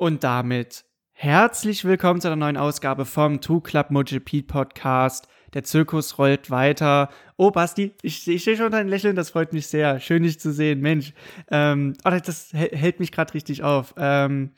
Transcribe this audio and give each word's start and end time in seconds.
Und 0.00 0.24
damit 0.24 0.86
herzlich 1.12 1.84
willkommen 1.84 2.22
zu 2.22 2.28
einer 2.28 2.36
neuen 2.36 2.56
Ausgabe 2.56 3.04
vom 3.04 3.42
Two 3.42 3.60
Club 3.60 3.90
MotoGP 3.90 4.46
Podcast. 4.46 5.28
Der 5.52 5.62
Zirkus 5.62 6.16
rollt 6.16 6.50
weiter. 6.50 7.10
Oh, 7.36 7.50
Basti, 7.50 7.92
ich, 8.00 8.26
ich 8.26 8.42
sehe 8.42 8.56
schon 8.56 8.72
dein 8.72 8.88
Lächeln, 8.88 9.14
das 9.14 9.28
freut 9.28 9.52
mich 9.52 9.66
sehr. 9.66 10.00
Schön, 10.00 10.22
dich 10.22 10.40
zu 10.40 10.54
sehen, 10.54 10.80
Mensch. 10.80 11.12
Ähm, 11.50 11.98
oh, 12.06 12.12
das 12.24 12.50
hält 12.54 12.98
mich 12.98 13.12
gerade 13.12 13.34
richtig 13.34 13.62
auf. 13.62 13.92
Ähm, 13.98 14.52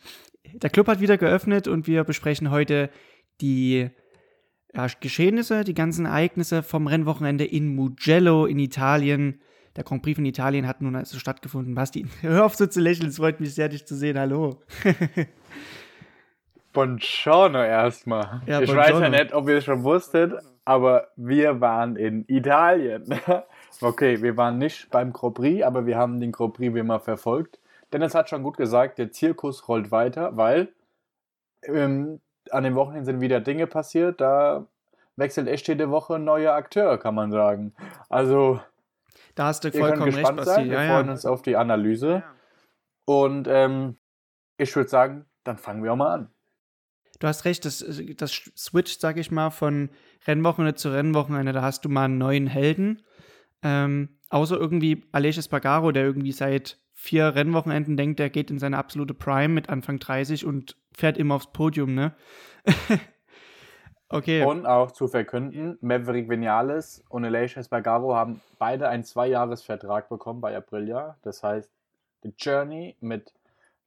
der 0.45 0.71
Club 0.71 0.87
hat 0.87 1.01
wieder 1.01 1.19
geöffnet 1.19 1.67
und 1.67 1.89
wir 1.89 2.05
besprechen 2.05 2.53
heute 2.53 2.89
die 3.41 3.91
ja, 4.73 4.87
Geschehnisse, 5.01 5.65
die 5.65 5.75
ganzen 5.75 6.07
Ereignisse 6.07 6.63
vom 6.63 6.87
Rennwochenende 6.87 7.45
in 7.45 7.75
Mugello 7.75 8.47
in 8.47 8.61
Italien. 8.61 9.41
Der 9.77 9.85
Grand 9.85 10.03
Prix 10.03 10.19
in 10.19 10.27
Italien 10.27 10.67
hat 10.67 10.83
nun 10.83 10.97
also 10.97 11.19
stattgefunden. 11.19 11.75
Basti, 11.75 12.07
hör 12.21 12.45
auf 12.45 12.55
so 12.55 12.67
zu 12.67 12.81
lächeln, 12.81 13.09
es 13.09 13.17
freut 13.17 13.41
mich 13.41 13.55
sehr, 13.55 13.69
dich 13.69 13.87
zu 13.87 13.95
sehen. 13.95 14.19
Hallo. 14.19 14.61
Buongiorno 16.73 17.63
erstmal. 17.63 18.43
Ja, 18.47 18.61
ich 18.61 18.67
buongiorno. 18.67 19.01
weiß 19.01 19.01
ja 19.01 19.09
nicht, 19.09 19.35
ob 19.35 19.49
ihr 19.49 19.59
es 19.59 19.65
schon 19.65 19.83
wusstet, 19.83 20.35
aber 20.65 21.09
wir 21.17 21.61
waren 21.61 21.97
in 21.97 22.25
Italien. 22.29 23.05
okay, 23.81 24.23
wir 24.23 24.37
waren 24.37 24.59
nicht 24.59 24.91
beim 24.91 25.13
Grand 25.13 25.35
Prix, 25.35 25.65
aber 25.65 25.87
wir 25.87 25.97
haben 25.99 26.21
den 26.21 26.33
Grand 26.33 26.55
Prix 26.55 26.75
wie 26.75 26.79
immer 26.79 27.01
verfolgt. 27.01 27.59
Dennis 27.93 28.15
hat 28.15 28.31
schon 28.31 28.43
gut 28.43 28.57
gesagt, 28.57 28.99
der 28.99 29.11
Zirkus 29.11 29.69
rollt 29.69 29.91
weiter, 29.91 30.37
weil 30.37 30.69
ähm, 31.65 32.21
an 32.51 32.65
dem 32.65 32.75
Wochenende 32.75 33.05
sind 33.05 33.21
wieder 33.21 33.41
Dinge 33.41 33.67
passiert, 33.67 34.21
da 34.21 34.67
wechselt 35.17 35.49
echt 35.49 35.69
jede 35.69 35.91
Woche 35.91 36.15
ein 36.15 36.25
neuer 36.25 36.55
Akteur, 36.55 36.99
kann 36.99 37.15
man 37.15 37.31
sagen. 37.33 37.75
Also 38.09 38.61
da 39.35 39.47
hast 39.47 39.65
du 39.65 39.73
vollkommen 39.73 40.15
recht, 40.15 40.37
Basti. 40.37 40.65
Wir 40.65 40.73
ja, 40.73 40.95
freuen 40.95 41.07
ja. 41.07 41.13
uns 41.13 41.27
auf 41.27 41.43
die 41.43 41.57
Analyse. 41.57 42.23
Und 43.05 43.49
ähm, 43.49 43.97
ich 44.57 44.75
würde 44.77 44.89
sagen, 44.89 45.27
dann 45.45 45.59
fangen 45.59 45.83
wir 45.83 45.93
auch 45.93 45.97
mal 45.97 46.15
an. 46.15 46.29
Du 47.19 47.29
hast 47.29 47.45
recht, 47.45 47.65
das, 47.65 47.85
das 48.17 48.33
switcht, 48.57 49.01
sag 49.01 49.17
ich 49.17 49.31
mal, 49.31 49.51
von 49.51 49.91
Rennwochenende 50.27 50.75
zu 50.75 50.93
Rennwochenende. 50.93 51.53
Da 51.53 51.63
hast 51.63 51.85
du 51.85 51.89
mal 51.89 52.07
einen 52.07 52.19
neuen 52.19 52.47
Helden. 52.47 53.03
Ähm, 53.63 54.19
außer 54.31 54.57
irgendwie 54.57 55.05
Aleix 55.13 55.39
Espargaro, 55.39 55.93
der 55.93 56.05
irgendwie 56.05 56.33
seit 56.33 56.79
vier 56.95 57.35
Rennwochenenden 57.35 57.97
denkt, 57.97 58.19
der 58.19 58.31
geht 58.31 58.51
in 58.51 58.59
seine 58.59 58.79
absolute 58.79 59.15
Prime 59.15 59.49
mit 59.49 59.69
Anfang 59.69 59.99
30 59.99 60.45
und 60.45 60.77
fährt 60.93 61.19
immer 61.19 61.37
aufs 61.37 61.53
Podium, 61.53 61.95
ne? 61.95 62.15
Okay. 64.13 64.45
Und 64.45 64.67
auch 64.67 64.91
zu 64.91 65.09
verkünden, 65.09 65.79
Maverick 65.81 66.29
Vinales 66.29 67.03
und 67.09 67.25
Aleix 67.25 67.57
Espargaro 67.57 68.15
haben 68.15 68.43
beide 68.59 68.89
einen 68.89 69.05
Zweijahresvertrag 69.05 70.11
bekommen 70.11 70.43
bei 70.43 70.55
Aprilia. 70.55 71.17
Das 71.23 71.43
heißt, 71.43 71.71
die 72.23 72.35
Journey 72.37 72.95
mit 73.01 73.33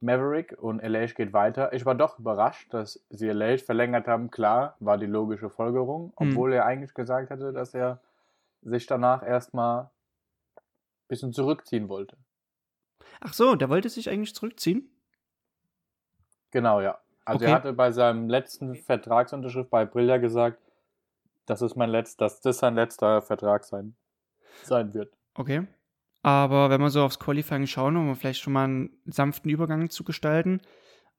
Maverick 0.02 0.56
und 0.60 0.84
Aleix 0.84 1.14
geht 1.14 1.32
weiter. 1.32 1.74
Ich 1.74 1.86
war 1.86 1.94
doch 1.94 2.18
überrascht, 2.18 2.74
dass 2.74 3.00
sie 3.10 3.30
Aleix 3.30 3.62
verlängert 3.62 4.08
haben. 4.08 4.32
Klar, 4.32 4.76
war 4.80 4.98
die 4.98 5.06
logische 5.06 5.52
Folgerung, 5.52 6.12
hm. 6.18 6.30
obwohl 6.30 6.50
mhm. 6.50 6.56
er 6.56 6.66
eigentlich 6.66 6.94
gesagt 6.96 7.30
hatte, 7.30 7.54
dass 7.54 7.76
er 7.76 8.02
sich 8.64 8.88
danach 8.88 9.22
erstmal 9.22 9.84
ein 9.84 10.62
bisschen 11.08 11.34
zurückziehen 11.34 11.88
wollte. 11.88 12.18
Ach 13.22 13.34
so, 13.34 13.56
der 13.56 13.70
wollte 13.70 13.90
sich 13.90 14.10
eigentlich 14.10 14.34
zurückziehen? 14.34 14.90
Genau, 16.50 16.82
ja. 16.82 17.00
Also 17.26 17.38
okay. 17.38 17.52
er 17.52 17.56
hatte 17.56 17.74
bei 17.74 17.92
seinem 17.92 18.30
letzten 18.30 18.76
Vertragsunterschrift 18.76 19.70
bei 19.70 19.82
Aprilia 19.82 20.18
gesagt, 20.18 20.60
das 21.46 21.62
ist 21.62 21.76
mein 21.76 21.90
letzter, 21.90 22.26
dass 22.26 22.42
das 22.42 22.60
sein 22.60 22.76
letzter 22.76 23.22
Vertrag 23.22 23.64
sein, 23.66 23.96
sein 24.64 24.94
wird. 24.94 25.14
Okay. 25.34 25.68
Aber 26.22 26.70
wenn 26.70 26.82
wir 26.82 26.90
so 26.90 27.04
aufs 27.04 27.20
Qualifying 27.20 27.68
schauen, 27.68 27.98
um 27.98 28.16
vielleicht 28.16 28.42
schon 28.42 28.54
mal 28.54 28.64
einen 28.64 28.90
sanften 29.06 29.52
Übergang 29.52 29.90
zu 29.90 30.04
gestalten, 30.04 30.60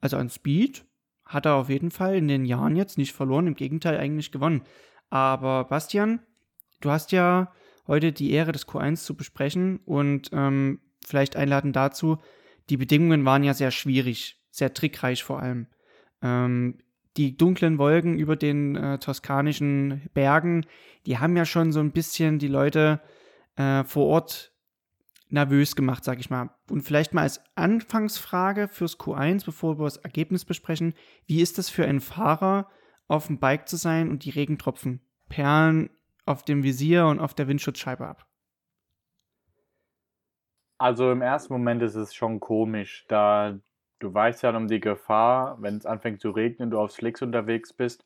also 0.00 0.16
an 0.16 0.30
Speed 0.30 0.84
hat 1.24 1.46
er 1.46 1.54
auf 1.54 1.68
jeden 1.68 1.90
Fall 1.90 2.16
in 2.16 2.28
den 2.28 2.44
Jahren 2.44 2.76
jetzt 2.76 2.98
nicht 2.98 3.12
verloren, 3.12 3.46
im 3.46 3.54
Gegenteil 3.54 3.98
eigentlich 3.98 4.32
gewonnen. 4.32 4.62
Aber 5.10 5.64
Bastian, 5.64 6.20
du 6.80 6.90
hast 6.90 7.12
ja 7.12 7.52
heute 7.86 8.12
die 8.12 8.32
Ehre, 8.32 8.52
das 8.52 8.66
Q1 8.66 9.04
zu 9.04 9.16
besprechen 9.16 9.80
und 9.84 10.30
ähm, 10.32 10.80
vielleicht 11.04 11.36
einladen 11.36 11.72
dazu, 11.72 12.18
die 12.68 12.76
Bedingungen 12.76 13.24
waren 13.24 13.44
ja 13.44 13.54
sehr 13.54 13.70
schwierig, 13.70 14.40
sehr 14.50 14.74
trickreich 14.74 15.22
vor 15.22 15.40
allem. 15.40 15.68
Ähm, 16.26 16.78
die 17.16 17.36
dunklen 17.36 17.78
Wolken 17.78 18.18
über 18.18 18.36
den 18.36 18.76
äh, 18.76 18.98
toskanischen 18.98 20.02
Bergen, 20.12 20.66
die 21.06 21.18
haben 21.18 21.36
ja 21.36 21.44
schon 21.44 21.72
so 21.72 21.80
ein 21.80 21.92
bisschen 21.92 22.38
die 22.38 22.48
Leute 22.48 23.00
äh, 23.56 23.84
vor 23.84 24.06
Ort 24.06 24.52
nervös 25.28 25.76
gemacht, 25.76 26.04
sag 26.04 26.18
ich 26.20 26.30
mal. 26.30 26.50
Und 26.70 26.82
vielleicht 26.82 27.14
mal 27.14 27.22
als 27.22 27.42
Anfangsfrage 27.54 28.68
fürs 28.68 28.98
Q1, 28.98 29.44
bevor 29.44 29.78
wir 29.78 29.84
das 29.84 29.96
Ergebnis 29.96 30.44
besprechen, 30.44 30.94
wie 31.26 31.40
ist 31.40 31.58
das 31.58 31.70
für 31.70 31.84
einen 31.84 32.00
Fahrer, 32.00 32.68
auf 33.08 33.28
dem 33.28 33.38
Bike 33.38 33.68
zu 33.68 33.76
sein 33.76 34.10
und 34.10 34.24
die 34.24 34.30
Regentropfen 34.30 35.00
perlen 35.28 35.90
auf 36.24 36.44
dem 36.44 36.64
Visier 36.64 37.06
und 37.06 37.20
auf 37.20 37.34
der 37.34 37.46
Windschutzscheibe 37.46 38.06
ab? 38.06 38.26
Also 40.78 41.10
im 41.12 41.22
ersten 41.22 41.52
Moment 41.52 41.82
ist 41.82 41.94
es 41.94 42.14
schon 42.14 42.40
komisch, 42.40 43.06
da 43.08 43.58
du 43.98 44.12
weißt 44.12 44.42
ja 44.42 44.56
um 44.56 44.68
die 44.68 44.80
Gefahr, 44.80 45.56
wenn 45.60 45.76
es 45.76 45.86
anfängt 45.86 46.20
zu 46.20 46.30
regnen, 46.30 46.70
du 46.70 46.78
auf 46.78 46.92
Slicks 46.92 47.22
unterwegs 47.22 47.72
bist. 47.72 48.04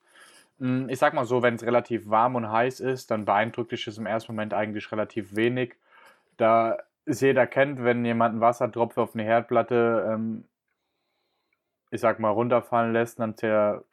Hm, 0.59 0.89
ich 0.89 0.99
sag 0.99 1.15
mal 1.15 1.25
so, 1.25 1.43
wenn 1.43 1.55
es 1.55 1.65
relativ 1.65 2.09
warm 2.09 2.37
und 2.37 2.51
heiß 2.51 2.81
ist, 2.81 3.11
dann 3.11 3.25
beeindruckt 3.25 3.73
dich 3.73 3.85
das 3.85 3.99
im 3.99 4.07
ersten 4.07 4.33
Moment 4.33 4.55
eigentlich 4.55 4.91
relativ 4.93 5.35
wenig. 5.37 5.75
Da 6.37 6.79
es 7.07 7.21
jeder 7.21 7.47
kennt, 7.47 7.83
wenn 7.85 8.05
jemand 8.05 8.33
einen 8.33 8.41
Wassertropf 8.41 8.99
auf 8.99 9.15
eine 9.15 9.25
Herdplatte, 9.25 10.07
ähm, 10.09 10.45
ich 11.91 12.01
sag 12.01 12.21
mal, 12.21 12.31
runterfallen 12.31 12.93
lässt, 12.93 13.19
dann 13.19 13.35
der, 13.37 13.85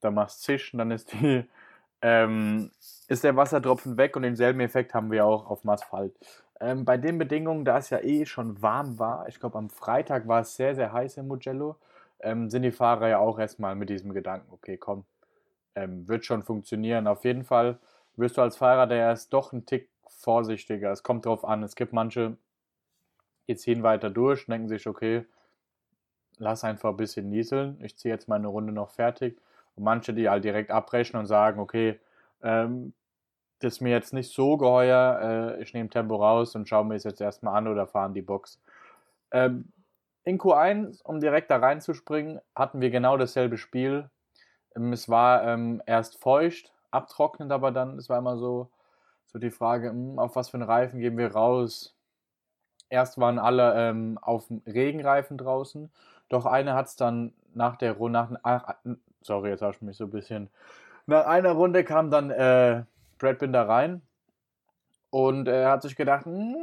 da 0.00 0.10
machst 0.10 0.42
zischen, 0.42 0.78
dann 0.78 0.90
ist 0.90 1.12
die, 1.12 1.44
ähm, 2.02 2.70
ist 3.08 3.24
der 3.24 3.36
Wassertropfen 3.36 3.96
weg 3.96 4.16
und 4.16 4.22
denselben 4.22 4.60
Effekt 4.60 4.94
haben 4.94 5.10
wir 5.10 5.26
auch 5.26 5.48
auf 5.50 5.62
dem 5.62 5.70
Asphalt. 5.70 6.14
Ähm, 6.62 6.84
bei 6.84 6.96
den 6.96 7.18
Bedingungen, 7.18 7.64
da 7.64 7.78
es 7.78 7.90
ja 7.90 7.98
eh 7.98 8.24
schon 8.24 8.62
warm 8.62 8.98
war, 9.00 9.26
ich 9.28 9.40
glaube 9.40 9.58
am 9.58 9.68
Freitag 9.68 10.28
war 10.28 10.42
es 10.42 10.54
sehr, 10.54 10.76
sehr 10.76 10.92
heiß 10.92 11.16
in 11.16 11.26
Mugello, 11.26 11.76
ähm, 12.20 12.50
sind 12.50 12.62
die 12.62 12.70
Fahrer 12.70 13.08
ja 13.08 13.18
auch 13.18 13.40
erstmal 13.40 13.74
mit 13.74 13.90
diesem 13.90 14.14
Gedanken, 14.14 14.52
okay, 14.52 14.76
komm, 14.76 15.04
ähm, 15.74 16.06
wird 16.06 16.24
schon 16.24 16.44
funktionieren. 16.44 17.08
Auf 17.08 17.24
jeden 17.24 17.42
Fall 17.42 17.80
wirst 18.16 18.36
du 18.36 18.42
als 18.42 18.56
Fahrer, 18.56 18.86
der 18.86 19.12
ist 19.12 19.32
doch 19.32 19.52
ein 19.52 19.66
Tick 19.66 19.88
vorsichtiger. 20.06 20.92
Es 20.92 21.02
kommt 21.02 21.26
drauf 21.26 21.44
an. 21.44 21.64
Es 21.64 21.74
gibt 21.74 21.92
manche, 21.92 22.36
die 23.48 23.56
ziehen 23.56 23.82
weiter 23.82 24.10
durch, 24.10 24.46
denken 24.46 24.68
sich, 24.68 24.86
okay, 24.86 25.24
lass 26.38 26.62
einfach 26.62 26.90
ein 26.90 26.96
bisschen 26.96 27.28
nieseln, 27.28 27.78
ich 27.82 27.96
ziehe 27.96 28.14
jetzt 28.14 28.28
meine 28.28 28.46
Runde 28.46 28.72
noch 28.72 28.90
fertig. 28.90 29.36
Und 29.74 29.82
manche, 29.84 30.14
die 30.14 30.28
halt 30.28 30.44
direkt 30.44 30.70
abbrechen 30.70 31.18
und 31.18 31.26
sagen, 31.26 31.58
okay, 31.58 31.98
ähm, 32.42 32.92
das 33.64 33.80
mir 33.80 33.90
jetzt 33.90 34.12
nicht 34.12 34.32
so 34.32 34.56
geheuer, 34.56 35.56
äh, 35.58 35.62
ich 35.62 35.74
nehme 35.74 35.88
Tempo 35.88 36.16
raus 36.16 36.54
und 36.54 36.68
schaue 36.68 36.84
mir 36.84 36.96
es 36.96 37.04
jetzt 37.04 37.20
erstmal 37.20 37.56
an 37.56 37.68
oder 37.68 37.86
fahren 37.86 38.14
die 38.14 38.22
Box. 38.22 38.60
Ähm, 39.30 39.72
in 40.24 40.38
Q1, 40.38 41.02
um 41.02 41.20
direkt 41.20 41.50
da 41.50 41.56
reinzuspringen, 41.56 42.40
hatten 42.54 42.80
wir 42.80 42.90
genau 42.90 43.16
dasselbe 43.16 43.58
Spiel. 43.58 44.08
Ähm, 44.76 44.92
es 44.92 45.08
war 45.08 45.44
ähm, 45.44 45.82
erst 45.86 46.20
feucht, 46.20 46.72
abtrocknend 46.90 47.52
aber 47.52 47.72
dann, 47.72 47.98
es 47.98 48.08
war 48.08 48.18
immer 48.18 48.36
so, 48.36 48.70
so 49.26 49.38
die 49.38 49.50
Frage, 49.50 49.92
mh, 49.92 50.12
hm, 50.12 50.18
auf 50.18 50.36
was 50.36 50.50
für 50.50 50.58
einen 50.58 50.68
Reifen 50.68 51.00
gehen 51.00 51.16
wir 51.16 51.32
raus? 51.32 51.96
Erst 52.88 53.18
waren 53.18 53.38
alle 53.38 53.74
ähm, 53.74 54.18
auf 54.20 54.48
dem 54.48 54.62
Regenreifen 54.66 55.38
draußen, 55.38 55.90
doch 56.28 56.46
eine 56.46 56.74
hat 56.74 56.86
es 56.86 56.96
dann 56.96 57.32
nach 57.54 57.76
der 57.76 57.94
Runde, 57.94 58.38
nach, 58.44 58.76
sorry, 59.22 59.50
jetzt 59.50 59.62
habe 59.62 59.72
ich 59.74 59.82
mich 59.82 59.96
so 59.96 60.04
ein 60.04 60.10
bisschen, 60.10 60.50
nach 61.06 61.26
einer 61.26 61.52
Runde 61.52 61.84
kam 61.84 62.10
dann 62.10 62.30
äh, 62.30 62.84
Brad 63.22 63.38
Binder 63.38 63.68
rein 63.68 64.02
und 65.10 65.46
er 65.46 65.70
hat 65.70 65.82
sich 65.82 65.94
gedacht, 65.94 66.26
hm, 66.26 66.56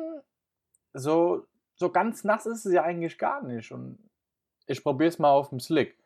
so, 0.94 1.46
so 1.76 1.90
ganz 1.92 2.24
nass 2.24 2.46
ist 2.46 2.66
es 2.66 2.74
ja 2.74 2.84
eigentlich 2.84 3.18
gar 3.18 3.44
nicht. 3.44 3.72
Und 3.72 3.98
ich 4.68 4.84
probiere 4.84 5.10
es 5.10 5.20
mal 5.20 5.32
auf 5.32 5.50
dem 5.50 5.60
Slick. 5.60 5.98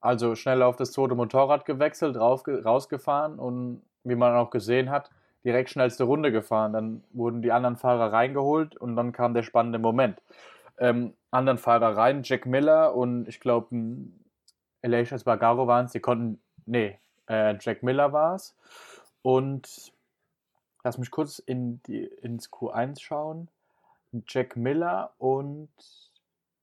Also 0.00 0.34
schnell 0.34 0.62
auf 0.62 0.76
das 0.76 0.92
zweite 0.92 1.14
Motorrad 1.14 1.64
gewechselt, 1.66 2.16
rauf, 2.16 2.42
rausgefahren 2.46 3.38
und 3.38 3.82
wie 4.02 4.14
man 4.14 4.34
auch 4.34 4.50
gesehen 4.50 4.90
hat, 4.90 5.10
direkt 5.44 5.70
schnellste 5.70 6.04
Runde 6.04 6.32
gefahren. 6.32 6.72
Dann 6.72 7.04
wurden 7.12 7.42
die 7.42 7.52
anderen 7.52 7.76
Fahrer 7.76 8.12
reingeholt 8.12 8.76
und 8.76 8.96
dann 8.96 9.12
kam 9.12 9.34
der 9.34 9.42
spannende 9.42 9.78
Moment. 9.78 10.22
Ähm, 10.78 11.14
anderen 11.30 11.58
Fahrer 11.58 11.96
rein, 11.96 12.22
Jack 12.24 12.46
Miller 12.46 12.94
und 12.94 13.28
ich 13.28 13.40
glaube, 13.40 13.76
Elijah 14.82 15.18
Spargaro 15.18 15.66
waren 15.66 15.84
es, 15.84 15.92
die 15.92 16.00
konnten, 16.00 16.40
nee, 16.64 16.98
äh, 17.28 17.56
Jack 17.60 17.82
Miller 17.82 18.12
war 18.14 18.36
es. 18.36 18.56
Und 19.22 19.92
Lass 20.84 20.98
mich 20.98 21.10
kurz 21.10 21.38
in 21.38 21.82
die, 21.84 22.04
ins 22.04 22.50
Q1 22.50 23.00
schauen. 23.00 23.48
Jack 24.26 24.56
Miller 24.56 25.12
und 25.18 25.68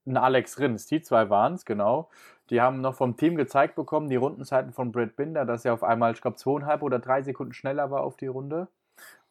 ein 0.06 0.16
Alex 0.16 0.58
Rins, 0.58 0.86
die 0.86 1.02
zwei 1.02 1.30
waren 1.30 1.54
es, 1.54 1.64
genau. 1.64 2.08
Die 2.50 2.60
haben 2.60 2.80
noch 2.80 2.94
vom 2.94 3.16
Team 3.16 3.36
gezeigt 3.36 3.74
bekommen, 3.74 4.08
die 4.08 4.16
Rundenzeiten 4.16 4.72
von 4.72 4.90
Brad 4.92 5.16
Binder, 5.16 5.44
dass 5.44 5.64
er 5.64 5.74
auf 5.74 5.84
einmal, 5.84 6.12
ich 6.12 6.20
glaube, 6.22 6.36
zweieinhalb 6.36 6.82
oder 6.82 6.98
drei 6.98 7.22
Sekunden 7.22 7.52
schneller 7.52 7.90
war 7.90 8.02
auf 8.02 8.16
die 8.16 8.26
Runde. 8.26 8.68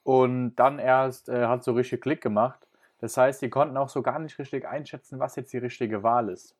Und 0.04 0.56
dann 0.56 0.80
erst 0.80 1.30
äh, 1.30 1.48
hat 1.48 1.64
so 1.64 1.74
richtig 1.74 2.02
Klick 2.02 2.22
gemacht. 2.22 2.68
Das 3.00 3.18
heißt, 3.18 3.42
die 3.42 3.50
konnten 3.50 3.78
auch 3.78 3.90
so 3.90 4.02
gar 4.02 4.20
nicht 4.20 4.40
richtig 4.40 4.68
einschätzen, 4.68 5.20
was 5.20 5.36
jetzt 5.36 5.54
die 5.54 5.58
richtige 5.58 6.04
Wahl 6.04 6.30
ist. 6.30 6.56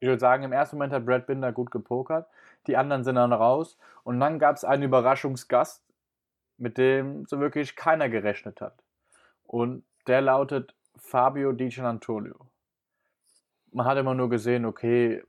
ich 0.00 0.08
würde 0.08 0.20
sagen, 0.20 0.44
im 0.44 0.52
ersten 0.52 0.76
Moment 0.76 0.92
hat 0.92 1.06
Brad 1.06 1.26
Binder 1.26 1.52
gut 1.52 1.70
gepokert. 1.70 2.28
Die 2.66 2.76
anderen 2.76 3.04
sind 3.04 3.16
dann 3.16 3.32
raus. 3.32 3.78
Und 4.04 4.20
dann 4.20 4.38
gab 4.38 4.56
es 4.56 4.64
einen 4.64 4.84
Überraschungsgast, 4.84 5.82
mit 6.58 6.78
dem 6.78 7.26
so 7.26 7.40
wirklich 7.40 7.76
keiner 7.76 8.08
gerechnet 8.08 8.60
hat. 8.60 8.74
Und 9.46 9.84
der 10.06 10.20
lautet 10.20 10.74
Fabio 10.96 11.52
Di 11.52 11.72
Antonio. 11.80 12.36
Man 13.72 13.86
hat 13.86 13.98
immer 13.98 14.14
nur 14.14 14.30
gesehen, 14.30 14.64
okay, 14.64 15.22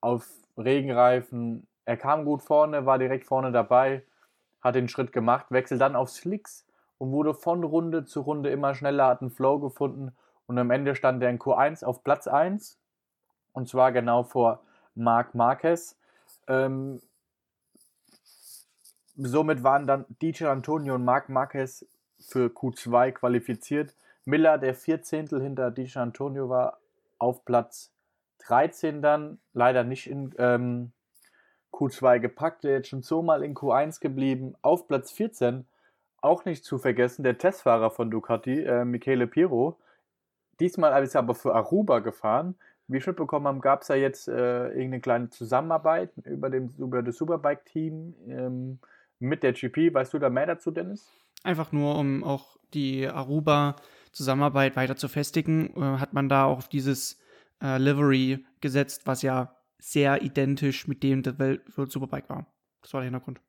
auf 0.00 0.28
Regenreifen, 0.56 1.66
er 1.84 1.96
kam 1.96 2.24
gut 2.24 2.42
vorne, 2.42 2.86
war 2.86 2.98
direkt 2.98 3.24
vorne 3.24 3.52
dabei, 3.52 4.02
hat 4.60 4.74
den 4.74 4.88
Schritt 4.88 5.12
gemacht, 5.12 5.46
wechselt 5.50 5.80
dann 5.80 5.96
auf 5.96 6.10
Slicks 6.10 6.66
und 6.98 7.12
wurde 7.12 7.34
von 7.34 7.64
Runde 7.64 8.04
zu 8.04 8.20
Runde 8.20 8.50
immer 8.50 8.74
schneller, 8.74 9.06
hat 9.06 9.20
einen 9.20 9.30
Flow 9.30 9.58
gefunden 9.58 10.12
und 10.46 10.58
am 10.58 10.70
Ende 10.70 10.94
stand 10.94 11.22
er 11.22 11.30
in 11.30 11.38
Q1 11.38 11.84
auf 11.84 12.02
Platz 12.04 12.26
1 12.26 12.78
und 13.52 13.68
zwar 13.68 13.92
genau 13.92 14.22
vor 14.22 14.62
Marc 14.94 15.34
Marquez. 15.34 15.98
Ähm, 16.48 17.00
somit 19.16 19.62
waren 19.62 19.86
dann 19.86 20.04
DJ 20.20 20.46
Antonio 20.46 20.94
und 20.94 21.04
Marc 21.04 21.28
Marquez 21.28 21.86
für 22.18 22.46
Q2 22.46 23.12
qualifiziert. 23.12 23.94
Miller, 24.24 24.58
der 24.58 24.74
14. 24.74 25.28
hinter 25.28 25.70
DJ 25.70 25.98
Antonio 25.98 26.48
war, 26.48 26.78
auf 27.18 27.44
Platz 27.44 27.92
13 28.46 29.02
dann, 29.02 29.38
leider 29.52 29.84
nicht 29.84 30.08
in 30.08 30.34
ähm, 30.38 30.92
Q2 31.72 32.18
gepackt, 32.20 32.64
der 32.64 32.72
jetzt 32.72 32.88
schon 32.88 33.02
so 33.02 33.22
mal 33.22 33.42
in 33.42 33.54
Q1 33.54 34.00
geblieben. 34.00 34.54
Auf 34.62 34.88
Platz 34.88 35.10
14, 35.12 35.66
auch 36.20 36.44
nicht 36.44 36.64
zu 36.64 36.78
vergessen, 36.78 37.22
der 37.22 37.38
Testfahrer 37.38 37.90
von 37.90 38.10
Ducati, 38.10 38.62
äh, 38.62 38.84
Michele 38.84 39.26
Piro. 39.26 39.78
Diesmal 40.60 41.02
ist 41.02 41.14
er 41.14 41.20
aber 41.20 41.34
für 41.34 41.54
Aruba 41.54 42.00
gefahren. 42.00 42.56
Wie 42.88 42.98
ich 42.98 43.06
mitbekommen 43.06 43.46
habe, 43.46 43.60
gab 43.60 43.82
es 43.82 43.88
ja 43.88 43.94
jetzt 43.94 44.28
äh, 44.28 44.68
irgendeine 44.68 45.00
kleine 45.00 45.30
Zusammenarbeit 45.30 46.10
über, 46.24 46.50
dem, 46.50 46.74
über 46.78 47.02
das 47.02 47.16
Superbike-Team 47.16 48.14
ähm, 48.28 48.78
mit 49.22 49.42
der 49.42 49.52
GP. 49.52 49.94
Weißt 49.94 50.12
du 50.12 50.18
da 50.18 50.28
mehr 50.30 50.46
dazu, 50.46 50.70
Dennis? 50.70 51.10
Einfach 51.44 51.72
nur, 51.72 51.98
um 51.98 52.22
auch 52.24 52.56
die 52.74 53.08
Aruba-Zusammenarbeit 53.08 54.76
weiter 54.76 54.96
zu 54.96 55.08
festigen, 55.08 55.74
äh, 55.76 55.98
hat 55.98 56.12
man 56.12 56.28
da 56.28 56.44
auch 56.44 56.58
auf 56.58 56.68
dieses 56.68 57.20
äh, 57.62 57.78
Livery 57.78 58.44
gesetzt, 58.60 59.06
was 59.06 59.22
ja 59.22 59.54
sehr 59.78 60.22
identisch 60.22 60.86
mit 60.86 61.02
dem 61.02 61.22
der 61.22 61.38
Welt 61.38 61.62
Superbike 61.66 62.28
war. 62.28 62.46
Das 62.82 62.92
war 62.94 63.00
der 63.00 63.10
Hintergrund. 63.10 63.40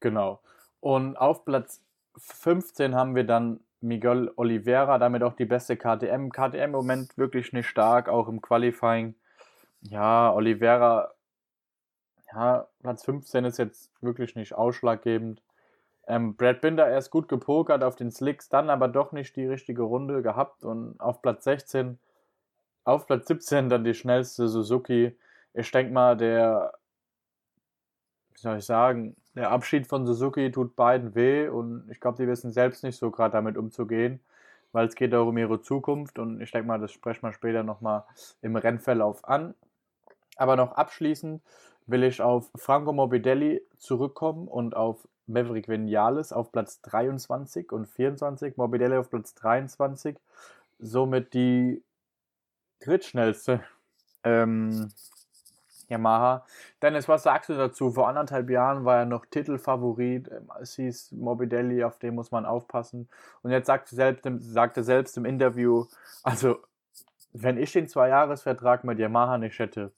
Genau. 0.00 0.40
Und 0.80 1.16
auf 1.16 1.44
Platz 1.44 1.82
15 2.18 2.94
haben 2.94 3.14
wir 3.14 3.24
dann 3.24 3.60
Miguel 3.80 4.32
Oliveira, 4.36 4.98
damit 4.98 5.22
auch 5.22 5.34
die 5.34 5.44
beste 5.44 5.76
KTM. 5.76 6.30
KTM 6.30 6.56
im 6.56 6.70
Moment 6.72 7.16
wirklich 7.16 7.52
nicht 7.52 7.68
stark, 7.68 8.08
auch 8.08 8.28
im 8.28 8.40
Qualifying. 8.40 9.14
Ja, 9.82 10.32
Oliveira, 10.32 11.13
ja, 12.34 12.66
Platz 12.82 13.04
15 13.04 13.44
ist 13.44 13.58
jetzt 13.58 13.90
wirklich 14.02 14.34
nicht 14.34 14.54
ausschlaggebend. 14.54 15.42
Ähm, 16.06 16.36
Brad 16.36 16.60
Binder 16.60 16.88
erst 16.88 17.10
gut 17.10 17.28
gepokert 17.28 17.82
auf 17.82 17.96
den 17.96 18.10
Slicks, 18.10 18.48
dann 18.48 18.70
aber 18.70 18.88
doch 18.88 19.12
nicht 19.12 19.36
die 19.36 19.46
richtige 19.46 19.82
Runde 19.82 20.22
gehabt 20.22 20.64
und 20.64 21.00
auf 21.00 21.22
Platz 21.22 21.44
16, 21.44 21.98
auf 22.84 23.06
Platz 23.06 23.26
17 23.28 23.70
dann 23.70 23.84
die 23.84 23.94
schnellste 23.94 24.48
Suzuki. 24.48 25.16
Ich 25.54 25.70
denke 25.70 25.92
mal, 25.92 26.16
der, 26.16 26.74
wie 28.34 28.40
soll 28.40 28.58
ich 28.58 28.64
sagen, 28.66 29.16
der 29.34 29.50
Abschied 29.50 29.86
von 29.86 30.06
Suzuki 30.06 30.50
tut 30.50 30.76
beiden 30.76 31.14
weh 31.14 31.48
und 31.48 31.88
ich 31.90 32.00
glaube, 32.00 32.18
die 32.22 32.28
wissen 32.28 32.52
selbst 32.52 32.84
nicht 32.84 32.98
so 32.98 33.10
gerade 33.10 33.32
damit 33.32 33.56
umzugehen, 33.56 34.20
weil 34.72 34.86
es 34.86 34.94
geht 34.94 35.14
auch 35.14 35.28
um 35.28 35.38
ihre 35.38 35.62
Zukunft 35.62 36.18
und 36.18 36.40
ich 36.40 36.50
denke 36.50 36.68
mal, 36.68 36.78
das 36.78 36.92
sprechen 36.92 37.22
wir 37.22 37.32
später 37.32 37.62
nochmal 37.62 38.04
im 38.42 38.56
Rennverlauf 38.56 39.24
an. 39.24 39.54
Aber 40.36 40.56
noch 40.56 40.72
abschließend 40.72 41.40
will 41.86 42.02
ich 42.04 42.22
auf 42.22 42.50
Franco 42.56 42.92
Morbidelli 42.92 43.62
zurückkommen 43.78 44.48
und 44.48 44.76
auf 44.76 45.06
Maverick 45.26 45.68
Vinales 45.68 46.32
auf 46.32 46.52
Platz 46.52 46.80
23 46.82 47.72
und 47.72 47.86
24, 47.86 48.56
Morbidelli 48.56 48.96
auf 48.96 49.10
Platz 49.10 49.34
23, 49.34 50.16
somit 50.78 51.34
die 51.34 51.82
drittschnellste 52.80 53.60
ähm, 54.22 54.90
Yamaha. 55.88 56.44
Dennis, 56.82 57.08
was 57.08 57.22
sagst 57.22 57.50
du 57.50 57.54
dazu? 57.54 57.90
Vor 57.90 58.08
anderthalb 58.08 58.50
Jahren 58.50 58.84
war 58.84 58.98
er 58.98 59.04
noch 59.04 59.26
Titelfavorit. 59.26 60.28
Ähm, 60.28 60.50
es 60.60 60.76
hieß 60.76 61.12
Morbidelli, 61.12 61.84
auf 61.84 61.98
den 61.98 62.14
muss 62.14 62.30
man 62.30 62.46
aufpassen. 62.46 63.08
Und 63.42 63.50
jetzt 63.50 63.66
sagt 63.66 63.92
er 63.92 63.96
selbst, 63.96 64.24
sagt 64.40 64.76
er 64.76 64.84
selbst 64.84 65.16
im 65.16 65.24
Interview, 65.24 65.86
also 66.22 66.58
wenn 67.32 67.58
ich 67.58 67.72
den 67.72 67.88
Zwei-Jahres-Vertrag 67.88 68.84
mit 68.84 68.98
Yamaha 68.98 69.38
nicht 69.38 69.58
hätte, 69.58 69.92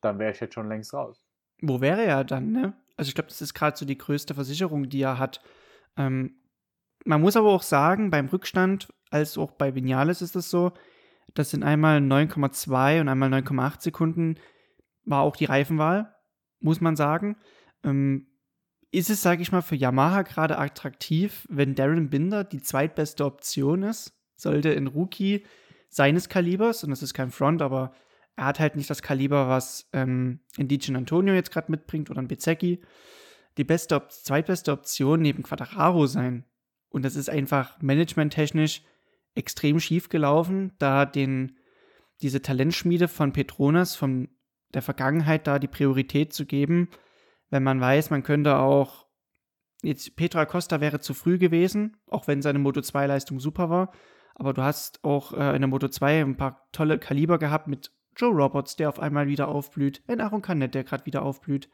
dann 0.00 0.18
wäre 0.18 0.32
ich 0.32 0.40
jetzt 0.40 0.54
schon 0.54 0.68
längst 0.68 0.92
raus. 0.92 1.21
Wo 1.62 1.80
wäre 1.80 2.04
er 2.04 2.24
dann, 2.24 2.52
ne? 2.52 2.74
Also 2.96 3.08
ich 3.08 3.14
glaube, 3.14 3.28
das 3.28 3.40
ist 3.40 3.54
gerade 3.54 3.76
so 3.76 3.86
die 3.86 3.96
größte 3.96 4.34
Versicherung, 4.34 4.88
die 4.88 5.00
er 5.00 5.18
hat. 5.18 5.40
Ähm, 5.96 6.36
man 7.04 7.20
muss 7.20 7.36
aber 7.36 7.50
auch 7.50 7.62
sagen, 7.62 8.10
beim 8.10 8.26
Rückstand, 8.26 8.92
als 9.10 9.38
auch 9.38 9.52
bei 9.52 9.74
Vinales 9.74 10.20
ist 10.22 10.36
es 10.36 10.50
so, 10.50 10.72
das 11.34 11.50
sind 11.50 11.62
einmal 11.62 11.98
9,2 11.98 13.00
und 13.00 13.08
einmal 13.08 13.32
9,8 13.32 13.80
Sekunden 13.80 14.36
war 15.04 15.22
auch 15.22 15.36
die 15.36 15.46
Reifenwahl, 15.46 16.14
muss 16.60 16.80
man 16.80 16.96
sagen. 16.96 17.36
Ähm, 17.82 18.26
ist 18.90 19.08
es, 19.08 19.22
sage 19.22 19.40
ich 19.40 19.52
mal, 19.52 19.62
für 19.62 19.74
Yamaha 19.74 20.22
gerade 20.22 20.58
attraktiv, 20.58 21.46
wenn 21.48 21.74
Darren 21.74 22.10
Binder 22.10 22.44
die 22.44 22.60
zweitbeste 22.60 23.24
Option 23.24 23.82
ist? 23.82 24.12
Sollte 24.36 24.70
ein 24.70 24.86
Rookie 24.86 25.46
seines 25.88 26.28
Kalibers, 26.28 26.84
und 26.84 26.90
das 26.90 27.02
ist 27.02 27.14
kein 27.14 27.30
Front, 27.30 27.62
aber 27.62 27.94
er 28.36 28.46
hat 28.46 28.60
halt 28.60 28.76
nicht 28.76 28.90
das 28.90 29.02
Kaliber, 29.02 29.48
was 29.48 29.88
ähm, 29.92 30.40
Indigene 30.56 30.98
Antonio 30.98 31.34
jetzt 31.34 31.50
gerade 31.50 31.70
mitbringt 31.70 32.10
oder 32.10 32.20
ein 32.20 32.28
Bezecchi, 32.28 32.82
die 33.56 33.64
beste 33.64 33.96
Op 33.96 34.10
zweitbeste 34.10 34.72
Option 34.72 35.20
neben 35.20 35.42
Quadraro 35.42 36.06
sein. 36.06 36.44
Und 36.88 37.04
das 37.04 37.16
ist 37.16 37.28
einfach 37.28 37.80
managementtechnisch 37.80 38.82
extrem 39.34 39.80
schief 39.80 40.08
gelaufen, 40.08 40.72
da 40.78 41.06
den, 41.06 41.58
diese 42.20 42.42
Talentschmiede 42.42 43.08
von 43.08 43.32
Petronas, 43.32 43.96
von 43.96 44.28
der 44.74 44.82
Vergangenheit 44.82 45.46
da 45.46 45.58
die 45.58 45.68
Priorität 45.68 46.32
zu 46.32 46.46
geben, 46.46 46.88
wenn 47.50 47.62
man 47.62 47.80
weiß, 47.80 48.10
man 48.10 48.22
könnte 48.22 48.56
auch 48.56 49.06
jetzt 49.82 50.16
Petra 50.16 50.46
Costa 50.46 50.80
wäre 50.80 51.00
zu 51.00 51.12
früh 51.12 51.38
gewesen, 51.38 51.96
auch 52.06 52.26
wenn 52.26 52.40
seine 52.40 52.58
Moto 52.58 52.80
2 52.80 53.06
Leistung 53.06 53.40
super 53.40 53.68
war, 53.68 53.92
aber 54.34 54.54
du 54.54 54.62
hast 54.62 55.04
auch 55.04 55.32
äh, 55.32 55.54
in 55.54 55.60
der 55.60 55.68
Moto 55.68 55.88
2 55.88 56.22
ein 56.22 56.36
paar 56.36 56.68
tolle 56.72 56.98
Kaliber 56.98 57.38
gehabt 57.38 57.68
mit 57.68 57.90
Joe 58.16 58.30
Roberts, 58.30 58.76
der 58.76 58.88
auf 58.88 59.00
einmal 59.00 59.26
wieder 59.26 59.48
aufblüht, 59.48 60.02
ein 60.06 60.20
Aaron 60.20 60.42
Canet, 60.42 60.74
der 60.74 60.84
gerade 60.84 61.06
wieder 61.06 61.22
aufblüht 61.22 61.68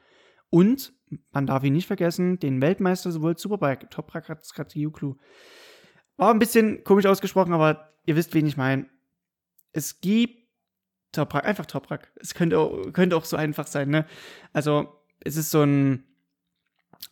und 0.51 0.93
man 1.31 1.47
darf 1.47 1.65
ihn 1.65 1.73
nicht 1.73 1.87
vergessen, 1.87 2.39
den 2.39 2.61
Weltmeister 2.61 3.11
sowohl 3.11 3.39
Superbike, 3.39 3.91
Toprak 3.91 4.29
Ratsiuklu. 4.29 5.17
War 6.17 6.31
ein 6.31 6.39
bisschen 6.39 6.85
komisch 6.85 7.07
ausgesprochen, 7.07 7.53
aber 7.53 7.93
ihr 8.07 8.17
wisst, 8.17 8.35
wen 8.35 8.47
ich 8.47 8.57
meine. 8.57 8.87
Es 9.73 10.01
gibt 10.01 10.49
Toprak, 11.13 11.45
einfach 11.45 11.67
Toprak. 11.67 12.13
Es 12.17 12.35
könnte 12.35 12.59
auch, 12.59 12.93
könnte 12.93 13.17
auch 13.17 13.25
so 13.25 13.37
einfach 13.37 13.67
sein, 13.67 13.91
ne? 13.91 14.07
Also, 14.53 14.89
es 15.21 15.37
ist 15.37 15.51
so 15.51 15.63
ein 15.63 16.05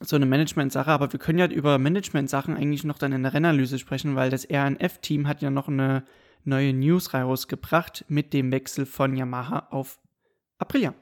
so 0.01 0.17
eine 0.17 0.27
Management-Sache, 0.27 0.91
aber 0.91 1.13
wir 1.13 1.19
können 1.19 1.39
ja 1.39 1.47
über 1.47 1.79
Management-Sachen 1.79 2.57
eigentlich 2.57 2.85
noch 2.85 2.99
dann 2.99 3.13
in 3.13 3.23
der 3.23 3.33
Rennanalyse 3.33 3.79
sprechen, 3.79 4.15
weil 4.15 4.31
das 4.31 4.47
RNF-Team 4.51 5.27
hat 5.27 5.41
ja 5.41 5.51
noch 5.51 5.69
eine 5.69 6.05
neue 6.47 6.73
News 6.73 7.13
rausgebracht 7.13 8.05
mit 8.09 8.33
dem 8.33 8.51
Wechsel 8.53 8.87
von 8.87 9.17
Yamaha 9.17 9.69
auf 9.71 9.99
Aprilia. 10.59 10.95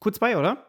Q2, 0.00 0.38
oder? 0.38 0.66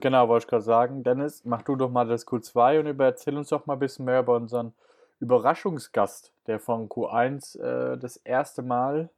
Genau, 0.00 0.28
wollte 0.28 0.44
ich 0.44 0.48
gerade 0.48 0.62
sagen. 0.62 1.02
Dennis, 1.02 1.44
mach 1.44 1.62
du 1.62 1.76
doch 1.76 1.90
mal 1.90 2.06
das 2.06 2.26
Q2 2.26 2.80
und 2.80 3.00
erzähl 3.00 3.36
uns 3.36 3.48
doch 3.48 3.66
mal 3.66 3.74
ein 3.74 3.78
bisschen 3.78 4.06
mehr 4.06 4.20
über 4.20 4.36
unseren 4.36 4.72
Überraschungsgast, 5.20 6.32
der 6.46 6.58
von 6.58 6.88
Q1 6.88 7.58
äh, 7.58 7.98
das 7.98 8.16
erste 8.16 8.62
Mal 8.62 9.10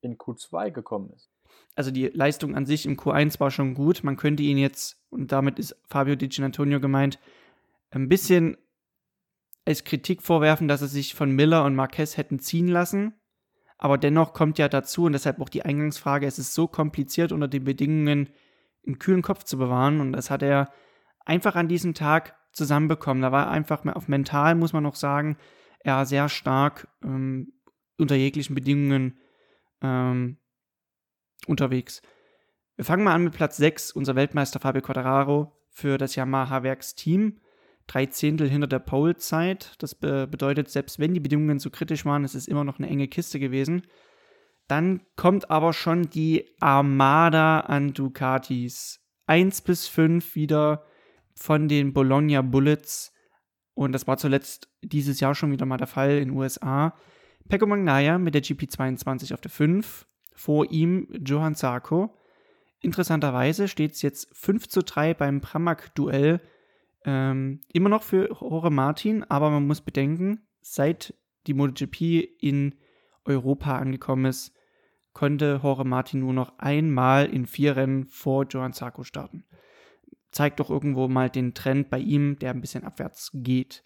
in 0.00 0.16
Q2 0.16 0.70
gekommen 0.70 1.10
ist. 1.14 1.28
Also 1.74 1.90
die 1.90 2.08
Leistung 2.08 2.54
an 2.54 2.66
sich 2.66 2.86
im 2.86 2.96
Q1 2.96 3.40
war 3.40 3.50
schon 3.50 3.74
gut. 3.74 4.04
Man 4.04 4.16
könnte 4.16 4.42
ihn 4.42 4.58
jetzt, 4.58 4.98
und 5.10 5.32
damit 5.32 5.58
ist 5.58 5.76
Fabio 5.88 6.14
Di 6.16 6.30
Antonio 6.42 6.80
gemeint, 6.80 7.18
ein 7.90 8.08
bisschen 8.08 8.56
als 9.66 9.84
Kritik 9.84 10.22
vorwerfen, 10.22 10.68
dass 10.68 10.80
er 10.80 10.88
sich 10.88 11.14
von 11.14 11.30
Miller 11.30 11.64
und 11.64 11.74
Marquez 11.74 12.16
hätten 12.16 12.38
ziehen 12.38 12.68
lassen. 12.68 13.14
Aber 13.78 13.98
dennoch 13.98 14.32
kommt 14.32 14.58
ja 14.58 14.68
dazu, 14.68 15.04
und 15.04 15.12
deshalb 15.12 15.40
auch 15.40 15.48
die 15.50 15.64
Eingangsfrage, 15.64 16.26
es 16.26 16.38
ist 16.38 16.54
so 16.54 16.66
kompliziert 16.66 17.32
unter 17.32 17.48
den 17.48 17.64
Bedingungen 17.64 18.30
einen 18.86 18.98
kühlen 18.98 19.22
Kopf 19.22 19.44
zu 19.44 19.58
bewahren. 19.58 20.00
Und 20.00 20.12
das 20.12 20.30
hat 20.30 20.42
er 20.42 20.70
einfach 21.24 21.56
an 21.56 21.68
diesem 21.68 21.92
Tag 21.92 22.36
zusammenbekommen. 22.52 23.22
Da 23.22 23.32
war 23.32 23.50
einfach 23.50 23.84
auf 23.94 24.08
mental, 24.08 24.54
muss 24.54 24.72
man 24.72 24.84
noch 24.84 24.94
sagen, 24.94 25.36
er 25.80 26.06
sehr 26.06 26.28
stark 26.28 26.88
ähm, 27.02 27.52
unter 27.98 28.14
jeglichen 28.14 28.54
Bedingungen 28.54 29.18
ähm, 29.82 30.38
unterwegs. 31.46 32.02
Wir 32.76 32.84
fangen 32.84 33.04
mal 33.04 33.14
an 33.14 33.24
mit 33.24 33.34
Platz 33.34 33.56
6, 33.56 33.92
unser 33.92 34.16
Weltmeister 34.16 34.60
Fabio 34.60 34.82
Quadraro 34.82 35.52
für 35.70 35.98
das 35.98 36.14
Yamaha-Werksteam. 36.14 37.40
Drei 37.86 38.06
Zehntel 38.06 38.48
hinter 38.48 38.66
der 38.66 38.80
Pole-Zeit. 38.80 39.74
Das 39.78 39.94
be 39.94 40.26
bedeutet, 40.26 40.68
selbst 40.70 40.98
wenn 40.98 41.14
die 41.14 41.20
Bedingungen 41.20 41.58
so 41.58 41.70
kritisch 41.70 42.04
waren, 42.04 42.24
es 42.24 42.34
ist 42.34 42.48
immer 42.48 42.64
noch 42.64 42.78
eine 42.78 42.88
enge 42.88 43.08
Kiste 43.08 43.38
gewesen. 43.38 43.82
Dann 44.68 45.02
kommt 45.14 45.50
aber 45.50 45.72
schon 45.72 46.10
die 46.10 46.50
Armada 46.60 47.60
an 47.60 47.92
Ducatis. 47.92 49.00
1 49.26 49.60
bis 49.62 49.86
5 49.86 50.34
wieder 50.34 50.84
von 51.34 51.68
den 51.68 51.92
Bologna 51.92 52.42
Bullets. 52.42 53.12
Und 53.74 53.92
das 53.92 54.06
war 54.06 54.16
zuletzt 54.16 54.68
dieses 54.82 55.20
Jahr 55.20 55.34
schon 55.34 55.52
wieder 55.52 55.66
mal 55.66 55.76
der 55.76 55.86
Fall 55.86 56.18
in 56.18 56.28
den 56.28 56.36
USA. 56.36 56.94
Pecco 57.48 57.66
Magnaya 57.66 58.18
mit 58.18 58.34
der 58.34 58.42
GP22 58.42 59.34
auf 59.34 59.40
der 59.40 59.50
5. 59.50 60.06
Vor 60.34 60.70
ihm 60.70 61.08
Johann 61.24 61.54
Zarco. 61.54 62.18
Interessanterweise 62.80 63.68
steht 63.68 63.92
es 63.92 64.02
jetzt 64.02 64.28
5 64.34 64.68
zu 64.68 64.82
3 64.82 65.14
beim 65.14 65.40
Pramac-Duell. 65.40 66.40
Ähm, 67.06 67.60
immer 67.72 67.88
noch 67.88 68.02
für 68.02 68.28
Jorge 68.28 68.70
Martin, 68.70 69.22
aber 69.22 69.48
man 69.50 69.66
muss 69.66 69.80
bedenken, 69.80 70.46
seit 70.60 71.14
die 71.46 71.54
MotoGP 71.54 72.28
in 72.40 72.74
Europa 73.24 73.78
angekommen 73.78 74.24
ist, 74.24 74.52
konnte 75.12 75.60
Jorge 75.62 75.84
Martin 75.84 76.20
nur 76.20 76.32
noch 76.32 76.58
einmal 76.58 77.26
in 77.26 77.46
vier 77.46 77.76
Rennen 77.76 78.06
vor 78.06 78.44
Johann 78.50 78.72
Zarco 78.72 79.04
starten. 79.04 79.44
Zeigt 80.32 80.58
doch 80.58 80.68
irgendwo 80.68 81.06
mal 81.06 81.30
den 81.30 81.54
Trend 81.54 81.90
bei 81.90 82.00
ihm, 82.00 82.38
der 82.40 82.50
ein 82.50 82.60
bisschen 82.60 82.84
abwärts 82.84 83.30
geht. 83.32 83.84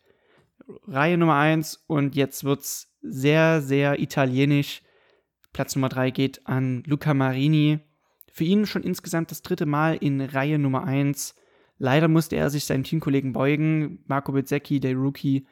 Reihe 0.86 1.18
Nummer 1.18 1.36
1 1.36 1.84
und 1.86 2.16
jetzt 2.16 2.44
wird 2.44 2.60
es 2.60 2.96
sehr, 3.02 3.60
sehr 3.60 4.00
italienisch. 4.00 4.82
Platz 5.52 5.76
Nummer 5.76 5.90
3 5.90 6.10
geht 6.10 6.46
an 6.46 6.82
Luca 6.86 7.12
Marini. 7.12 7.80
Für 8.32 8.44
ihn 8.44 8.66
schon 8.66 8.82
insgesamt 8.82 9.30
das 9.30 9.42
dritte 9.42 9.66
Mal 9.66 9.96
in 9.96 10.20
Reihe 10.22 10.58
Nummer 10.58 10.84
1. 10.84 11.34
Leider 11.82 12.08
musste 12.08 12.36
er 12.36 12.50
sich 12.50 12.66
seinem 12.66 12.84
Teamkollegen 12.84 13.32
beugen. 13.32 14.04
Marco 14.06 14.32
Bezzecchi, 14.32 14.80
der 14.80 14.94
Rookie, 14.94 15.46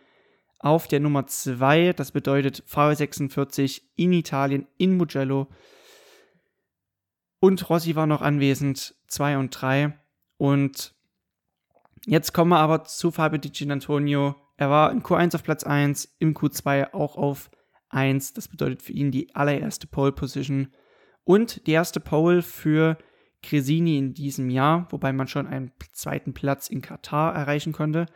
auf 0.58 0.86
der 0.86 1.00
Nummer 1.00 1.26
2. 1.26 1.94
Das 1.94 2.12
bedeutet 2.12 2.62
VW46 2.68 3.80
in 3.96 4.12
Italien, 4.12 4.66
in 4.76 4.98
Mugello. 4.98 5.48
Und 7.40 7.70
Rossi 7.70 7.96
war 7.96 8.06
noch 8.06 8.20
anwesend, 8.20 8.94
2 9.06 9.38
und 9.38 9.50
3. 9.58 9.98
Und 10.36 10.94
jetzt 12.04 12.34
kommen 12.34 12.50
wir 12.50 12.58
aber 12.58 12.84
zu 12.84 13.10
Fabio 13.10 13.38
Di 13.38 13.48
Gianantonio. 13.48 14.36
Er 14.58 14.68
war 14.68 14.92
in 14.92 15.02
Q1 15.02 15.34
auf 15.34 15.42
Platz 15.42 15.64
1, 15.64 16.16
im 16.18 16.34
Q2 16.34 16.92
auch 16.92 17.16
auf 17.16 17.50
1. 17.88 18.34
Das 18.34 18.48
bedeutet 18.48 18.82
für 18.82 18.92
ihn 18.92 19.10
die 19.10 19.34
allererste 19.34 19.86
Pole 19.86 20.12
Position 20.12 20.74
und 21.24 21.66
die 21.66 21.72
erste 21.72 22.00
Pole 22.00 22.42
für 22.42 22.98
Cresini 23.42 23.98
in 23.98 24.14
diesem 24.14 24.50
Jahr, 24.50 24.88
wobei 24.90 25.12
man 25.12 25.28
schon 25.28 25.46
einen 25.46 25.72
zweiten 25.92 26.34
Platz 26.34 26.68
in 26.68 26.82
Katar 26.82 27.34
erreichen 27.34 27.72
konnte. 27.72 28.06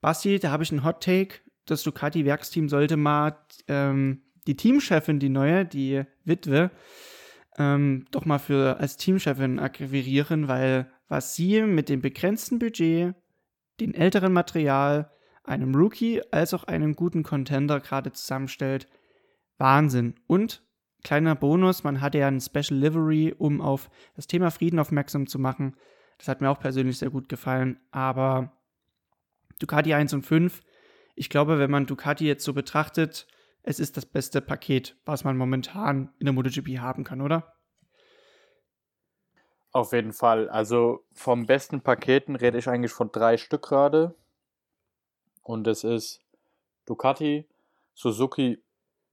Basti, 0.00 0.38
da 0.38 0.50
habe 0.50 0.62
ich 0.62 0.70
einen 0.70 0.84
Hot 0.84 1.02
Take 1.02 1.40
das 1.66 1.82
Ducati-Werksteam 1.82 2.68
sollte 2.68 2.96
mal 2.96 3.36
ähm, 3.68 4.22
die 4.46 4.56
Teamchefin, 4.56 5.18
die 5.18 5.28
neue, 5.28 5.66
die 5.66 6.04
Witwe, 6.24 6.70
ähm, 7.58 8.06
doch 8.12 8.24
mal 8.24 8.38
für 8.38 8.78
als 8.78 8.96
Teamchefin 8.96 9.58
akquirieren, 9.58 10.48
weil 10.48 10.90
was 11.08 11.34
sie 11.34 11.62
mit 11.62 11.88
dem 11.88 12.00
begrenzten 12.00 12.58
Budget, 12.58 13.14
dem 13.80 13.94
älteren 13.94 14.32
Material, 14.32 15.10
einem 15.44 15.74
Rookie 15.74 16.22
als 16.30 16.54
auch 16.54 16.64
einem 16.64 16.96
guten 16.96 17.22
Contender 17.22 17.80
gerade 17.80 18.12
zusammenstellt, 18.12 18.88
Wahnsinn. 19.58 20.14
Und 20.26 20.62
kleiner 21.06 21.34
Bonus, 21.34 21.84
man 21.84 22.00
hatte 22.00 22.18
ja 22.18 22.28
ein 22.28 22.40
Special 22.40 22.78
Livery, 22.78 23.34
um 23.36 23.60
auf 23.60 23.88
das 24.14 24.26
Thema 24.26 24.50
Frieden 24.50 24.78
aufmerksam 24.78 25.26
zu 25.26 25.38
machen. 25.38 25.76
Das 26.18 26.28
hat 26.28 26.40
mir 26.40 26.50
auch 26.50 26.58
persönlich 26.58 26.98
sehr 26.98 27.10
gut 27.10 27.28
gefallen, 27.28 27.78
aber 27.90 28.52
Ducati 29.58 29.94
1 29.94 30.12
und 30.14 30.22
5 30.22 30.62
ich 31.16 31.30
glaube, 31.30 31.58
wenn 31.58 31.70
man 31.70 31.86
Ducati 31.86 32.26
jetzt 32.26 32.44
so 32.44 32.52
betrachtet, 32.52 33.26
es 33.62 33.80
ist 33.80 33.96
das 33.96 34.04
beste 34.04 34.42
Paket, 34.42 34.96
was 35.06 35.24
man 35.24 35.36
momentan 35.36 36.12
in 36.18 36.26
der 36.26 36.34
MotoGP 36.34 36.78
haben 36.78 37.04
kann, 37.04 37.22
oder? 37.22 37.54
Auf 39.72 39.92
jeden 39.92 40.12
Fall. 40.12 40.48
Also 40.50 41.04
vom 41.12 41.46
besten 41.46 41.80
Paketen 41.80 42.36
rede 42.36 42.58
ich 42.58 42.68
eigentlich 42.68 42.92
von 42.92 43.10
drei 43.10 43.38
Stück 43.38 43.62
gerade. 43.62 44.14
Und 45.42 45.64
das 45.64 45.84
ist 45.84 46.20
Ducati, 46.84 47.48
Suzuki 47.94 48.62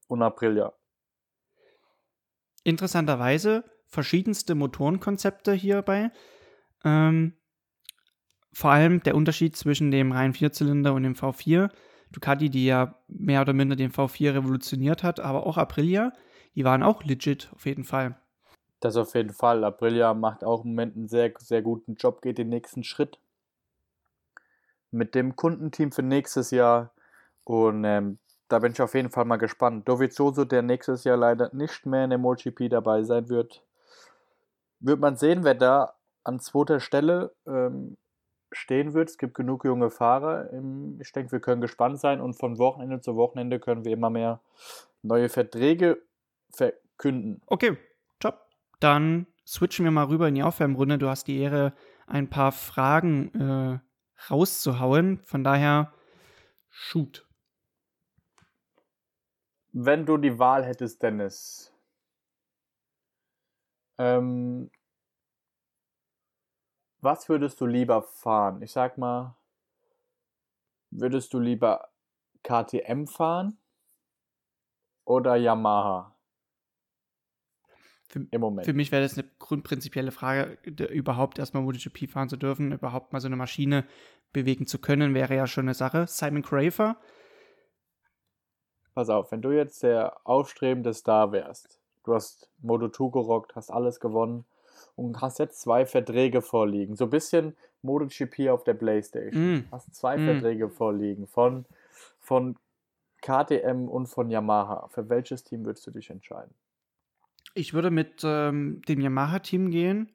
und 0.08 0.22
Aprilia. 0.22 0.74
Interessanterweise 2.64 3.64
verschiedenste 3.88 4.56
Motorenkonzepte 4.56 5.54
hierbei. 5.54 6.12
Ähm, 6.84 7.34
vor 8.52 8.72
allem 8.72 9.02
der 9.04 9.16
Unterschied 9.16 9.56
zwischen 9.56 9.92
dem 9.92 10.12
reinen 10.12 10.34
Vierzylinder 10.34 10.94
und 10.94 11.04
dem 11.04 11.16
V4 11.16 11.70
Ducati, 12.12 12.50
die 12.50 12.66
ja 12.66 12.96
mehr 13.08 13.42
oder 13.42 13.54
minder 13.54 13.76
den 13.76 13.92
V4 13.92 14.36
revolutioniert 14.36 15.04
hat, 15.04 15.20
aber 15.20 15.46
auch 15.46 15.58
Aprilia, 15.58 16.14
die 16.56 16.64
waren 16.64 16.84
auch 16.84 17.04
legit 17.04 17.50
auf 17.54 17.66
jeden 17.66 17.84
Fall. 17.84 18.16
Das 18.80 18.96
auf 18.96 19.16
jeden 19.16 19.34
Fall. 19.34 19.64
Aprilia 19.64 20.14
macht 20.14 20.44
auch 20.44 20.64
im 20.64 20.72
Moment 20.72 20.96
einen 20.96 21.08
sehr, 21.08 21.34
sehr 21.40 21.62
guten 21.62 21.96
Job, 21.96 22.22
geht 22.22 22.38
den 22.38 22.50
nächsten 22.50 22.84
Schritt 22.84 23.18
mit 24.92 25.16
dem 25.16 25.36
Kundenteam 25.36 25.92
für 25.92 26.04
nächstes 26.04 26.52
Jahr. 26.52 26.94
Und 27.44 27.84
ähm, 27.84 28.20
da 28.50 28.60
bin 28.60 28.72
ich 28.74 28.82
auf 28.82 28.94
jeden 28.94 29.10
Fall 29.10 29.26
mal 29.26 29.38
gespannt. 29.38 29.88
Dovizioso, 29.88 30.46
der 30.46 30.62
nächstes 30.62 31.04
Jahr 31.04 31.18
leider 31.18 31.50
nicht 31.54 31.86
mehr 31.86 32.04
in 32.04 32.12
der 32.12 32.20
MotoGP 32.20 32.70
dabei 32.70 33.04
sein 33.04 33.30
wird, 33.30 33.64
wird 34.80 35.00
man 35.00 35.16
sehen, 35.16 35.44
wer 35.44 35.56
da 35.56 35.96
an 36.24 36.40
zweiter 36.40 36.80
Stelle 36.80 37.34
ähm, 37.48 37.98
stehen 38.52 38.94
wird. 38.94 39.10
Es 39.10 39.18
gibt 39.18 39.34
genug 39.34 39.66
junge 39.66 39.90
Fahrer. 39.90 40.50
Ich 41.00 41.12
denke, 41.12 41.32
wir 41.32 41.40
können 41.40 41.62
gespannt 41.62 42.00
sein 42.00 42.22
und 42.22 42.34
von 42.34 42.58
Wochenende 42.58 43.02
zu 43.02 43.16
Wochenende 43.16 43.60
können 43.60 43.86
wir 43.86 43.94
immer 43.94 44.10
mehr 44.10 44.40
neue 45.02 45.30
Verträge 45.30 46.02
verkünden. 46.50 47.42
Okay, 47.48 47.78
top. 48.20 48.48
Dann 48.80 49.28
switchen 49.46 49.86
wir 49.86 49.92
mal 49.92 50.06
rüber 50.06 50.28
in 50.28 50.36
die 50.36 50.44
Aufwärmrunde. 50.44 50.98
Du 50.98 51.10
hast 51.10 51.28
die 51.28 51.40
Ehre, 51.40 51.74
ein 52.08 52.30
paar 52.30 52.52
Fragen 52.52 53.34
äh, 53.34 53.80
rauszuhauen. 54.32 55.20
Von 55.24 55.44
daher, 55.44 55.94
shoot. 56.70 57.26
Wenn 59.74 60.06
du 60.06 60.18
die 60.18 60.38
Wahl 60.38 60.64
hättest, 60.64 61.02
Dennis, 61.02 61.74
ähm, 63.98 64.70
was 67.02 67.28
würdest 67.28 67.60
du 67.60 67.66
lieber 67.66 68.04
fahren? 68.04 68.62
Ich 68.62 68.72
sag 68.72 69.00
mal, 69.00 69.36
würdest 70.92 71.34
du 71.34 71.40
lieber 71.40 71.90
KTM 72.44 73.08
fahren 73.08 73.58
oder 75.06 75.36
Yamaha? 75.36 76.16
Für, 78.10 78.28
Im 78.30 78.42
Moment. 78.42 78.68
Für 78.68 78.74
mich 78.74 78.92
wäre 78.92 79.02
das 79.02 79.18
eine 79.18 79.28
grundprinzipielle 79.40 80.12
Frage, 80.12 80.60
überhaupt 80.66 81.40
erstmal 81.40 81.64
MotoGP 81.64 82.08
fahren 82.12 82.30
zu 82.30 82.38
dürfen, 82.38 82.74
überhaupt 82.74 83.12
mal 83.12 83.20
so 83.20 83.28
eine 83.28 83.38
Maschine 83.38 83.88
bewegen 84.34 84.68
zu 84.68 84.78
können, 84.78 85.16
wäre 85.16 85.36
ja 85.36 85.48
schon 85.48 85.66
eine 85.66 85.74
Sache. 85.74 86.06
Simon 86.08 86.44
Crafer. 86.44 86.98
Pass 88.94 89.10
auf, 89.10 89.32
wenn 89.32 89.42
du 89.42 89.52
jetzt 89.52 89.84
der 89.84 90.18
aufstrebende 90.24 90.94
Star 90.94 91.32
wärst, 91.32 91.80
du 92.04 92.14
hast 92.14 92.50
Moto2 92.64 93.12
gerockt, 93.12 93.56
hast 93.56 93.72
alles 93.72 94.00
gewonnen, 94.00 94.46
und 94.96 95.22
hast 95.22 95.40
jetzt 95.40 95.62
zwei 95.62 95.86
Verträge 95.86 96.42
vorliegen. 96.42 96.96
So 96.96 97.06
ein 97.06 97.10
bisschen 97.10 97.56
MotoGP 97.82 98.50
auf 98.50 98.64
der 98.64 98.76
Playstation. 98.76 99.56
Mm. 99.56 99.68
Hast 99.72 99.94
zwei 99.96 100.18
mm. 100.18 100.26
Verträge 100.26 100.70
vorliegen 100.70 101.28
von, 101.28 101.66
von 102.20 102.56
KTM 103.22 103.88
und 103.88 104.08
von 104.08 104.30
Yamaha. 104.30 104.88
Für 104.90 105.10
welches 105.10 105.44
Team 105.44 105.66
würdest 105.66 105.88
du 105.88 105.92
dich 105.92 106.10
entscheiden? 106.10 106.54
Ich 107.56 107.74
würde 107.74 107.92
mit 107.92 108.22
ähm, 108.24 108.82
dem 108.88 109.02
Yamaha-Team 109.02 109.72
gehen. 109.72 110.12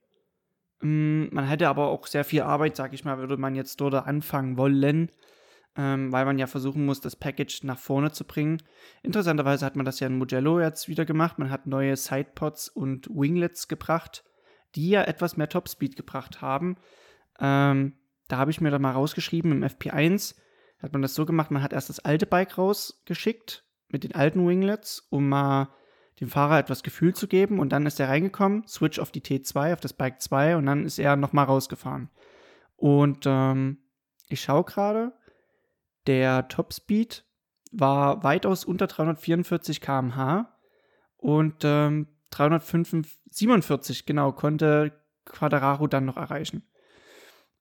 Ähm, 0.82 1.28
man 1.32 1.47
hätte 1.47 1.68
aber 1.68 1.88
auch 1.88 2.06
sehr 2.06 2.25
viel 2.25 2.42
Arbeit, 2.42 2.76
sag 2.76 2.92
ich 2.92 3.04
mal, 3.04 3.18
würde 3.18 3.37
man 3.37 3.54
jetzt 3.54 3.80
dort 3.80 3.94
anfangen 3.94 4.56
wollen, 4.56 5.11
ähm, 5.78 6.12
weil 6.12 6.26
man 6.26 6.38
ja 6.38 6.47
versuchen 6.47 6.85
muss, 6.85 7.00
das 7.00 7.16
Package 7.16 7.62
nach 7.62 7.78
vorne 7.78 8.12
zu 8.12 8.25
bringen. 8.25 8.62
Interessanterweise 9.02 9.64
hat 9.64 9.76
man 9.76 9.87
das 9.87 10.00
ja 10.00 10.08
in 10.08 10.18
Mugello 10.18 10.61
jetzt 10.61 10.88
wieder 10.88 11.06
gemacht. 11.06 11.38
Man 11.38 11.50
hat 11.50 11.66
neue 11.66 11.97
Sidepods 11.97 12.68
und 12.68 13.08
Winglets 13.08 13.68
gebracht 13.68 14.25
die 14.75 14.90
ja 14.90 15.02
etwas 15.02 15.37
mehr 15.37 15.49
Topspeed 15.49 15.97
gebracht 15.97 16.40
haben. 16.40 16.76
Ähm, 17.40 17.94
da 18.28 18.38
habe 18.38 18.50
ich 18.50 18.61
mir 18.61 18.70
dann 18.70 18.82
mal 18.82 18.92
rausgeschrieben, 18.92 19.52
im 19.52 19.64
FP1 19.64 20.35
hat 20.82 20.92
man 20.92 21.02
das 21.02 21.14
so 21.14 21.26
gemacht, 21.26 21.50
man 21.50 21.62
hat 21.62 21.73
erst 21.73 21.88
das 21.88 22.00
alte 22.00 22.26
Bike 22.26 22.58
rausgeschickt 22.58 23.64
mit 23.88 24.04
den 24.04 24.14
alten 24.14 24.47
Winglets, 24.47 25.06
um 25.11 25.28
mal 25.28 25.70
dem 26.20 26.28
Fahrer 26.28 26.58
etwas 26.58 26.82
Gefühl 26.82 27.14
zu 27.14 27.26
geben 27.28 27.58
und 27.58 27.70
dann 27.70 27.87
ist 27.87 27.99
er 28.00 28.08
reingekommen, 28.08 28.66
Switch 28.66 28.99
auf 28.99 29.11
die 29.11 29.23
T2, 29.23 29.73
auf 29.73 29.80
das 29.80 29.92
Bike 29.92 30.20
2 30.20 30.56
und 30.56 30.66
dann 30.66 30.85
ist 30.85 30.99
er 30.99 31.16
nochmal 31.16 31.47
rausgefahren. 31.47 32.11
Und 32.76 33.25
ähm, 33.26 33.78
ich 34.28 34.42
schaue 34.42 34.64
gerade, 34.64 35.12
der 36.08 36.48
Topspeed 36.48 37.24
war 37.70 38.24
weitaus 38.24 38.64
unter 38.64 38.86
344 38.86 39.80
km/h 39.80 40.58
und 41.18 41.62
ähm, 41.64 42.08
347, 42.30 44.06
genau, 44.06 44.32
konnte 44.32 44.92
Quadraro 45.24 45.86
dann 45.86 46.06
noch 46.06 46.16
erreichen. 46.16 46.62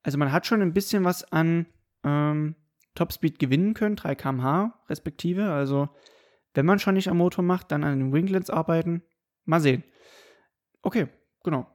Also 0.01 0.17
man 0.17 0.31
hat 0.31 0.47
schon 0.47 0.61
ein 0.61 0.73
bisschen 0.73 1.03
was 1.03 1.29
an 1.31 1.67
ähm, 2.03 2.55
Topspeed 2.95 3.37
gewinnen 3.39 3.73
können, 3.73 3.97
3 3.97 4.15
km/h 4.15 4.79
respektive. 4.89 5.51
Also 5.51 5.89
wenn 6.53 6.65
man 6.65 6.79
schon 6.79 6.95
nicht 6.95 7.09
am 7.09 7.17
Motor 7.17 7.43
macht, 7.43 7.71
dann 7.71 7.83
an 7.83 7.99
den 7.99 8.13
Winglets 8.13 8.49
arbeiten. 8.49 9.03
Mal 9.45 9.59
sehen. 9.59 9.83
Okay, 10.81 11.07
genau. 11.43 11.67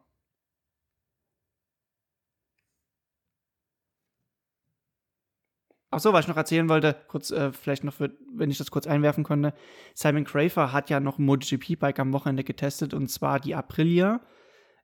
Ach 5.95 6.01
so, 6.01 6.15
was 6.15 6.25
ich 6.25 6.29
noch 6.29 6.39
erzählen 6.39 6.71
wollte, 6.71 6.97
kurz, 7.07 7.31
äh, 7.31 7.53
vielleicht 7.53 7.85
noch, 7.85 7.93
für, 7.93 8.11
wenn 8.35 8.51
ich 8.51 8.57
das 8.57 8.71
kurz 8.71 8.87
einwerfen 8.87 9.25
konnte. 9.25 9.53
Simon 9.93 10.25
Crafer 10.25 10.73
hat 10.73 10.89
ja 10.89 11.01
noch 11.01 11.19
ein 11.19 11.27
MotoGP-Bike 11.27 11.99
am 11.99 12.15
Wochenende 12.15 12.45
getestet 12.45 12.95
und 12.95 13.09
zwar 13.09 13.39
die 13.39 13.55
Aprilia 13.55 14.23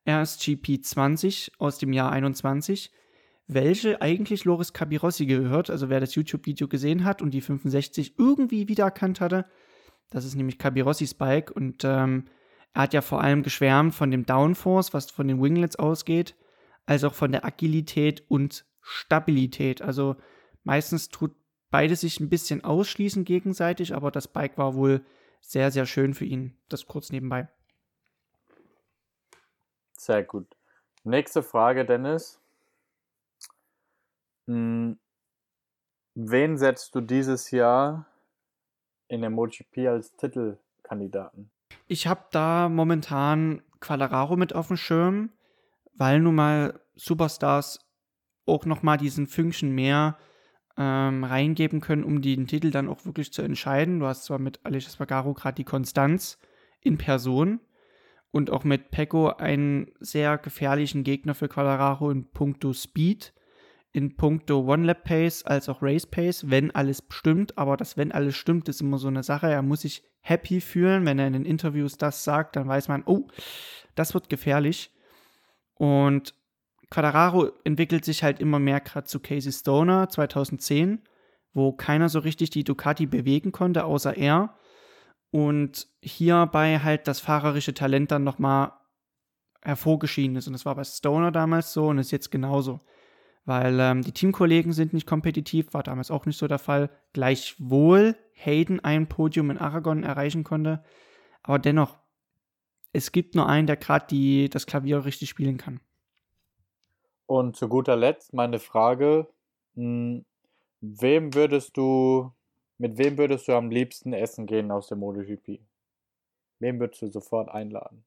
RSGP 0.06 0.82
20 0.82 1.52
aus 1.58 1.78
dem 1.78 1.94
Jahr 1.94 2.12
21, 2.12 2.92
welche 3.46 4.02
eigentlich 4.02 4.44
Loris 4.44 4.74
Capirossi 4.74 5.24
gehört. 5.24 5.70
Also 5.70 5.88
wer 5.88 6.00
das 6.00 6.14
YouTube-Video 6.14 6.68
gesehen 6.68 7.04
hat 7.04 7.22
und 7.22 7.30
die 7.30 7.40
65 7.40 8.18
irgendwie 8.18 8.68
wiedererkannt 8.68 9.22
hatte, 9.22 9.46
das 10.10 10.26
ist 10.26 10.34
nämlich 10.34 10.58
Capirossis 10.58 11.14
Bike 11.14 11.50
und 11.50 11.84
ähm, 11.84 12.26
er 12.74 12.82
hat 12.82 12.92
ja 12.92 13.00
vor 13.00 13.22
allem 13.22 13.42
geschwärmt 13.42 13.94
von 13.94 14.10
dem 14.10 14.26
Downforce, 14.26 14.92
was 14.92 15.10
von 15.10 15.26
den 15.26 15.40
Winglets 15.40 15.76
ausgeht, 15.76 16.34
als 16.84 17.02
auch 17.02 17.14
von 17.14 17.32
der 17.32 17.46
Agilität 17.46 18.24
und 18.28 18.66
Stabilität. 18.82 19.80
Also 19.80 20.16
Meistens 20.68 21.08
tut 21.08 21.34
beides 21.70 22.02
sich 22.02 22.20
ein 22.20 22.28
bisschen 22.28 22.62
ausschließen 22.62 23.24
gegenseitig, 23.24 23.94
aber 23.94 24.10
das 24.10 24.28
Bike 24.28 24.58
war 24.58 24.74
wohl 24.74 25.02
sehr, 25.40 25.70
sehr 25.70 25.86
schön 25.86 26.12
für 26.12 26.26
ihn. 26.26 26.58
Das 26.68 26.84
kurz 26.84 27.10
nebenbei. 27.10 27.48
Sehr 29.96 30.22
gut. 30.24 30.46
Nächste 31.04 31.42
Frage, 31.42 31.86
Dennis. 31.86 32.38
Hm, 34.46 34.98
wen 36.14 36.58
setzt 36.58 36.94
du 36.94 37.00
dieses 37.00 37.50
Jahr 37.50 38.04
in 39.08 39.22
der 39.22 39.30
MotoGP 39.30 39.88
als 39.88 40.14
Titelkandidaten? 40.16 41.50
Ich 41.86 42.06
habe 42.06 42.26
da 42.30 42.68
momentan 42.68 43.62
Quadraro 43.80 44.36
mit 44.36 44.54
auf 44.54 44.66
dem 44.68 44.76
Schirm, 44.76 45.32
weil 45.94 46.20
nun 46.20 46.34
mal 46.34 46.78
Superstars 46.94 47.78
auch 48.44 48.66
noch 48.66 48.82
mal 48.82 48.98
diesen 48.98 49.26
Fünkchen 49.26 49.74
mehr 49.74 50.18
ähm, 50.78 51.24
reingeben 51.24 51.80
können, 51.80 52.04
um 52.04 52.22
den 52.22 52.46
Titel 52.46 52.70
dann 52.70 52.88
auch 52.88 53.04
wirklich 53.04 53.32
zu 53.32 53.42
entscheiden. 53.42 53.98
Du 53.98 54.06
hast 54.06 54.24
zwar 54.24 54.38
mit 54.38 54.60
Alicia 54.64 54.92
Spagaro 54.92 55.34
gerade 55.34 55.56
die 55.56 55.64
Konstanz 55.64 56.38
in 56.80 56.96
Person 56.96 57.60
und 58.30 58.50
auch 58.50 58.62
mit 58.62 58.90
Pecco 58.92 59.28
einen 59.28 59.90
sehr 59.98 60.38
gefährlichen 60.38 61.02
Gegner 61.02 61.34
für 61.34 61.48
Quadraro 61.48 62.10
in 62.10 62.30
puncto 62.30 62.72
Speed, 62.72 63.32
in 63.92 64.16
puncto 64.16 64.60
One-Lap-Pace 64.60 65.44
als 65.44 65.68
auch 65.68 65.82
Race-Pace, 65.82 66.48
wenn 66.48 66.70
alles 66.70 67.02
stimmt. 67.08 67.58
Aber 67.58 67.76
das 67.76 67.96
wenn 67.96 68.12
alles 68.12 68.36
stimmt, 68.36 68.68
ist 68.68 68.80
immer 68.80 68.98
so 68.98 69.08
eine 69.08 69.24
Sache. 69.24 69.48
Er 69.48 69.62
muss 69.62 69.80
sich 69.80 70.04
happy 70.20 70.60
fühlen. 70.60 71.04
Wenn 71.06 71.18
er 71.18 71.26
in 71.26 71.32
den 71.32 71.44
Interviews 71.44 71.96
das 71.96 72.22
sagt, 72.22 72.54
dann 72.54 72.68
weiß 72.68 72.86
man, 72.88 73.02
oh, 73.06 73.26
das 73.96 74.14
wird 74.14 74.28
gefährlich. 74.28 74.92
Und 75.74 76.34
Quadraro 76.90 77.50
entwickelt 77.64 78.04
sich 78.04 78.22
halt 78.22 78.40
immer 78.40 78.58
mehr 78.58 78.80
gerade 78.80 79.06
zu 79.06 79.20
Casey 79.20 79.52
Stoner 79.52 80.08
2010, 80.08 81.02
wo 81.52 81.72
keiner 81.72 82.08
so 82.08 82.20
richtig 82.20 82.50
die 82.50 82.64
Ducati 82.64 83.06
bewegen 83.06 83.52
konnte, 83.52 83.84
außer 83.84 84.16
er. 84.16 84.54
Und 85.30 85.86
hierbei 86.00 86.78
halt 86.78 87.06
das 87.06 87.20
fahrerische 87.20 87.74
Talent 87.74 88.10
dann 88.10 88.24
nochmal 88.24 88.72
hervorgeschieden 89.62 90.36
ist. 90.36 90.46
Und 90.46 90.54
das 90.54 90.64
war 90.64 90.74
bei 90.74 90.84
Stoner 90.84 91.30
damals 91.30 91.72
so 91.72 91.88
und 91.88 91.98
ist 91.98 92.10
jetzt 92.10 92.30
genauso. 92.30 92.80
Weil 93.44 93.78
ähm, 93.80 94.02
die 94.02 94.12
Teamkollegen 94.12 94.72
sind 94.72 94.92
nicht 94.92 95.06
kompetitiv, 95.06 95.72
war 95.74 95.82
damals 95.82 96.10
auch 96.10 96.26
nicht 96.26 96.38
so 96.38 96.48
der 96.48 96.58
Fall. 96.58 96.90
Gleichwohl 97.12 98.16
Hayden 98.32 98.80
ein 98.80 99.08
Podium 99.08 99.50
in 99.50 99.58
Aragon 99.58 100.04
erreichen 100.04 100.44
konnte. 100.44 100.82
Aber 101.42 101.58
dennoch, 101.58 101.98
es 102.92 103.12
gibt 103.12 103.34
nur 103.34 103.48
einen, 103.48 103.66
der 103.66 103.76
gerade 103.76 104.48
das 104.48 104.66
Klavier 104.66 105.04
richtig 105.04 105.28
spielen 105.28 105.58
kann. 105.58 105.80
Und 107.28 107.56
zu 107.56 107.68
guter 107.68 107.94
Letzt 107.94 108.32
meine 108.32 108.58
Frage, 108.58 109.28
hm, 109.74 110.24
wem 110.80 111.34
würdest 111.34 111.76
du, 111.76 112.32
mit 112.78 112.96
wem 112.96 113.18
würdest 113.18 113.46
du 113.48 113.52
am 113.52 113.70
liebsten 113.70 114.14
essen 114.14 114.46
gehen 114.46 114.70
aus 114.70 114.88
der 114.88 114.96
MotoGP? 114.96 115.60
Wem 116.58 116.80
würdest 116.80 117.02
du 117.02 117.08
sofort 117.08 117.50
einladen? 117.50 118.02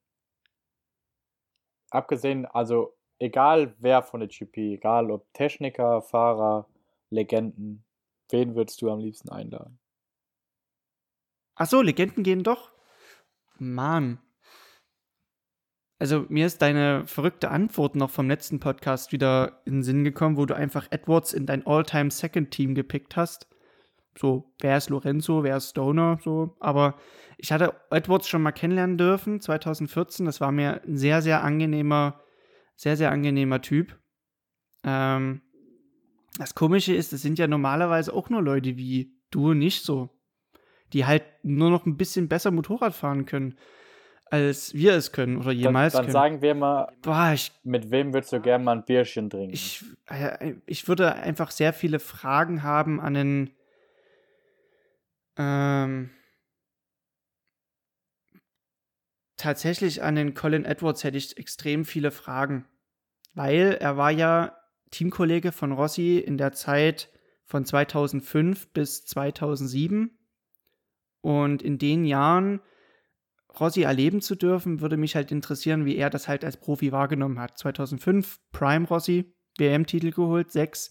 Abgesehen, 1.90 2.46
also 2.46 2.94
egal 3.20 3.76
wer 3.78 4.02
von 4.02 4.18
der 4.18 4.28
GP, 4.28 4.74
egal 4.74 5.08
ob 5.12 5.32
Techniker, 5.34 6.02
Fahrer, 6.02 6.66
Legenden, 7.10 7.84
wen 8.28 8.56
würdest 8.56 8.82
du 8.82 8.90
am 8.90 8.98
liebsten 8.98 9.28
einladen? 9.28 9.78
Ach 11.54 11.66
so, 11.66 11.80
Legenden 11.80 12.24
gehen 12.24 12.42
doch. 12.42 12.72
Mann, 13.58 14.18
also 16.02 16.26
mir 16.28 16.46
ist 16.46 16.60
deine 16.60 17.06
verrückte 17.06 17.52
Antwort 17.52 17.94
noch 17.94 18.10
vom 18.10 18.28
letzten 18.28 18.58
Podcast 18.58 19.12
wieder 19.12 19.62
in 19.66 19.74
den 19.74 19.82
Sinn 19.84 20.02
gekommen, 20.02 20.36
wo 20.36 20.46
du 20.46 20.56
einfach 20.56 20.88
Edwards 20.90 21.32
in 21.32 21.46
dein 21.46 21.64
All-Time 21.64 22.10
Second 22.10 22.50
Team 22.50 22.74
gepickt 22.74 23.14
hast. 23.14 23.46
So, 24.18 24.52
wer 24.60 24.76
ist 24.76 24.90
Lorenzo, 24.90 25.44
wer 25.44 25.58
ist 25.58 25.70
Stoner, 25.70 26.18
so. 26.24 26.56
Aber 26.58 26.96
ich 27.38 27.52
hatte 27.52 27.76
Edwards 27.90 28.28
schon 28.28 28.42
mal 28.42 28.50
kennenlernen 28.50 28.98
dürfen, 28.98 29.40
2014. 29.40 30.26
Das 30.26 30.40
war 30.40 30.50
mir 30.50 30.82
ein 30.82 30.96
sehr, 30.96 31.22
sehr 31.22 31.44
angenehmer, 31.44 32.20
sehr, 32.74 32.96
sehr 32.96 33.12
angenehmer 33.12 33.62
Typ. 33.62 33.96
Ähm, 34.82 35.40
das 36.36 36.56
Komische 36.56 36.96
ist, 36.96 37.12
es 37.12 37.22
sind 37.22 37.38
ja 37.38 37.46
normalerweise 37.46 38.12
auch 38.12 38.28
nur 38.28 38.42
Leute 38.42 38.76
wie 38.76 39.14
du 39.30 39.50
und 39.50 39.62
ich 39.62 39.82
so, 39.82 40.10
die 40.94 41.06
halt 41.06 41.22
nur 41.44 41.70
noch 41.70 41.86
ein 41.86 41.96
bisschen 41.96 42.26
besser 42.26 42.50
Motorrad 42.50 42.92
fahren 42.92 43.24
können 43.24 43.54
als 44.32 44.72
wir 44.72 44.94
es 44.94 45.12
können 45.12 45.36
oder 45.36 45.52
jemals 45.52 45.92
dann, 45.92 45.98
dann 45.98 46.06
können. 46.06 46.12
sagen 46.12 46.42
wir 46.42 46.54
mal, 46.54 46.90
Boah, 47.02 47.32
ich, 47.34 47.52
mit 47.64 47.90
wem 47.90 48.14
würdest 48.14 48.32
du 48.32 48.40
gerne 48.40 48.64
mal 48.64 48.78
ein 48.78 48.84
Bierchen 48.84 49.28
trinken? 49.28 49.52
Ich, 49.52 49.84
äh, 50.08 50.54
ich 50.64 50.88
würde 50.88 51.14
einfach 51.16 51.50
sehr 51.50 51.74
viele 51.74 51.98
Fragen 51.98 52.62
haben 52.62 52.98
an 52.98 53.12
den 53.12 53.50
ähm, 55.36 56.08
tatsächlich 59.36 60.02
an 60.02 60.14
den 60.14 60.32
Colin 60.32 60.64
Edwards 60.64 61.04
hätte 61.04 61.18
ich 61.18 61.36
extrem 61.36 61.84
viele 61.84 62.10
Fragen, 62.10 62.64
weil 63.34 63.76
er 63.80 63.98
war 63.98 64.10
ja 64.10 64.56
Teamkollege 64.92 65.52
von 65.52 65.72
Rossi 65.72 66.16
in 66.16 66.38
der 66.38 66.52
Zeit 66.52 67.10
von 67.44 67.66
2005 67.66 68.72
bis 68.72 69.04
2007 69.04 70.16
und 71.20 71.60
in 71.60 71.76
den 71.76 72.06
Jahren 72.06 72.62
Rossi 73.58 73.82
erleben 73.82 74.20
zu 74.20 74.34
dürfen, 74.34 74.80
würde 74.80 74.96
mich 74.96 75.14
halt 75.14 75.30
interessieren, 75.30 75.84
wie 75.84 75.96
er 75.96 76.10
das 76.10 76.28
halt 76.28 76.44
als 76.44 76.56
Profi 76.56 76.92
wahrgenommen 76.92 77.38
hat. 77.38 77.58
2005 77.58 78.40
Prime 78.52 78.86
Rossi, 78.86 79.34
WM-Titel 79.58 80.10
geholt, 80.10 80.50
6, 80.50 80.90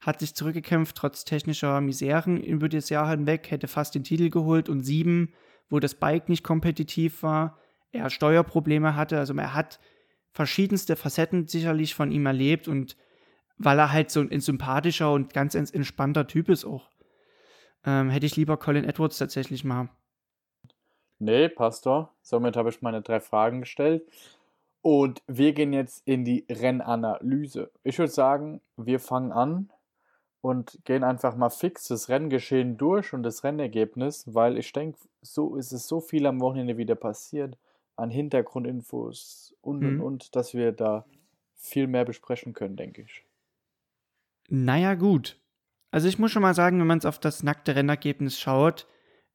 hat 0.00 0.20
sich 0.20 0.34
zurückgekämpft 0.34 0.96
trotz 0.96 1.24
technischer 1.24 1.80
Miseren 1.80 2.42
über 2.42 2.68
das 2.68 2.88
Jahr 2.88 3.10
hinweg, 3.10 3.50
hätte 3.50 3.66
fast 3.66 3.94
den 3.94 4.04
Titel 4.04 4.30
geholt 4.30 4.68
und 4.68 4.82
7, 4.82 5.34
wo 5.68 5.80
das 5.80 5.96
Bike 5.96 6.28
nicht 6.28 6.44
kompetitiv 6.44 7.22
war, 7.22 7.58
er 7.90 8.10
Steuerprobleme 8.10 8.94
hatte, 8.94 9.18
also 9.18 9.34
er 9.34 9.54
hat 9.54 9.80
verschiedenste 10.30 10.94
Facetten 10.94 11.48
sicherlich 11.48 11.94
von 11.94 12.12
ihm 12.12 12.26
erlebt 12.26 12.68
und 12.68 12.96
weil 13.56 13.78
er 13.78 13.92
halt 13.92 14.10
so 14.10 14.20
ein 14.20 14.40
sympathischer 14.40 15.12
und 15.12 15.32
ganz 15.32 15.54
entspannter 15.54 16.26
Typ 16.26 16.48
ist 16.48 16.64
auch. 16.64 16.90
Ähm, 17.84 18.10
hätte 18.10 18.26
ich 18.26 18.36
lieber 18.36 18.56
Colin 18.56 18.84
Edwards 18.84 19.18
tatsächlich 19.18 19.64
mal 19.64 19.88
Nee, 21.18 21.48
Pastor. 21.48 22.12
Somit 22.22 22.56
habe 22.56 22.70
ich 22.70 22.82
meine 22.82 23.02
drei 23.02 23.20
Fragen 23.20 23.60
gestellt. 23.60 24.06
Und 24.82 25.22
wir 25.26 25.52
gehen 25.52 25.72
jetzt 25.72 26.02
in 26.06 26.24
die 26.24 26.44
Rennanalyse. 26.50 27.70
Ich 27.84 27.98
würde 27.98 28.12
sagen, 28.12 28.60
wir 28.76 29.00
fangen 29.00 29.32
an 29.32 29.70
und 30.40 30.78
gehen 30.84 31.04
einfach 31.04 31.36
mal 31.36 31.50
fix 31.50 31.88
das 31.88 32.08
Renngeschehen 32.08 32.76
durch 32.78 33.12
und 33.12 33.22
das 33.24 33.44
Rennergebnis, 33.44 34.24
weil 34.34 34.58
ich 34.58 34.72
denke, 34.72 34.98
so 35.22 35.56
ist 35.56 35.72
es 35.72 35.88
so 35.88 36.00
viel 36.00 36.26
am 36.26 36.40
Wochenende 36.40 36.76
wieder 36.78 36.94
passiert 36.96 37.58
an 37.96 38.10
Hintergrundinfos 38.10 39.54
und 39.62 39.84
und 39.84 39.98
Mhm. 39.98 40.00
und, 40.00 40.36
dass 40.36 40.54
wir 40.54 40.72
da 40.72 41.04
viel 41.56 41.88
mehr 41.88 42.04
besprechen 42.04 42.54
können, 42.54 42.76
denke 42.76 43.02
ich. 43.02 43.24
Naja, 44.50 44.94
gut. 44.94 45.38
Also 45.90 46.08
ich 46.08 46.18
muss 46.18 46.30
schon 46.32 46.42
mal 46.42 46.54
sagen, 46.54 46.78
wenn 46.80 46.86
man 46.86 46.98
es 46.98 47.06
auf 47.06 47.18
das 47.18 47.42
nackte 47.42 47.74
Rennergebnis 47.76 48.38
schaut, 48.38 48.86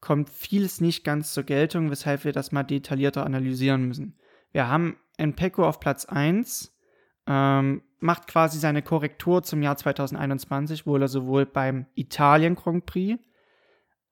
kommt 0.04 0.30
vieles 0.30 0.82
nicht 0.82 1.06
ganz 1.06 1.34
zur 1.34 1.44
Geltung, 1.44 1.90
weshalb 1.90 2.26
wir 2.26 2.34
das 2.34 2.52
mal 2.52 2.64
detaillierter 2.64 3.26
analysieren 3.26 3.88
müssen. 3.88 4.18
Wir 4.52 4.68
haben 4.68 4.98
Pecco 5.38 5.66
auf 5.66 5.80
Platz 5.80 6.04
1, 6.04 6.78
ähm, 7.26 7.84
macht 8.00 8.28
quasi 8.28 8.60
seine 8.60 8.82
Korrektur 8.82 9.44
zum 9.44 9.62
Jahr 9.62 9.78
2021, 9.78 10.86
wo 10.86 10.98
er 10.98 11.08
sowohl 11.08 11.46
beim 11.46 11.86
Italien 11.96 12.56
Grand 12.56 12.86
Prix 12.86 13.18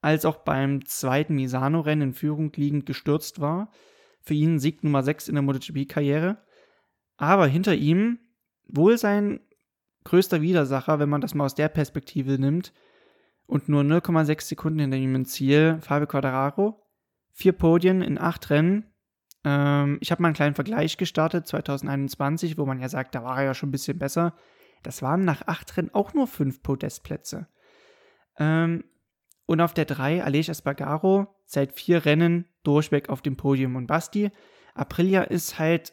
als 0.00 0.24
auch 0.24 0.36
beim 0.36 0.82
zweiten 0.86 1.34
Misano-Rennen 1.34 2.08
in 2.08 2.14
Führung 2.14 2.50
liegend 2.56 2.86
gestürzt 2.86 3.42
war. 3.42 3.70
Für 4.22 4.32
ihn 4.32 4.58
Sieg 4.58 4.82
Nummer 4.82 5.02
6 5.02 5.28
in 5.28 5.34
der 5.34 5.42
MotoGP-Karriere. 5.42 6.38
Aber 7.18 7.46
hinter 7.46 7.74
ihm 7.74 8.18
wohl 8.66 8.96
sein 8.96 9.40
größter 10.04 10.40
Widersacher, 10.40 11.00
wenn 11.00 11.10
man 11.10 11.20
das 11.20 11.34
mal 11.34 11.44
aus 11.44 11.54
der 11.54 11.68
Perspektive 11.68 12.38
nimmt, 12.38 12.72
und 13.46 13.68
nur 13.68 13.82
0,6 13.82 14.42
Sekunden 14.42 14.80
hinter 14.80 14.96
ihm 14.96 15.14
im 15.14 15.24
Ziel 15.24 15.78
Fabio 15.80 16.06
Quadraro. 16.06 16.82
Vier 17.32 17.52
Podien 17.52 18.02
in 18.02 18.18
acht 18.18 18.50
Rennen, 18.50 18.92
Ähm, 19.44 19.98
ich 20.00 20.10
habe 20.12 20.22
mal 20.22 20.28
einen 20.28 20.36
kleinen 20.36 20.54
Vergleich 20.54 20.96
gestartet, 20.96 21.46
2021, 21.46 22.58
wo 22.58 22.66
man 22.66 22.80
ja 22.80 22.88
sagt, 22.88 23.14
da 23.14 23.24
war 23.24 23.38
er 23.38 23.44
ja 23.44 23.54
schon 23.54 23.70
ein 23.70 23.72
bisschen 23.72 23.98
besser. 23.98 24.34
Das 24.82 25.02
waren 25.02 25.24
nach 25.24 25.46
acht 25.46 25.76
Rennen 25.76 25.90
auch 25.92 26.14
nur 26.14 26.26
fünf 26.26 26.62
Podestplätze. 26.62 27.48
Ähm, 28.38 28.84
und 29.46 29.60
auf 29.60 29.74
der 29.74 29.84
3 29.84 30.22
Aleix 30.24 30.48
Espargaro 30.48 31.26
seit 31.44 31.72
vier 31.72 32.04
Rennen 32.04 32.46
durchweg 32.62 33.08
auf 33.08 33.20
dem 33.20 33.36
Podium. 33.36 33.76
Und 33.76 33.86
Basti, 33.86 34.30
Aprilia 34.74 35.22
ist 35.22 35.58
halt 35.58 35.92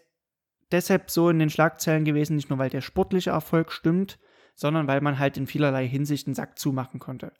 deshalb 0.72 1.10
so 1.10 1.30
in 1.30 1.40
den 1.40 1.50
Schlagzeilen 1.50 2.06
gewesen, 2.06 2.36
nicht 2.36 2.50
nur 2.50 2.60
weil 2.60 2.70
der 2.70 2.82
sportliche 2.82 3.32
Erfolg 3.32 3.72
stimmt, 3.72 4.20
sondern 4.60 4.88
weil 4.88 5.00
man 5.00 5.20
halt 5.20 5.38
in 5.38 5.48
vielerlei 5.48 5.88
Hinsicht 5.88 6.28
einen 6.28 6.36
Sack 6.36 6.60
zumachen 6.60 7.00
konnte. 7.00 7.32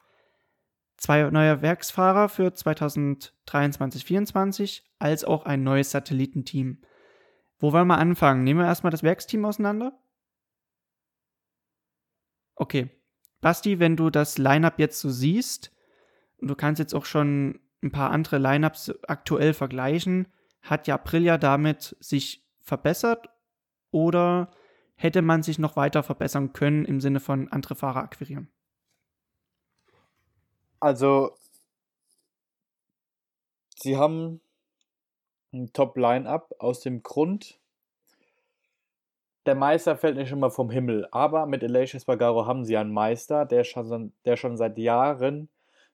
Zwei 0.96 1.30
neue 1.30 1.62
Werksfahrer 1.62 2.30
für 2.30 2.48
2023-24 2.48 4.84
als 5.00 5.26
auch 5.26 5.44
ein 5.44 5.64
neues 5.64 5.92
Satellitenteam. 5.92 6.82
Wo 7.58 7.74
wollen 7.74 7.88
wir 7.88 7.98
anfangen? 7.98 8.46
Nehmen 8.46 8.62
wir 8.62 8.68
erstmal 8.68 8.92
das 8.92 9.04
Werksteam 9.04 9.44
auseinander? 9.44 10.00
Okay. 12.56 12.90
Basti, 13.42 13.80
wenn 13.80 13.98
du 13.98 14.10
das 14.10 14.38
Lineup 14.38 14.80
jetzt 14.80 15.02
so 15.02 15.10
siehst, 15.10 15.76
und 16.38 16.48
du 16.48 16.56
kannst 16.56 16.80
jetzt 16.80 16.96
auch 16.96 17.06
schon 17.06 17.60
ein 17.84 17.92
paar 17.92 18.12
andere 18.12 18.38
Lineups 18.38 18.94
aktuell 19.10 19.54
vergleichen, 19.54 20.30
hat 20.62 20.88
ja 20.88 20.96
Aprilia 20.96 21.38
damit 21.38 21.98
sich 22.00 22.48
verbessert 22.62 23.28
oder 23.92 24.52
hätte 25.00 25.22
man 25.22 25.44
sich 25.44 25.60
noch 25.60 25.76
weiter 25.76 26.04
verbessern 26.04 26.54
können 26.54 26.86
im 26.86 27.00
Sinne 27.00 27.20
von 27.20 27.48
andere 27.52 27.76
Fahrer 27.76 28.04
akquirieren? 28.04 28.50
Also, 30.80 31.36
sie 33.76 33.98
haben 33.98 34.42
ein 35.52 35.72
Top-Line-Up 35.74 36.56
aus 36.60 36.82
dem 36.82 37.02
Grund, 37.02 37.60
der 39.46 39.56
Meister 39.56 39.98
fällt 39.98 40.18
nicht 40.18 40.32
immer 40.32 40.52
vom 40.52 40.70
Himmel, 40.70 41.08
aber 41.12 41.46
mit 41.46 41.64
Elisha 41.64 42.00
Spagaro 42.00 42.46
haben 42.46 42.66
sie 42.66 42.78
einen 42.78 42.94
Meister, 42.94 43.46
der 43.46 43.64
schon, 43.64 44.14
der 44.26 44.36
schon 44.36 44.58
seit 44.58 44.78
Jahren 44.78 45.50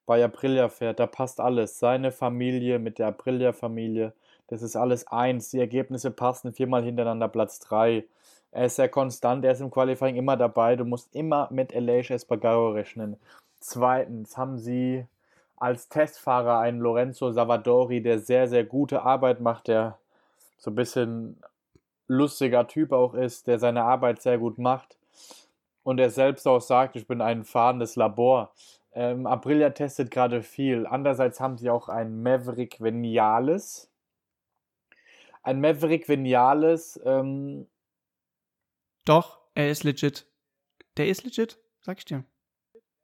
bei 0.05 0.23
Aprilia 0.23 0.67
fährt. 0.67 0.99
Da 0.99 1.07
passt 1.07 1.39
alles. 1.39 1.79
Seine 1.79 2.11
Familie 2.11 2.79
mit 2.79 2.99
der 2.99 3.07
Aprilia-Familie, 3.07 4.13
das 4.47 4.61
ist 4.61 4.75
alles 4.75 5.07
eins. 5.07 5.51
Die 5.51 5.59
Ergebnisse 5.59 6.11
passen 6.11 6.53
viermal 6.53 6.83
hintereinander 6.83 7.29
Platz 7.29 7.59
3. 7.59 8.03
Er 8.55 8.67
ist 8.67 8.77
sehr 8.77 8.87
konstant, 8.87 9.43
er 9.43 9.51
ist 9.51 9.59
im 9.59 9.69
Qualifying 9.69 10.15
immer 10.15 10.37
dabei. 10.37 10.77
Du 10.77 10.85
musst 10.85 11.13
immer 11.13 11.49
mit 11.51 11.73
Elisha 11.73 12.17
Spagaro 12.17 12.69
rechnen. 12.69 13.17
Zweitens 13.59 14.37
haben 14.37 14.57
sie 14.57 15.05
als 15.57 15.89
Testfahrer 15.89 16.59
einen 16.59 16.79
Lorenzo 16.79 17.31
Savadori, 17.33 18.01
der 18.01 18.19
sehr, 18.19 18.47
sehr 18.47 18.63
gute 18.63 19.01
Arbeit 19.01 19.41
macht, 19.41 19.67
der 19.67 19.97
so 20.57 20.71
ein 20.71 20.75
bisschen 20.75 21.35
lustiger 22.07 22.65
Typ 22.65 22.93
auch 22.93 23.13
ist, 23.13 23.47
der 23.47 23.59
seine 23.59 23.83
Arbeit 23.83 24.21
sehr 24.21 24.37
gut 24.37 24.57
macht 24.57 24.95
und 25.83 25.99
er 25.99 26.09
selbst 26.09 26.47
auch 26.47 26.61
sagt, 26.61 26.95
ich 26.95 27.07
bin 27.07 27.19
ein 27.19 27.43
fahrendes 27.43 27.97
Labor. 27.97 28.53
Ähm, 28.93 29.27
Aprilia 29.27 29.71
testet 29.71 30.11
gerade 30.11 30.43
viel. 30.43 30.87
Andererseits 30.87 31.41
haben 31.41 31.57
sie 31.57 31.69
auch 31.69 31.89
ein 31.89 32.23
Maverick 32.23 32.79
Veniales. 32.79 33.89
Ein 35.43 35.59
Maverick 35.59 36.07
Veniales. 36.07 37.01
Ähm, 37.03 37.67
Doch, 39.05 39.39
er 39.53 39.69
ist 39.69 39.83
legit. 39.83 40.25
Der 40.97 41.07
ist 41.07 41.23
legit, 41.23 41.59
sag 41.81 41.99
ich 41.99 42.05
dir. 42.05 42.23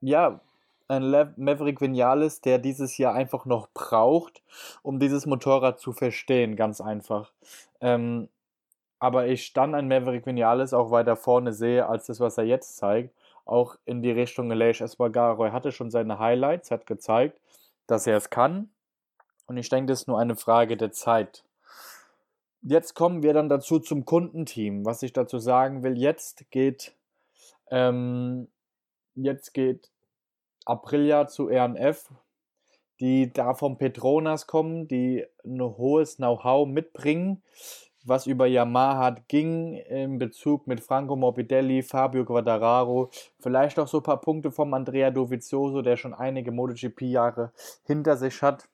Ja, 0.01 0.41
ein 0.87 1.03
Le 1.03 1.33
Maverick 1.37 1.79
Vinales, 1.79 2.41
der 2.41 2.57
dieses 2.57 2.97
Jahr 2.97 3.13
einfach 3.13 3.45
noch 3.45 3.69
braucht, 3.73 4.41
um 4.81 4.99
dieses 4.99 5.25
Motorrad 5.25 5.79
zu 5.79 5.93
verstehen, 5.93 6.55
ganz 6.55 6.81
einfach. 6.81 7.31
Ähm, 7.79 8.27
aber 8.99 9.27
ich 9.27 9.53
dann 9.53 9.73
ein 9.73 9.87
Maverick 9.87 10.25
Vinales 10.25 10.73
auch 10.73 10.91
weiter 10.91 11.15
vorne 11.15 11.53
sehe, 11.53 11.87
als 11.87 12.07
das, 12.07 12.19
was 12.19 12.37
er 12.37 12.43
jetzt 12.43 12.77
zeigt, 12.77 13.15
auch 13.45 13.75
in 13.85 14.01
die 14.01 14.11
Richtung 14.11 14.51
Aleix 14.51 14.81
Espargaro. 14.81 15.45
Er 15.45 15.53
hatte 15.53 15.71
schon 15.71 15.91
seine 15.91 16.19
Highlights, 16.19 16.71
hat 16.71 16.85
gezeigt, 16.85 17.39
dass 17.87 18.05
er 18.05 18.17
es 18.17 18.29
kann. 18.29 18.69
Und 19.47 19.57
ich 19.57 19.69
denke, 19.69 19.91
das 19.91 20.01
ist 20.01 20.07
nur 20.07 20.19
eine 20.19 20.35
Frage 20.35 20.77
der 20.77 20.91
Zeit. 20.91 21.43
Jetzt 22.63 22.93
kommen 22.93 23.23
wir 23.23 23.33
dann 23.33 23.49
dazu 23.49 23.79
zum 23.79 24.05
Kundenteam. 24.05 24.85
Was 24.85 25.01
ich 25.01 25.13
dazu 25.13 25.39
sagen 25.39 25.81
will, 25.81 25.97
jetzt 25.97 26.49
geht, 26.51 26.95
ähm, 27.71 28.49
jetzt 29.15 29.53
geht 29.53 29.89
Aprilia 30.65 31.27
zu 31.27 31.47
RNF, 31.47 32.11
die 32.99 33.33
da 33.33 33.55
vom 33.55 33.79
Petronas 33.79 34.45
kommen, 34.45 34.87
die 34.87 35.25
ein 35.43 35.59
hohes 35.59 36.17
Know-how 36.17 36.67
mitbringen, 36.67 37.41
was 38.03 38.27
über 38.27 38.45
Yamaha 38.45 39.15
ging 39.27 39.73
in 39.73 40.19
Bezug 40.19 40.67
mit 40.67 40.81
Franco 40.81 41.15
Morbidelli, 41.15 41.81
Fabio 41.81 42.25
Quadraro, 42.25 43.09
vielleicht 43.39 43.79
auch 43.79 43.87
so 43.87 43.97
ein 43.97 44.03
paar 44.03 44.21
Punkte 44.21 44.51
vom 44.51 44.71
Andrea 44.75 45.09
Dovizioso, 45.09 45.81
der 45.81 45.97
schon 45.97 46.13
einige 46.13 46.51
MotoGP-Jahre 46.51 47.53
hinter 47.85 48.17
sich 48.17 48.39
hat. 48.43 48.69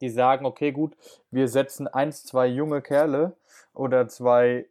Die 0.00 0.10
sagen, 0.10 0.46
okay, 0.46 0.72
gut, 0.72 0.96
wir 1.30 1.48
setzen 1.48 1.88
eins, 1.88 2.24
zwei 2.24 2.46
junge 2.46 2.82
Kerle 2.82 3.36
oder 3.74 4.08
zwei 4.08 4.66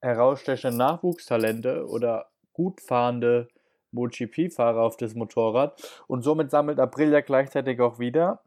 herausstechende 0.00 0.76
Nachwuchstalente 0.76 1.86
oder 1.86 2.30
gut 2.52 2.80
fahrende 2.80 3.48
MotoGP-Fahrer 3.92 4.82
auf 4.82 4.96
das 4.96 5.14
Motorrad 5.14 5.80
und 6.06 6.22
somit 6.22 6.50
sammelt 6.50 6.80
Aprilia 6.80 7.20
gleichzeitig 7.20 7.80
auch 7.80 7.98
wieder 7.98 8.42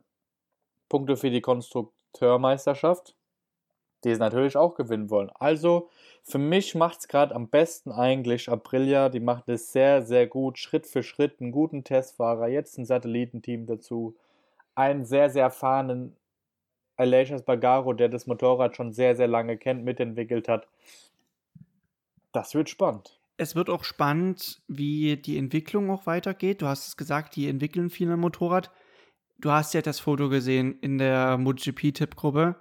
Punkte 0.89 1.17
für 1.17 1.29
die 1.29 1.41
Konstrukteurmeisterschaft, 1.41 3.15
die 4.03 4.09
es 4.09 4.19
natürlich 4.19 4.57
auch 4.57 4.75
gewinnen 4.75 5.09
wollen. 5.09 5.31
Also 5.35 5.89
für 6.23 6.37
mich 6.37 6.75
macht 6.75 6.99
es 6.99 7.07
gerade 7.07 7.33
am 7.33 7.49
besten 7.49 7.91
eigentlich 7.91 8.49
Aprilia, 8.49 9.09
die 9.09 9.19
macht 9.19 9.47
es 9.49 9.71
sehr, 9.71 10.01
sehr 10.01 10.27
gut, 10.27 10.57
Schritt 10.57 10.87
für 10.87 11.03
Schritt, 11.03 11.39
einen 11.39 11.51
guten 11.51 11.83
Testfahrer, 11.83 12.47
jetzt 12.47 12.77
ein 12.77 12.85
Satellitenteam 12.85 13.65
dazu, 13.65 14.15
einen 14.75 15.05
sehr, 15.05 15.29
sehr 15.29 15.43
erfahrenen 15.43 16.15
Aleix 16.97 17.41
Bagaro, 17.43 17.93
der 17.93 18.09
das 18.09 18.27
Motorrad 18.27 18.75
schon 18.75 18.93
sehr, 18.93 19.15
sehr 19.15 19.27
lange 19.27 19.57
kennt, 19.57 19.83
mitentwickelt 19.83 20.47
hat. 20.47 20.67
Das 22.31 22.53
wird 22.53 22.69
spannend 22.69 23.19
es 23.37 23.55
wird 23.55 23.69
auch 23.69 23.83
spannend, 23.83 24.61
wie 24.67 25.17
die 25.17 25.37
Entwicklung 25.37 25.89
auch 25.91 26.05
weitergeht. 26.05 26.61
Du 26.61 26.67
hast 26.67 26.87
es 26.87 26.97
gesagt, 26.97 27.35
die 27.35 27.49
entwickeln 27.49 27.89
viel 27.89 28.11
am 28.11 28.21
Motorrad. 28.21 28.71
Du 29.39 29.51
hast 29.51 29.73
ja 29.73 29.81
das 29.81 29.99
Foto 29.99 30.29
gesehen 30.29 30.79
in 30.79 30.97
der 30.97 31.37
MotoGP-Tippgruppe. 31.37 32.55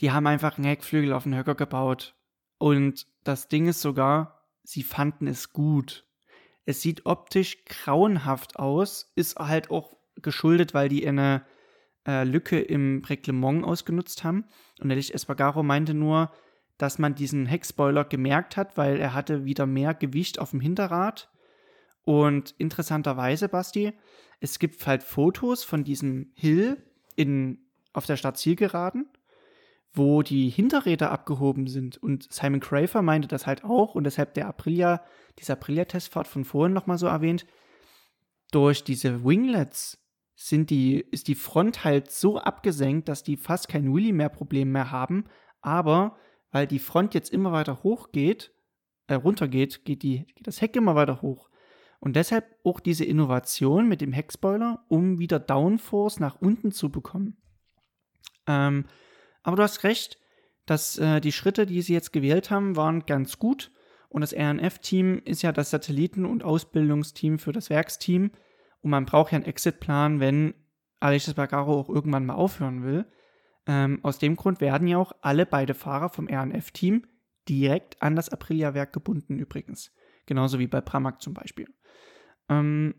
Die 0.00 0.10
haben 0.10 0.26
einfach 0.26 0.56
einen 0.56 0.66
Heckflügel 0.66 1.12
auf 1.12 1.24
den 1.24 1.36
Höcker 1.36 1.54
gebaut. 1.54 2.14
Und 2.58 3.06
das 3.24 3.48
Ding 3.48 3.66
ist 3.66 3.82
sogar, 3.82 4.48
sie 4.62 4.82
fanden 4.82 5.26
es 5.26 5.52
gut. 5.52 6.06
Es 6.64 6.80
sieht 6.80 7.04
optisch 7.04 7.64
grauenhaft 7.66 8.58
aus, 8.58 9.12
ist 9.16 9.38
halt 9.38 9.70
auch 9.70 9.96
geschuldet, 10.24 10.74
weil 10.74 10.88
die 10.88 11.06
eine 11.06 11.44
äh, 12.06 12.24
Lücke 12.24 12.60
im 12.60 13.02
Reglement 13.04 13.64
ausgenutzt 13.64 14.24
haben. 14.24 14.44
Und 14.80 14.90
Elich 14.90 15.14
Espargaro 15.14 15.62
meinte 15.62 15.94
nur, 15.94 16.32
dass 16.78 16.98
man 16.98 17.14
diesen 17.14 17.46
Heckspoiler 17.46 18.04
gemerkt 18.04 18.56
hat, 18.56 18.76
weil 18.76 18.98
er 18.98 19.14
hatte 19.14 19.44
wieder 19.44 19.66
mehr 19.66 19.94
Gewicht 19.94 20.38
auf 20.38 20.50
dem 20.50 20.60
Hinterrad. 20.60 21.30
Und 22.02 22.54
interessanterweise, 22.58 23.48
Basti, 23.48 23.92
es 24.40 24.58
gibt 24.58 24.86
halt 24.86 25.02
Fotos 25.02 25.64
von 25.64 25.84
diesem 25.84 26.32
Hill 26.34 26.82
in, 27.16 27.58
auf 27.92 28.06
der 28.06 28.16
Stadt 28.16 28.36
Zielgeraden, 28.36 29.08
wo 29.92 30.22
die 30.22 30.50
Hinterräder 30.50 31.10
abgehoben 31.10 31.66
sind. 31.66 31.96
Und 31.96 32.30
Simon 32.30 32.60
Crafer 32.60 33.00
meinte 33.00 33.28
das 33.28 33.46
halt 33.46 33.64
auch 33.64 33.94
und 33.94 34.04
deshalb 34.04 34.34
der 34.34 34.48
Aprilia, 34.48 35.02
dieser 35.38 35.54
Aprilia-Testfahrt 35.54 36.26
von 36.26 36.44
vorhin 36.44 36.74
nochmal 36.74 36.98
so 36.98 37.06
erwähnt. 37.06 37.46
Durch 38.50 38.84
diese 38.84 39.24
Winglets 39.24 40.03
sind 40.34 40.70
die, 40.70 41.00
ist 41.00 41.28
die 41.28 41.34
Front 41.34 41.84
halt 41.84 42.10
so 42.10 42.38
abgesenkt, 42.38 43.08
dass 43.08 43.22
die 43.22 43.36
fast 43.36 43.68
kein 43.68 43.94
Wheelie 43.94 44.12
mehr 44.12 44.28
Problem 44.28 44.72
mehr 44.72 44.90
haben, 44.90 45.24
aber 45.60 46.16
weil 46.50 46.66
die 46.66 46.78
Front 46.78 47.14
jetzt 47.14 47.32
immer 47.32 47.52
weiter 47.52 47.82
hoch 47.82 48.12
geht, 48.12 48.52
äh, 49.06 49.14
runter 49.14 49.48
geht, 49.48 49.84
geht, 49.84 50.02
die, 50.02 50.26
geht 50.26 50.46
das 50.46 50.60
Heck 50.60 50.76
immer 50.76 50.94
weiter 50.94 51.22
hoch. 51.22 51.48
Und 52.00 52.16
deshalb 52.16 52.58
auch 52.64 52.80
diese 52.80 53.04
Innovation 53.04 53.88
mit 53.88 54.00
dem 54.00 54.12
Heckspoiler, 54.12 54.84
um 54.88 55.18
wieder 55.18 55.38
Downforce 55.38 56.20
nach 56.20 56.40
unten 56.40 56.70
zu 56.70 56.90
bekommen. 56.90 57.38
Ähm, 58.46 58.86
aber 59.42 59.56
du 59.56 59.62
hast 59.62 59.84
recht, 59.84 60.18
dass 60.66 60.98
äh, 60.98 61.20
die 61.20 61.32
Schritte, 61.32 61.66
die 61.66 61.82
sie 61.82 61.92
jetzt 61.92 62.12
gewählt 62.12 62.50
haben, 62.50 62.76
waren 62.76 63.06
ganz 63.06 63.38
gut. 63.38 63.72
Und 64.08 64.20
das 64.20 64.34
RNF-Team 64.34 65.22
ist 65.24 65.42
ja 65.42 65.52
das 65.52 65.70
Satelliten- 65.70 66.26
und 66.26 66.44
Ausbildungsteam 66.44 67.38
für 67.38 67.52
das 67.52 67.70
Werksteam. 67.70 68.32
Und 68.84 68.90
man 68.90 69.06
braucht 69.06 69.32
ja 69.32 69.36
einen 69.36 69.46
Exitplan, 69.46 70.20
wenn 70.20 70.52
Alexis 71.00 71.32
Bagaro 71.32 71.80
auch 71.80 71.88
irgendwann 71.88 72.26
mal 72.26 72.34
aufhören 72.34 72.84
will. 72.84 73.06
Ähm, 73.66 74.00
aus 74.02 74.18
dem 74.18 74.36
Grund 74.36 74.60
werden 74.60 74.86
ja 74.86 74.98
auch 74.98 75.12
alle 75.22 75.46
beide 75.46 75.72
Fahrer 75.72 76.10
vom 76.10 76.28
RNF-Team 76.28 77.06
direkt 77.48 78.02
an 78.02 78.14
das 78.14 78.28
Aprilia-Werk 78.28 78.92
gebunden 78.92 79.38
übrigens. 79.38 79.90
Genauso 80.26 80.58
wie 80.58 80.66
bei 80.66 80.82
Pramac 80.82 81.22
zum 81.22 81.32
Beispiel. 81.32 81.66
Ähm, 82.50 82.94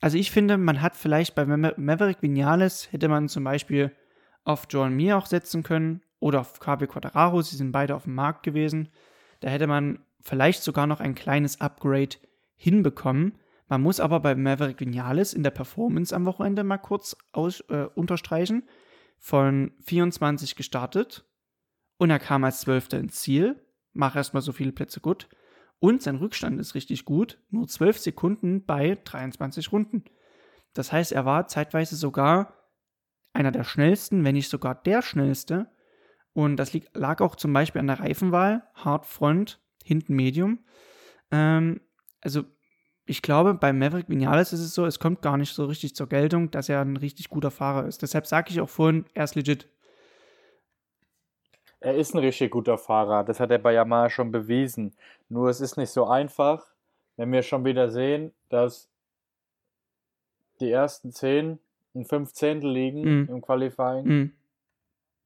also 0.00 0.16
ich 0.16 0.30
finde, 0.30 0.58
man 0.58 0.80
hat 0.80 0.94
vielleicht 0.94 1.34
bei 1.34 1.44
Maverick 1.44 2.22
Vinales 2.22 2.92
hätte 2.92 3.08
man 3.08 3.28
zum 3.28 3.42
Beispiel 3.42 3.90
auf 4.44 4.68
Joan 4.70 4.94
Mir 4.94 5.18
auch 5.18 5.26
setzen 5.26 5.64
können 5.64 6.02
oder 6.20 6.42
auf 6.42 6.54
Fabio 6.62 6.86
Quattararo. 6.86 7.42
Sie 7.42 7.56
sind 7.56 7.72
beide 7.72 7.96
auf 7.96 8.04
dem 8.04 8.14
Markt 8.14 8.44
gewesen. 8.44 8.90
Da 9.40 9.48
hätte 9.48 9.66
man 9.66 10.04
vielleicht 10.20 10.62
sogar 10.62 10.86
noch 10.86 11.00
ein 11.00 11.16
kleines 11.16 11.60
Upgrade 11.60 12.16
hinbekommen. 12.54 13.38
Man 13.68 13.82
muss 13.82 14.00
aber 14.00 14.20
bei 14.20 14.34
Maverick 14.34 14.80
Vinales 14.80 15.34
in 15.34 15.42
der 15.42 15.50
Performance 15.50 16.14
am 16.14 16.24
Wochenende 16.24 16.62
mal 16.64 16.78
kurz 16.78 17.16
aus, 17.32 17.60
äh, 17.68 17.88
unterstreichen. 17.94 18.68
Von 19.18 19.72
24 19.82 20.56
gestartet 20.56 21.24
und 21.98 22.10
er 22.10 22.18
kam 22.18 22.44
als 22.44 22.60
Zwölfter 22.60 22.98
ins 22.98 23.20
Ziel. 23.20 23.64
Mach 23.92 24.14
erstmal 24.14 24.42
so 24.42 24.52
viele 24.52 24.72
Plätze 24.72 25.00
gut. 25.00 25.28
Und 25.78 26.02
sein 26.02 26.16
Rückstand 26.16 26.60
ist 26.60 26.74
richtig 26.74 27.04
gut. 27.04 27.38
Nur 27.50 27.66
12 27.66 27.98
Sekunden 27.98 28.64
bei 28.64 28.98
23 29.04 29.72
Runden. 29.72 30.04
Das 30.74 30.92
heißt, 30.92 31.12
er 31.12 31.24
war 31.24 31.48
zeitweise 31.48 31.96
sogar 31.96 32.54
einer 33.32 33.52
der 33.52 33.64
schnellsten, 33.64 34.24
wenn 34.24 34.34
nicht 34.34 34.50
sogar 34.50 34.74
der 34.74 35.02
schnellste. 35.02 35.70
Und 36.32 36.56
das 36.56 36.78
lag 36.92 37.20
auch 37.20 37.36
zum 37.36 37.52
Beispiel 37.52 37.80
an 37.80 37.86
der 37.86 38.00
Reifenwahl. 38.00 38.64
Hard 38.74 39.06
Front, 39.06 39.60
hinten 39.82 40.14
Medium. 40.14 40.60
Ähm, 41.30 41.80
also 42.20 42.44
ich 43.06 43.22
glaube, 43.22 43.54
bei 43.54 43.72
Maverick 43.72 44.08
Vinales 44.08 44.52
ist 44.52 44.60
es 44.60 44.74
so, 44.74 44.84
es 44.84 44.98
kommt 44.98 45.22
gar 45.22 45.36
nicht 45.36 45.54
so 45.54 45.64
richtig 45.66 45.94
zur 45.94 46.08
Geltung, 46.08 46.50
dass 46.50 46.68
er 46.68 46.80
ein 46.80 46.96
richtig 46.96 47.28
guter 47.30 47.52
Fahrer 47.52 47.86
ist. 47.86 48.02
Deshalb 48.02 48.26
sage 48.26 48.50
ich 48.50 48.60
auch 48.60 48.68
vorhin, 48.68 49.06
er 49.14 49.24
ist 49.24 49.36
legit. 49.36 49.68
Er 51.78 51.94
ist 51.94 52.14
ein 52.14 52.18
richtig 52.18 52.50
guter 52.50 52.78
Fahrer, 52.78 53.22
das 53.22 53.38
hat 53.38 53.52
er 53.52 53.58
bei 53.58 53.72
Yamaha 53.72 54.10
schon 54.10 54.32
bewiesen. 54.32 54.96
Nur 55.28 55.48
es 55.48 55.60
ist 55.60 55.76
nicht 55.76 55.90
so 55.90 56.06
einfach, 56.06 56.66
wenn 57.16 57.30
wir 57.30 57.42
schon 57.42 57.64
wieder 57.64 57.90
sehen, 57.90 58.32
dass 58.48 58.90
die 60.58 60.70
ersten 60.70 61.12
10 61.12 61.60
und 61.92 62.08
5 62.08 62.32
Zehntel 62.32 62.72
liegen 62.72 63.02
mm. 63.02 63.28
im 63.28 63.40
Qualifying. 63.40 64.06
Mm. 64.06 64.32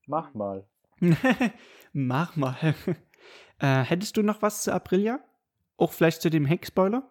Mach 0.07 0.35
mal. 0.35 0.67
Mach 1.93 2.37
mal. 2.37 2.75
äh, 3.59 3.83
hättest 3.85 4.17
du 4.17 4.23
noch 4.23 4.43
was 4.43 4.65
zu 4.65 4.73
Aprilia? 4.73 5.21
Auch 5.79 5.93
vielleicht 5.93 6.21
zu 6.21 6.31
dem 6.31 6.45
Heckspoiler? 6.45 7.10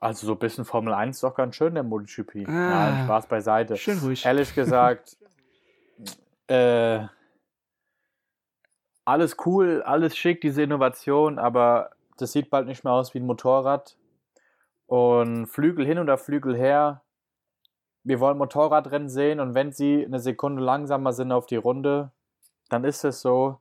Also 0.00 0.26
so 0.26 0.32
ein 0.32 0.38
bisschen 0.38 0.64
Formel 0.64 0.92
1 0.92 1.16
ist 1.16 1.22
doch 1.22 1.34
ganz 1.34 1.56
schön, 1.56 1.74
der 1.74 1.82
MotoGP. 1.82 2.46
Ah, 2.46 2.50
Nein, 2.50 3.04
Spaß 3.04 3.26
beiseite. 3.26 3.76
Schön 3.76 3.98
ruhig. 3.98 4.24
Ehrlich 4.24 4.54
gesagt, 4.54 5.16
äh, 6.48 7.06
alles 9.04 9.36
cool, 9.44 9.82
alles 9.82 10.16
schick, 10.16 10.40
diese 10.40 10.62
Innovation, 10.62 11.38
aber 11.38 11.90
das 12.16 12.32
sieht 12.32 12.50
bald 12.50 12.66
nicht 12.66 12.84
mehr 12.84 12.92
aus 12.92 13.14
wie 13.14 13.18
ein 13.18 13.26
Motorrad. 13.26 13.96
Und 14.86 15.46
Flügel 15.46 15.86
hin 15.86 15.98
oder 15.98 16.18
Flügel 16.18 16.56
her. 16.56 17.02
Wir 18.02 18.20
wollen 18.20 18.38
Motorradrennen 18.38 19.08
sehen 19.08 19.40
und 19.40 19.54
wenn 19.54 19.72
sie 19.72 20.04
eine 20.04 20.20
Sekunde 20.20 20.62
langsamer 20.62 21.12
sind 21.12 21.32
auf 21.32 21.46
die 21.46 21.56
Runde, 21.56 22.12
dann 22.68 22.84
ist 22.84 23.04
es 23.04 23.20
so. 23.22 23.60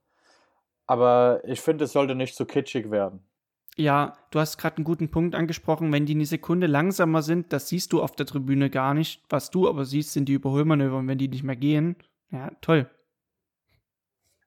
Aber 0.85 1.41
ich 1.45 1.61
finde, 1.61 1.85
es 1.85 1.93
sollte 1.93 2.13
nicht 2.13 2.35
zu 2.35 2.45
kitschig 2.45 2.91
werden. 2.91 3.25
Ja, 3.75 4.17
du 4.29 4.39
hast 4.39 4.57
gerade 4.57 4.77
einen 4.77 4.85
guten 4.85 5.09
Punkt 5.09 5.35
angesprochen. 5.35 5.91
Wenn 5.91 6.05
die 6.05 6.13
eine 6.13 6.25
Sekunde 6.25 6.67
langsamer 6.67 7.21
sind, 7.23 7.51
das 7.53 7.69
siehst 7.69 7.91
du 7.91 8.03
auf 8.03 8.15
der 8.15 8.25
Tribüne 8.25 8.69
gar 8.69 8.93
nicht. 8.93 9.23
Was 9.29 9.49
du 9.49 9.67
aber 9.67 9.85
siehst, 9.85 10.13
sind 10.13 10.29
die 10.29 10.33
Überholmanöver. 10.33 10.97
Und 10.97 11.07
wenn 11.07 11.17
die 11.17 11.27
nicht 11.27 11.43
mehr 11.43 11.55
gehen, 11.55 11.95
ja, 12.31 12.51
toll. 12.61 12.87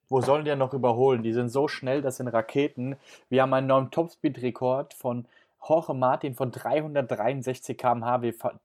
Wo 0.09 0.21
sollen 0.21 0.45
die 0.45 0.51
ja 0.51 0.57
noch 0.57 0.73
überholen? 0.73 1.25
Die 1.25 1.33
sind 1.33 1.49
so 1.49 1.67
schnell, 1.67 2.03
das 2.03 2.19
sind 2.19 2.29
Raketen. 2.29 2.97
Wir 3.29 3.43
haben 3.43 3.53
einen 3.53 3.67
neuen 3.67 3.91
Topspeed-Rekord 3.91 4.95
von 4.95 5.27
Jorge 5.67 5.95
Martin 5.95 6.35
von 6.35 6.53
363 6.53 7.77
km/h. 7.77 8.19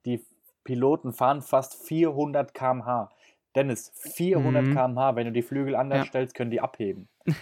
Die 0.06 0.24
Piloten 0.64 1.14
fahren 1.14 1.42
fast 1.42 1.74
400 1.88 2.54
km/h. 2.54 3.10
Dennis, 3.56 3.92
400 3.96 4.64
mhm. 4.64 4.74
km/h. 4.74 5.16
Wenn 5.16 5.26
du 5.26 5.32
die 5.32 5.42
Flügel 5.42 5.76
anders 5.76 6.00
ja. 6.00 6.06
stellst, 6.06 6.36
können 6.36 6.52
die 6.52 6.62
abheben. 6.62 7.08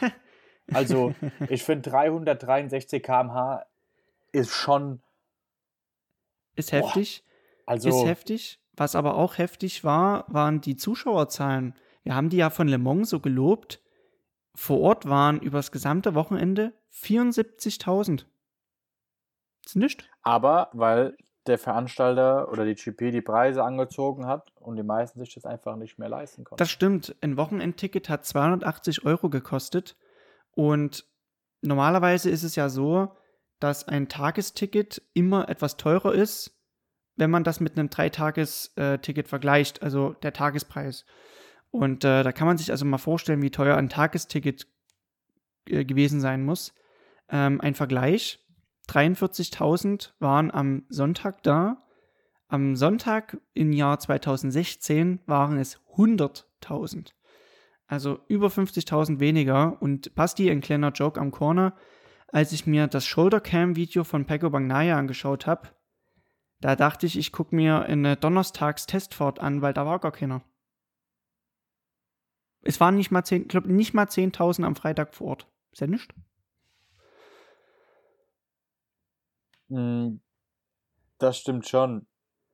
Also, 0.74 1.14
ich 1.50 1.64
finde 1.64 1.90
363 1.90 3.02
km/h 3.04 3.66
ist 4.32 4.52
schon. 4.52 5.02
Ist 6.56 6.72
heftig. 6.72 7.24
Boah, 7.66 7.72
also, 7.72 7.90
ist 7.90 8.06
heftig. 8.06 8.60
Was 8.76 8.96
aber 8.96 9.16
auch 9.16 9.38
heftig 9.38 9.84
war, 9.84 10.26
waren 10.28 10.62
die 10.62 10.78
Zuschauerzahlen. 10.78 11.76
Wir 12.04 12.16
haben 12.16 12.30
die 12.30 12.38
ja 12.38 12.50
von 12.50 12.68
Le 12.68 12.78
Mans 12.78 13.10
so 13.10 13.20
gelobt. 13.20 13.82
Vor 14.56 14.80
Ort 14.82 15.08
waren 15.08 15.40
übers 15.40 15.72
gesamte 15.72 16.16
Wochenende 16.16 16.74
74.000. 16.94 18.26
Ist 19.66 19.76
nicht. 19.76 20.10
Aber 20.22 20.70
weil 20.74 21.16
der 21.46 21.58
Veranstalter 21.58 22.52
oder 22.52 22.66
die 22.66 22.76
GP 22.76 23.12
die 23.12 23.22
Preise 23.22 23.64
angezogen 23.64 24.26
hat 24.28 24.52
und 24.56 24.76
die 24.76 24.84
meisten 24.84 25.20
sich 25.20 25.34
das 25.34 25.46
einfach 25.46 25.76
nicht 25.76 25.98
mehr 25.98 26.10
leisten 26.10 26.44
konnten. 26.44 26.60
Das 26.60 26.70
stimmt. 26.70 27.16
Ein 27.22 27.38
Wochenendticket 27.38 28.10
hat 28.10 28.26
280 28.26 29.06
Euro 29.06 29.30
gekostet 29.30 29.96
und 30.52 31.06
normalerweise 31.62 32.30
ist 32.30 32.44
es 32.44 32.56
ja 32.56 32.70
so, 32.70 33.16
dass 33.60 33.88
ein 33.88 34.08
Tagesticket 34.08 35.02
immer 35.14 35.50
etwas 35.50 35.78
teurer 35.78 36.14
ist, 36.14 36.58
wenn 37.16 37.30
man 37.30 37.44
das 37.44 37.60
mit 37.60 37.78
einem 37.78 37.90
Dreitagesticket 37.90 39.26
äh, 39.26 39.30
vergleicht, 39.30 39.84
also 39.84 40.14
der 40.24 40.34
Tagespreis. 40.34 41.06
Und 41.72 42.04
äh, 42.04 42.24
da 42.24 42.32
kann 42.32 42.48
man 42.48 42.58
sich 42.58 42.72
also 42.72 42.86
mal 42.86 42.98
vorstellen, 42.98 43.42
wie 43.42 43.52
teuer 43.52 43.76
ein 43.76 43.90
Tagesticket 43.90 44.68
äh, 45.68 45.84
gewesen 45.84 46.22
sein 46.22 46.44
muss. 46.44 46.74
Ähm, 47.30 47.60
ein 47.62 47.76
Vergleich: 47.76 48.40
43.000 48.88 50.12
waren 50.20 50.50
am 50.50 50.86
Sonntag 50.90 51.44
da. 51.44 51.86
Am 52.48 52.76
Sonntag 52.76 53.38
im 53.54 53.74
Jahr 53.74 54.00
2016 54.00 55.20
waren 55.28 55.60
es 55.60 55.80
100.000. 55.96 57.12
Also 57.90 58.20
über 58.28 58.48
50.000 58.48 59.20
weniger. 59.20 59.82
Und 59.82 60.14
Basti, 60.14 60.50
ein 60.50 60.62
kleiner 60.62 60.92
Joke 60.92 61.20
am 61.20 61.32
Corner, 61.32 61.76
als 62.28 62.52
ich 62.52 62.68
mir 62.68 62.86
das 62.86 63.08
Shouldercam-Video 63.08 64.04
von 64.04 64.26
Pego 64.26 64.52
Bagnaya 64.52 64.96
angeschaut 64.96 65.48
habe, 65.48 65.70
da 66.62 66.76
dachte 66.76 67.08
ich, 67.08 67.18
ich 67.18 67.32
gucke 67.32 67.56
mir 67.56 67.82
eine 67.82 68.16
Donnerstags-Testfahrt 68.16 69.40
an, 69.40 69.64
weil 69.64 69.74
da 69.74 69.88
war 69.88 69.98
gar 69.98 70.12
keiner. 70.12 70.44
Es 72.62 72.80
waren 72.80 72.96
nicht 72.96 73.10
mal 73.10 73.24
10, 73.24 73.48
glaub, 73.48 73.66
nicht 73.66 73.96
mal 73.96 74.06
10.000 74.06 74.66
am 74.66 74.76
Freitag 74.76 75.16
vor 75.16 75.30
Ort. 75.30 75.48
Ist 75.72 75.82
ja 75.82 75.88
nichts. 75.88 76.14
Hm, 79.70 80.22
das 81.18 81.40
stimmt 81.40 81.68
schon. 81.68 82.06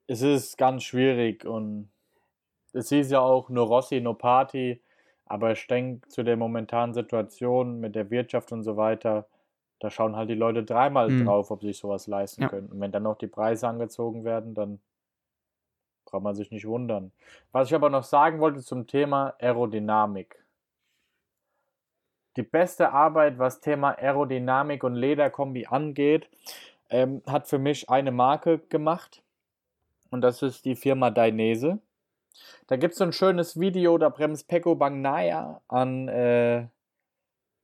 Es 0.08 0.22
ist 0.22 0.58
ganz 0.58 0.84
schwierig 0.84 1.44
und 1.44 1.92
es 2.72 2.88
hieß 2.88 3.12
ja 3.12 3.20
auch 3.20 3.50
nur 3.50 3.68
Rossi, 3.68 4.00
nur 4.00 4.18
Party. 4.18 4.82
Aber 5.26 5.52
ich 5.52 5.66
denke, 5.68 6.08
zu 6.08 6.24
der 6.24 6.38
momentanen 6.38 6.94
Situation 6.94 7.80
mit 7.80 7.96
der 7.96 8.10
Wirtschaft 8.12 8.52
und 8.52 8.64
so 8.64 8.78
weiter, 8.78 9.28
da 9.80 9.90
schauen 9.90 10.16
halt 10.16 10.30
die 10.30 10.36
Leute 10.36 10.64
dreimal 10.64 11.10
mhm. 11.10 11.26
drauf, 11.26 11.52
ob 11.52 11.62
sie 11.62 11.68
sich 11.68 11.80
sowas 11.80 12.08
leisten 12.08 12.44
ja. 12.44 12.50
können. 12.50 12.68
Und 12.68 12.80
wenn 12.80 12.92
dann 12.92 13.04
noch 13.04 13.18
die 13.18 13.28
Preise 13.28 13.68
angezogen 13.68 14.24
werden, 14.24 14.54
dann 14.54 14.80
braucht 16.06 16.24
man 16.24 16.36
sich 16.36 16.52
nicht 16.52 16.68
wundern. 16.68 17.12
Was 17.52 17.70
ich 17.70 17.76
aber 17.76 17.90
noch 17.90 18.04
sagen 18.04 18.40
wollte 18.40 18.62
zum 18.62 18.88
Thema 18.88 19.34
Aerodynamik. 19.40 20.44
Die 22.38 22.44
beste 22.44 22.92
Arbeit, 22.92 23.40
was 23.40 23.62
Thema 23.62 23.98
Aerodynamik 23.98 24.84
und 24.84 24.96
Lederkombi 24.96 25.66
angeht, 25.68 26.30
ähm, 26.90 27.22
hat 27.26 27.48
für 27.48 27.60
mich 27.60 27.90
eine 27.90 28.12
Marke 28.12 28.60
gemacht. 28.60 29.24
Und 30.12 30.22
das 30.22 30.42
ist 30.42 30.66
die 30.66 30.76
Firma 30.76 31.10
Dainese. 31.10 31.80
Da 32.68 32.78
gibt 32.78 32.94
es 32.94 32.98
so 32.98 33.04
ein 33.04 33.14
schönes 33.14 33.60
Video, 33.60 33.98
da 33.98 34.10
bremst 34.10 34.48
Pecco 34.48 34.76
Bagnaya 34.76 35.62
an 35.68 36.08
äh, 36.08 36.68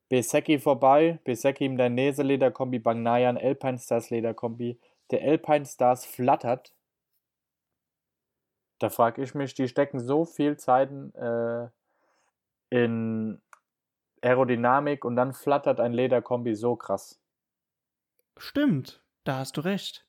Besecchi 0.10 0.60
vorbei. 0.60 1.20
Besecchi 1.24 1.66
im 1.66 1.78
Dainese 1.78 2.24
Lederkombi, 2.24 2.80
Bagnaya 2.80 3.30
an 3.30 3.38
Alpine 3.38 3.80
Stars 3.80 4.10
Lederkombi. 4.10 4.80
Der 5.10 5.22
Alpine 5.22 5.66
Stars 5.66 6.06
flattert. 6.06 6.74
Da 8.80 8.90
frage 8.90 9.22
ich 9.24 9.36
mich, 9.36 9.54
die 9.54 9.68
stecken 9.68 10.00
so 10.00 10.26
viel 10.26 10.58
Zeit 10.58 10.90
äh, 11.16 11.68
in 12.70 13.42
Aerodynamik 14.22 15.06
und 15.06 15.16
dann 15.16 15.34
flattert 15.34 15.80
ein 15.80 15.94
Lederkombi 15.94 16.56
so 16.56 16.76
krass. 16.76 17.20
Stimmt, 18.38 19.04
da 19.24 19.38
hast 19.38 19.58
du 19.58 19.62
recht. 19.62 20.06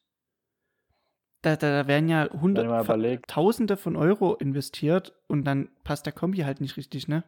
Da, 1.42 1.56
da, 1.56 1.82
da 1.82 1.88
werden 1.88 2.08
ja 2.08 2.28
hundert, 2.32 3.26
Tausende 3.26 3.76
von 3.76 3.96
Euro 3.96 4.34
investiert 4.34 5.12
und 5.26 5.44
dann 5.44 5.68
passt 5.82 6.06
der 6.06 6.12
Kombi 6.12 6.38
halt 6.38 6.60
nicht 6.60 6.76
richtig, 6.76 7.08
ne? 7.08 7.24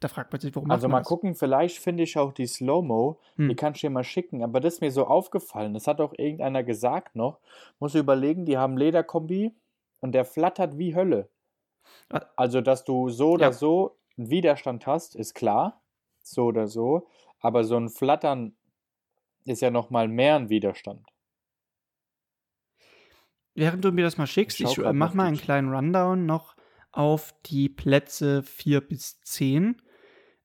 Da 0.00 0.08
fragt 0.08 0.32
man 0.32 0.40
sich, 0.40 0.54
warum 0.54 0.70
Also 0.70 0.86
mal 0.86 0.98
das? 0.98 1.08
gucken, 1.08 1.34
vielleicht 1.34 1.78
finde 1.78 2.04
ich 2.04 2.16
auch 2.18 2.32
die 2.32 2.46
Slow-Mo, 2.46 3.18
hm. 3.36 3.48
die 3.48 3.56
kannst 3.56 3.82
du 3.82 3.88
dir 3.88 3.90
mal 3.90 4.04
schicken, 4.04 4.44
aber 4.44 4.60
das 4.60 4.74
ist 4.74 4.80
mir 4.80 4.92
so 4.92 5.06
aufgefallen, 5.06 5.74
das 5.74 5.86
hat 5.86 6.00
auch 6.00 6.12
irgendeiner 6.16 6.62
gesagt 6.62 7.16
noch, 7.16 7.40
muss 7.80 7.94
überlegen, 7.94 8.44
die 8.44 8.58
haben 8.58 8.76
Lederkombi 8.76 9.56
und 10.00 10.12
der 10.12 10.24
flattert 10.24 10.78
wie 10.78 10.94
Hölle. 10.94 11.30
Ah. 12.10 12.20
Also, 12.36 12.60
dass 12.60 12.84
du 12.84 13.08
so 13.08 13.30
oder 13.32 13.46
ja. 13.46 13.52
so 13.52 13.96
einen 14.16 14.30
Widerstand 14.30 14.86
hast, 14.86 15.16
ist 15.16 15.34
klar, 15.34 15.82
so 16.22 16.44
oder 16.44 16.68
so, 16.68 17.08
aber 17.40 17.64
so 17.64 17.76
ein 17.76 17.88
Flattern 17.88 18.54
ist 19.46 19.62
ja 19.62 19.70
nochmal 19.70 20.06
mehr 20.06 20.36
ein 20.36 20.50
Widerstand. 20.50 21.06
Während 23.54 23.84
du 23.84 23.92
mir 23.92 24.04
das 24.04 24.18
mal 24.18 24.26
schickst, 24.26 24.60
ich, 24.60 24.66
ich 24.66 24.78
äh, 24.78 24.92
mach 24.92 25.14
mal 25.14 25.26
einen 25.26 25.36
kleinen 25.36 25.72
Rundown 25.72 26.26
noch 26.26 26.54
auf 26.92 27.34
die 27.46 27.68
Plätze 27.68 28.42
4 28.42 28.80
bis 28.80 29.20
10. 29.22 29.80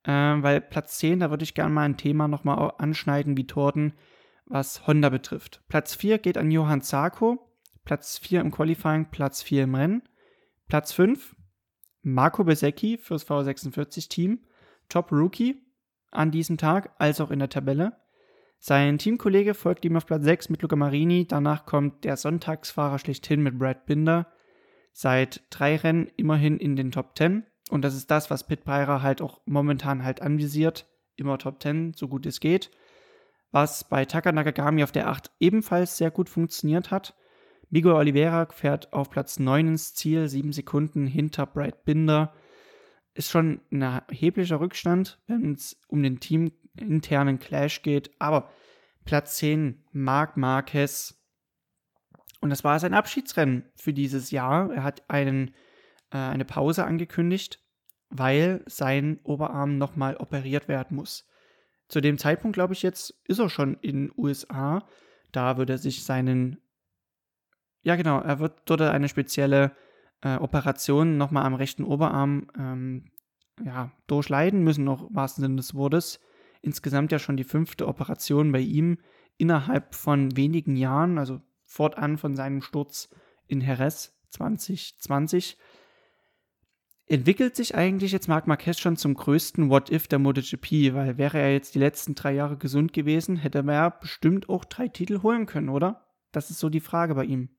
Äh, 0.03 0.11
weil 0.11 0.61
Platz 0.61 0.97
10, 0.99 1.19
da 1.19 1.29
würde 1.29 1.43
ich 1.43 1.53
gerne 1.53 1.73
mal 1.73 1.83
ein 1.83 1.97
Thema 1.97 2.27
nochmal 2.27 2.73
anschneiden 2.77 3.37
wie 3.37 3.47
Torten, 3.47 3.93
was 4.45 4.85
Honda 4.85 5.09
betrifft. 5.09 5.63
Platz 5.69 5.95
4 5.95 6.19
geht 6.19 6.37
an 6.37 6.51
Johann 6.51 6.81
Zarko, 6.81 7.49
Platz 7.85 8.17
4 8.17 8.41
im 8.41 8.51
Qualifying, 8.51 9.09
Platz 9.11 9.41
4 9.41 9.63
im 9.63 9.75
Rennen. 9.75 10.03
Platz 10.67 10.91
5, 10.93 11.35
Marco 12.01 12.43
Besecchi 12.43 12.97
fürs 12.97 13.27
V46-Team, 13.27 14.43
Top 14.89 15.11
Rookie 15.11 15.61
an 16.11 16.31
diesem 16.31 16.57
Tag, 16.57 16.93
als 16.97 17.21
auch 17.21 17.31
in 17.31 17.39
der 17.39 17.49
Tabelle. 17.49 18.02
Sein 18.65 18.97
Teamkollege 18.97 19.55
folgt 19.55 19.83
ihm 19.83 19.97
auf 19.97 20.05
Platz 20.05 20.23
6 20.23 20.47
mit 20.47 20.61
Luca 20.61 20.77
Marini. 20.77 21.27
Danach 21.27 21.65
kommt 21.65 22.05
der 22.05 22.15
Sonntagsfahrer 22.15 22.97
schlechthin 22.97 23.43
mit 23.43 23.59
Brad 23.59 23.85
Binder. 23.85 24.31
Seit 24.93 25.43
drei 25.49 25.75
Rennen 25.75 26.09
immerhin 26.15 26.57
in 26.59 26.77
den 26.77 26.89
Top 26.89 27.17
10. 27.17 27.43
Und 27.69 27.81
das 27.81 27.93
ist 27.93 28.09
das, 28.09 28.29
was 28.29 28.47
Pit 28.47 28.63
Breyer 28.63 29.01
halt 29.01 29.21
auch 29.21 29.41
momentan 29.43 30.05
halt 30.05 30.21
anvisiert. 30.21 30.87
Immer 31.17 31.37
Top 31.39 31.61
10, 31.61 31.91
so 31.97 32.07
gut 32.07 32.25
es 32.25 32.39
geht. 32.39 32.71
Was 33.51 33.83
bei 33.83 34.05
Taka 34.05 34.31
Nakagami 34.31 34.85
auf 34.85 34.93
der 34.93 35.09
8 35.09 35.29
ebenfalls 35.41 35.97
sehr 35.97 36.09
gut 36.09 36.29
funktioniert 36.29 36.89
hat. 36.89 37.17
Miguel 37.69 37.91
Oliveira 37.91 38.45
fährt 38.45 38.93
auf 38.93 39.09
Platz 39.09 39.39
9 39.39 39.67
ins 39.67 39.93
Ziel, 39.93 40.29
7 40.29 40.53
Sekunden 40.53 41.05
hinter 41.05 41.47
Brad 41.47 41.83
Binder. 41.83 42.33
Ist 43.13 43.29
schon 43.29 43.59
ein 43.73 43.81
erheblicher 43.81 44.61
Rückstand, 44.61 45.19
wenn 45.27 45.51
es 45.51 45.81
um 45.89 46.01
den 46.01 46.21
Team 46.21 46.53
internen 46.79 47.39
Clash 47.39 47.81
geht. 47.81 48.11
Aber 48.19 48.49
Platz 49.05 49.37
10, 49.37 49.83
Marc 49.91 50.37
Marquez. 50.37 51.19
Und 52.41 52.49
das 52.49 52.63
war 52.63 52.79
sein 52.79 52.93
Abschiedsrennen 52.93 53.65
für 53.75 53.93
dieses 53.93 54.31
Jahr. 54.31 54.71
Er 54.73 54.83
hat 54.83 55.09
einen, 55.09 55.49
äh, 56.11 56.17
eine 56.17 56.45
Pause 56.45 56.85
angekündigt, 56.85 57.59
weil 58.09 58.63
sein 58.65 59.19
Oberarm 59.23 59.77
nochmal 59.77 60.17
operiert 60.17 60.67
werden 60.67 60.95
muss. 60.95 61.27
Zu 61.87 62.01
dem 62.01 62.17
Zeitpunkt, 62.17 62.55
glaube 62.55 62.73
ich, 62.73 62.81
jetzt 62.81 63.13
ist 63.25 63.39
er 63.39 63.49
schon 63.49 63.75
in 63.81 64.07
den 64.07 64.13
USA. 64.17 64.87
Da 65.31 65.57
wird 65.57 65.69
er 65.69 65.77
sich 65.77 66.03
seinen, 66.03 66.57
ja 67.81 67.95
genau, 67.95 68.19
er 68.19 68.39
wird 68.39 68.61
dort 68.65 68.81
eine 68.81 69.09
spezielle 69.09 69.75
äh, 70.21 70.35
Operation 70.37 71.17
nochmal 71.17 71.45
am 71.45 71.55
rechten 71.55 71.83
Oberarm 71.83 72.49
ähm, 72.57 73.11
ja, 73.63 73.91
durchleiden 74.07 74.63
müssen, 74.63 74.83
noch 74.83 75.09
im 75.09 75.15
wahrsten 75.15 75.43
Sinne 75.43 75.57
des 75.57 75.75
Wortes 75.75 76.19
insgesamt 76.63 77.11
ja 77.11 77.19
schon 77.19 77.37
die 77.37 77.43
fünfte 77.43 77.87
Operation 77.87 78.51
bei 78.51 78.59
ihm 78.59 78.97
innerhalb 79.37 79.93
von 79.93 80.35
wenigen 80.35 80.75
Jahren, 80.75 81.19
also 81.19 81.41
fortan 81.65 82.17
von 82.17 82.35
seinem 82.35 82.61
Sturz 82.61 83.09
in 83.47 83.61
Jerez 83.61 84.17
2020. 84.29 85.57
Entwickelt 87.05 87.55
sich 87.55 87.75
eigentlich 87.75 88.13
jetzt 88.13 88.29
Marc 88.29 88.47
Marquez 88.47 88.79
schon 88.79 88.95
zum 88.95 89.13
größten 89.13 89.69
What-If 89.69 90.07
der 90.07 90.19
MotoGP, 90.19 90.93
weil 90.93 91.17
wäre 91.17 91.37
er 91.37 91.51
jetzt 91.51 91.75
die 91.75 91.79
letzten 91.79 92.15
drei 92.15 92.33
Jahre 92.33 92.57
gesund 92.57 92.93
gewesen, 92.93 93.35
hätte 93.35 93.63
er 93.67 93.91
bestimmt 93.91 94.47
auch 94.47 94.63
drei 94.63 94.87
Titel 94.87 95.21
holen 95.21 95.45
können, 95.45 95.69
oder? 95.69 96.07
Das 96.31 96.49
ist 96.49 96.59
so 96.59 96.69
die 96.69 96.79
Frage 96.79 97.13
bei 97.13 97.25
ihm. 97.25 97.49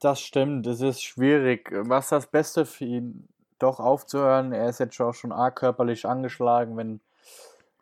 Das 0.00 0.20
stimmt, 0.20 0.66
es 0.66 0.80
ist 0.80 1.02
schwierig. 1.02 1.70
Was 1.72 2.08
das 2.08 2.30
Beste 2.30 2.64
für 2.64 2.84
ihn 2.84 3.28
doch 3.58 3.80
aufzuhören. 3.80 4.52
Er 4.52 4.68
ist 4.68 4.80
jetzt 4.80 4.94
schon, 4.94 5.12
schon 5.12 5.32
arg 5.32 5.56
körperlich 5.56 6.06
angeschlagen. 6.06 6.76
Wenn, 6.76 7.00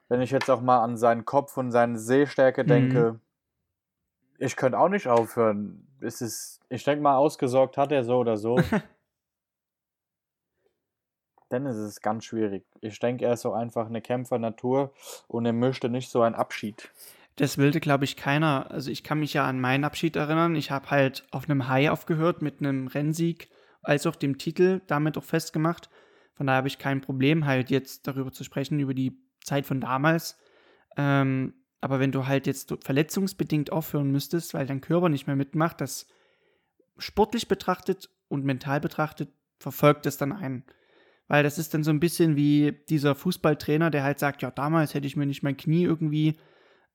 wenn 0.09 0.21
ich 0.21 0.31
jetzt 0.31 0.51
auch 0.51 0.61
mal 0.61 0.83
an 0.83 0.97
seinen 0.97 1.25
Kopf 1.25 1.57
und 1.57 1.73
seine 1.73 1.99
Sehstärke 1.99 2.65
mhm. 2.65 2.69
denke, 2.69 3.21
ich 4.39 4.57
könnte 4.57 4.79
auch 4.79 4.89
nicht 4.89 5.07
aufhören. 5.09 5.87
Es 6.01 6.21
ist, 6.21 6.61
ich 6.69 6.85
denke 6.85 7.03
mal, 7.03 7.17
ausgesorgt 7.17 7.77
hat 7.77 7.93
er 7.93 8.05
so 8.05 8.19
oder 8.19 8.37
so. 8.37 8.59
Dann 11.49 11.65
ist 11.67 11.77
es 11.77 12.01
ganz 12.01 12.25
schwierig. 12.25 12.65
Ich 12.81 12.99
denke, 12.99 13.25
er 13.25 13.35
ist 13.35 13.43
so 13.43 13.53
einfach 13.53 13.87
eine 13.87 14.03
Kämpfernatur 14.03 14.93
und 15.29 15.47
er 15.47 15.53
möchte 15.53 15.89
nicht 15.89 16.11
so 16.11 16.23
einen 16.23 16.35
Abschied. 16.35 16.91
Das 17.37 17.57
wilde, 17.59 17.81
glaube 17.81 18.05
ich, 18.05 18.17
keiner. 18.17 18.71
Also 18.71 18.91
ich 18.91 19.05
kann 19.05 19.21
mich 19.21 19.35
ja 19.35 19.47
an 19.47 19.61
meinen 19.61 19.85
Abschied 19.85 20.17
erinnern. 20.17 20.57
Ich 20.57 20.71
habe 20.71 20.91
halt 20.91 21.27
auf 21.31 21.49
einem 21.49 21.69
High 21.69 21.91
aufgehört 21.91 22.43
mit 22.43 22.61
einem 22.61 22.89
Rennsieg 22.89 23.49
als 23.87 24.07
auch 24.07 24.17
dem 24.17 24.39
Titel 24.39 24.81
damit 24.87 25.17
auch 25.17 25.25
festgemacht. 25.25 25.89
Von 26.35 26.47
daher 26.47 26.59
habe 26.59 26.69
ich 26.69 26.79
kein 26.79 27.01
Problem, 27.01 27.47
halt 27.47 27.71
jetzt 27.71 28.07
darüber 28.07 28.33
zu 28.33 28.45
sprechen, 28.45 28.79
über 28.81 28.95
die 28.95 29.19
Zeit 29.43 29.67
von 29.67 29.81
damals. 29.81 30.39
Ähm, 30.97 31.55
aber 31.81 32.01
wenn 32.01 32.13
du 32.13 32.27
halt 32.27 32.47
jetzt 32.47 32.75
verletzungsbedingt 32.83 33.71
aufhören 33.71 34.11
müsstest, 34.11 34.55
weil 34.55 34.67
dein 34.67 34.81
Körper 34.81 35.09
nicht 35.09 35.27
mehr 35.27 35.37
mitmacht, 35.37 35.81
das 35.81 36.07
sportlich 36.99 37.49
betrachtet 37.49 38.11
und 38.29 38.45
mental 38.45 38.81
betrachtet, 38.81 39.31
verfolgt 39.59 40.07
es 40.07 40.17
dann 40.17 40.33
einen. 40.33 40.65
Weil 41.29 41.43
das 41.43 41.59
ist 41.59 41.75
dann 41.75 41.85
so 41.85 41.91
ein 41.91 42.01
bisschen 42.01 42.37
wie 42.37 42.73
dieser 42.89 43.15
Fußballtrainer, 43.15 43.91
der 43.91 44.05
halt 44.05 44.19
sagt, 44.19 44.43
ja, 44.43 44.51
damals 44.51 44.95
hätte 44.95 45.07
ich 45.07 45.17
mir 45.17 45.27
nicht 45.27 45.43
mein 45.43 45.57
Knie 45.57 45.85
irgendwie 45.85 46.37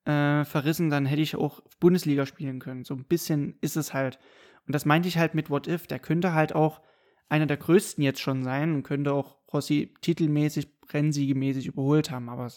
äh, 0.04 0.44
verrissen, 0.44 0.90
dann 0.90 1.06
hätte 1.06 1.22
ich 1.22 1.36
auch 1.36 1.60
Bundesliga 1.80 2.26
spielen 2.26 2.58
können. 2.58 2.84
So 2.84 2.94
ein 2.94 3.04
bisschen 3.04 3.56
ist 3.60 3.76
es 3.76 3.92
halt. 3.94 4.18
Und 4.66 4.74
das 4.74 4.84
meinte 4.84 5.08
ich 5.08 5.18
halt 5.18 5.34
mit 5.34 5.50
What 5.50 5.66
If. 5.66 5.86
Der 5.86 5.98
könnte 5.98 6.34
halt 6.34 6.54
auch 6.54 6.80
einer 7.28 7.46
der 7.46 7.56
größten 7.56 8.02
jetzt 8.04 8.20
schon 8.20 8.42
sein 8.42 8.74
und 8.74 8.82
könnte 8.82 9.12
auch 9.12 9.38
Rossi 9.52 9.94
titelmäßig, 10.02 10.68
rennsiegemäßig 10.92 11.66
überholt 11.66 12.10
haben. 12.10 12.28
Aber 12.28 12.50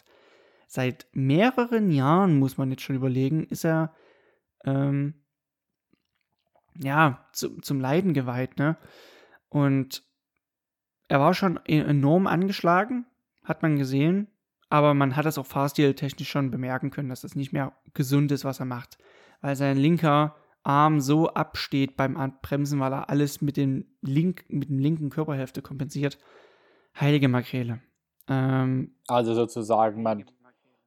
seit 0.68 1.08
mehreren 1.14 1.92
Jahren, 1.92 2.40
muss 2.40 2.58
man 2.58 2.70
jetzt 2.72 2.84
schon 2.84 2.96
überlegen, 2.96 3.46
ist 3.46 3.66
er 3.66 3.96
ähm, 4.66 5.14
ja 6.78 7.26
zu, 7.32 7.60
zum 7.62 7.80
Leiden 7.80 8.14
geweiht. 8.14 8.58
Ne? 8.58 8.78
Und 9.50 10.04
er 11.08 11.20
war 11.20 11.34
schon 11.34 11.60
e-, 11.68 11.80
enorm 11.80 12.28
angeschlagen, 12.28 13.06
hat 13.44 13.62
man 13.62 13.78
gesehen. 13.78 14.28
Aber 14.70 14.94
man 14.94 15.16
hat 15.16 15.26
das 15.26 15.38
auch 15.38 15.46
Fahrstil-technisch 15.46 16.30
schon 16.30 16.52
bemerken 16.52 16.90
können, 16.90 17.10
dass 17.10 17.22
das 17.22 17.36
nicht 17.36 17.54
mehr 17.54 17.74
gesund 17.94 18.32
ist, 18.32 18.44
was 18.44 18.60
er 18.60 18.66
macht. 18.66 18.98
Weil 19.42 19.56
sein 19.56 19.78
linker 19.78 20.36
Arm 20.66 21.00
so 21.00 21.30
absteht 21.30 21.96
beim 21.96 22.18
Bremsen, 22.42 22.80
weil 22.80 22.94
er 22.94 23.10
alles 23.10 23.42
mit 23.42 23.56
dem, 23.56 23.86
link, 24.02 24.46
mit 24.50 24.70
dem 24.70 24.80
linken 24.80 25.10
Körperhälfte 25.10 25.62
kompensiert. 25.62 26.18
Heilige 27.00 27.28
Makrele. 27.28 27.82
Ähm, 28.28 28.96
also 29.08 29.34
sozusagen, 29.34 30.02
man, 30.02 30.26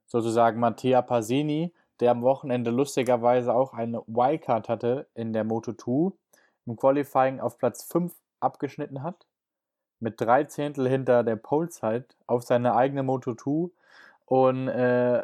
sozusagen 0.06 0.58
Mattia 0.58 1.00
Pasini, 1.02 1.72
der 2.00 2.10
am 2.10 2.22
Wochenende 2.22 2.70
lustigerweise 2.70 3.54
auch 3.54 3.72
eine 3.72 4.02
Wildcard 4.06 4.68
hatte 4.68 5.08
in 5.14 5.32
der 5.32 5.46
Moto2, 5.46 6.12
im 6.66 6.76
Qualifying 6.76 7.40
auf 7.40 7.58
Platz 7.58 7.84
5 7.84 8.12
abgeschnitten 8.40 9.02
hat, 9.02 9.26
mit 10.00 10.20
drei 10.20 10.44
Zehntel 10.44 10.88
hinter 10.88 11.22
der 11.22 11.36
Polezeit 11.36 12.16
auf 12.26 12.42
seine 12.42 12.74
eigene 12.74 13.02
Moto2 13.02 13.70
und 14.26 14.68
äh, 14.68 15.22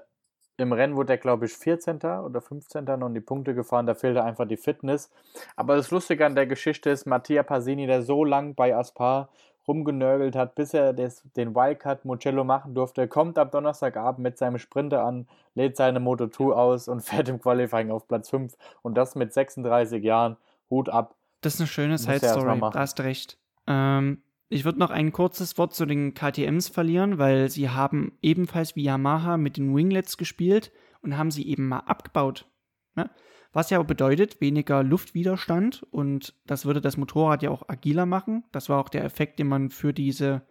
im 0.57 0.73
Rennen 0.73 0.97
wurde 0.97 1.15
er, 1.15 1.19
glaube 1.19 1.47
ich, 1.47 1.53
14. 1.53 1.97
oder 1.97 2.41
15. 2.41 2.85
noch 2.85 3.07
in 3.09 3.15
die 3.15 3.21
Punkte 3.21 3.55
gefahren. 3.55 3.87
Da 3.87 3.95
fehlte 3.95 4.23
einfach 4.23 4.47
die 4.47 4.57
Fitness. 4.57 5.11
Aber 5.57 5.77
das 5.77 5.91
Lustige 5.91 6.25
an 6.25 6.35
der 6.35 6.47
Geschichte 6.47 6.91
ist, 6.91 7.07
Mattia 7.07 7.43
Pasini, 7.43 7.87
der 7.87 8.03
so 8.03 8.25
lang 8.25 8.55
bei 8.55 8.75
Aspar 8.75 9.29
rumgenörgelt 9.67 10.37
hat, 10.37 10.55
bis 10.55 10.75
er 10.75 10.93
des, 10.93 11.23
den 11.37 11.55
Wildcard 11.55 12.05
Mugello 12.05 12.45
machen 12.45 12.75
durfte, 12.75 13.09
kommt 13.09 13.39
am 13.39 13.51
Donnerstagabend 13.51 14.23
mit 14.23 14.39
seinem 14.39 14.59
Sprinter 14.59 15.05
an, 15.05 15.27
lädt 15.55 15.77
seine 15.77 16.01
Moto 16.01 16.29
2 16.29 16.55
aus 16.55 16.89
und 16.89 17.01
fährt 17.03 17.29
im 17.29 17.41
Qualifying 17.41 17.91
auf 17.91 18.07
Platz 18.07 18.31
5. 18.31 18.57
Und 18.83 18.95
das 18.95 19.15
mit 19.15 19.33
36 19.33 20.03
Jahren. 20.05 20.37
Hut 20.71 20.89
ab. 20.89 21.15
Das 21.41 21.55
ist 21.55 21.61
eine 21.61 21.67
schöne 21.67 21.99
Side-Story. 21.99 22.59
Da 22.61 22.73
hast 22.75 23.01
recht. 23.01 23.39
Ähm, 23.67 24.23
ich 24.49 24.65
würde 24.65 24.79
noch 24.79 24.91
ein 24.91 25.13
kurzes 25.13 25.57
Wort 25.59 25.75
zu 25.75 25.87
den 25.87 26.15
KTMs 26.15 26.69
verlieren, 26.69 27.19
weil 27.19 27.51
sie 27.51 27.71
haben 27.71 28.19
ebenfalls 28.23 28.77
wie 28.77 28.85
Yamaha 28.85 29.37
mit 29.37 29.57
den 29.57 29.75
Winglets 29.75 30.17
gespielt 30.17 30.71
und 31.03 31.17
haben 31.17 31.31
sie 31.31 31.47
eben 31.49 31.69
mal 31.69 31.81
abgebaut. 31.81 32.47
Ne? 32.95 33.11
Was 33.53 33.71
ja 33.71 33.83
bedeutet, 33.83 34.41
weniger 34.41 34.83
Luftwiderstand 34.83 35.85
und 35.91 36.35
das 36.47 36.67
würde 36.67 36.81
das 36.81 36.97
Motorrad 36.97 37.43
ja 37.43 37.51
auch 37.51 37.69
agiler 37.69 38.07
machen. 38.07 38.45
Das 38.53 38.69
war 38.69 38.81
auch 38.81 38.89
der 38.89 39.05
Effekt, 39.05 39.39
den 39.39 39.47
man 39.47 39.71
für 39.71 39.93
diese 39.93 40.43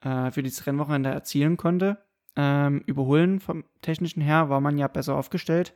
äh, 0.00 0.30
für 0.30 0.42
dieses 0.42 0.66
Rennwochenende 0.66 1.10
erzielen 1.10 1.56
konnte. 1.56 1.98
Ähm, 2.36 2.82
überholen 2.86 3.40
vom 3.40 3.64
technischen 3.80 4.20
her 4.20 4.48
war 4.48 4.60
man 4.60 4.76
ja 4.76 4.88
besser 4.88 5.16
aufgestellt. 5.16 5.74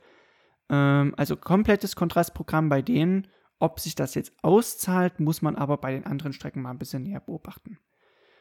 Ähm, 0.69 1.13
also 1.17 1.35
komplettes 1.35 1.95
Kontrastprogramm 1.95 2.69
bei 2.69 2.81
denen 2.81 3.27
ob 3.59 3.79
sich 3.79 3.95
das 3.95 4.15
jetzt 4.15 4.33
auszahlt, 4.41 5.19
muss 5.19 5.41
man 5.41 5.55
aber 5.55 5.77
bei 5.77 5.91
den 5.91 6.05
anderen 6.05 6.33
Strecken 6.33 6.61
mal 6.61 6.71
ein 6.71 6.79
bisschen 6.79 7.03
näher 7.03 7.19
beobachten. 7.19 7.77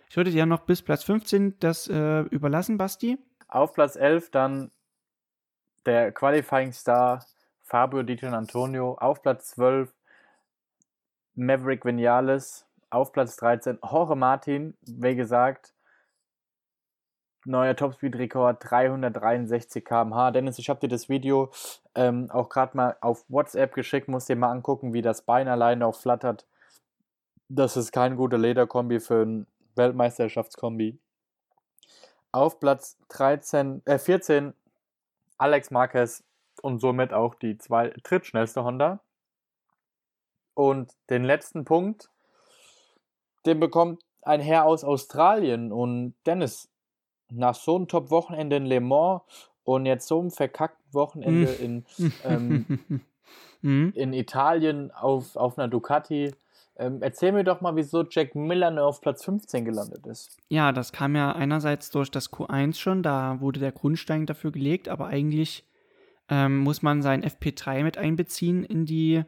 Ich 0.09 0.17
würde 0.17 0.31
dir 0.31 0.47
noch 0.47 0.61
bis 0.61 0.83
Platz 0.83 1.05
15 1.05 1.59
das 1.59 1.89
äh, 1.89 2.21
überlassen, 2.21 2.79
Basti. 2.79 3.19
Auf 3.49 3.73
Platz 3.73 3.97
11 3.97 4.31
dann 4.31 4.71
der 5.85 6.13
Qualifying 6.13 6.73
Star 6.73 7.25
Fabio 7.63 8.03
Di 8.03 8.19
Antonio. 8.25 8.95
Auf 8.95 9.23
Platz 9.23 9.51
12 9.51 9.93
Maverick 11.35 11.85
Vinales. 11.85 12.67
Auf 12.91 13.13
Platz 13.13 13.37
13 13.37 13.79
Jorge 13.83 14.17
Martin. 14.17 14.77
Wie 14.87 15.15
gesagt, 15.15 15.75
neuer 17.49 17.75
Topspeed-Rekord 17.75 18.59
363 18.61 19.85
km/h. 19.85 20.31
Dennis, 20.31 20.59
ich 20.59 20.69
habe 20.69 20.81
dir 20.81 20.89
das 20.89 21.09
Video 21.09 21.51
ähm, 21.95 22.31
auch 22.31 22.49
gerade 22.49 22.77
mal 22.77 22.97
auf 23.01 23.25
WhatsApp 23.29 23.75
geschickt, 23.75 24.09
musst 24.09 24.29
dir 24.29 24.37
mal 24.37 24.51
angucken, 24.51 24.93
wie 24.93 25.03
das 25.03 25.23
Bein 25.23 25.49
alleine 25.49 25.87
auch 25.87 25.97
flattert. 25.97 26.47
Das 27.49 27.77
ist 27.77 27.93
kein 27.93 28.17
guter 28.17 28.39
Lederkombi 28.39 29.01
für 29.01 29.23
ein 29.23 29.47
Weltmeisterschaftskombi. 29.75 30.99
Auf 32.31 32.61
Platz 32.61 32.99
13, 33.09 33.83
äh 33.87 33.99
14 33.99 34.53
Alex 35.39 35.71
Marquez 35.71 36.23
und 36.63 36.81
somit 36.81 37.13
auch 37.13 37.35
die 37.35 37.57
zwei, 37.59 37.95
drittschnellste 38.03 38.65
Honda. 38.65 39.01
Und 40.55 40.93
den 41.09 41.25
letzten 41.25 41.65
Punkt, 41.65 42.11
den 43.47 43.61
bekommt 43.61 44.03
ein 44.23 44.41
Herr 44.41 44.67
aus 44.67 44.85
Australien. 44.85 45.73
Und 45.73 46.15
Dennis, 46.27 46.69
nach 47.31 47.55
so 47.55 47.77
einem 47.77 47.89
Top-Wochenende 47.89 48.57
in 48.57 48.67
Le 48.67 48.81
Mans 48.81 49.23
und 49.65 49.87
jetzt 49.87 50.09
so 50.09 50.21
einem 50.21 50.31
verkackten 50.31 50.95
Wochenende 50.95 51.53
in, 51.53 51.85
ähm, 52.25 52.79
mhm. 53.61 53.93
in 53.95 54.13
Italien 54.13 54.91
auf, 54.93 55.37
auf 55.37 55.59
einer 55.59 55.69
Ducati, 55.69 56.33
ähm, 56.79 56.99
erzähl 57.03 57.33
mir 57.33 57.45
doch 57.45 57.61
mal, 57.61 57.75
wieso 57.75 58.05
Jack 58.09 58.35
Miller 58.35 58.71
nur 58.71 58.87
auf 58.87 59.01
Platz 59.01 59.25
15 59.25 59.65
gelandet 59.65 60.07
ist. 60.07 60.37
Ja, 60.49 60.73
das 60.73 60.93
kam 60.93 61.17
ja 61.17 61.33
einerseits 61.33 61.91
durch 61.91 62.11
das 62.11 62.33
Q1 62.33 62.77
schon, 62.77 63.03
da 63.03 63.41
wurde 63.41 63.61
der 63.61 63.73
Grundstein 63.73 64.27
dafür 64.27 64.53
gelegt, 64.53 64.89
aber 64.89 65.09
eigentlich 65.09 65.65
ähm, 66.29 66.59
muss 66.59 66.83
man 66.83 67.03
sein 67.03 67.25
FP3 67.25 67.83
mit 67.83 67.99
einbeziehen 67.99 68.65
in 68.65 68.87
die 68.87 69.25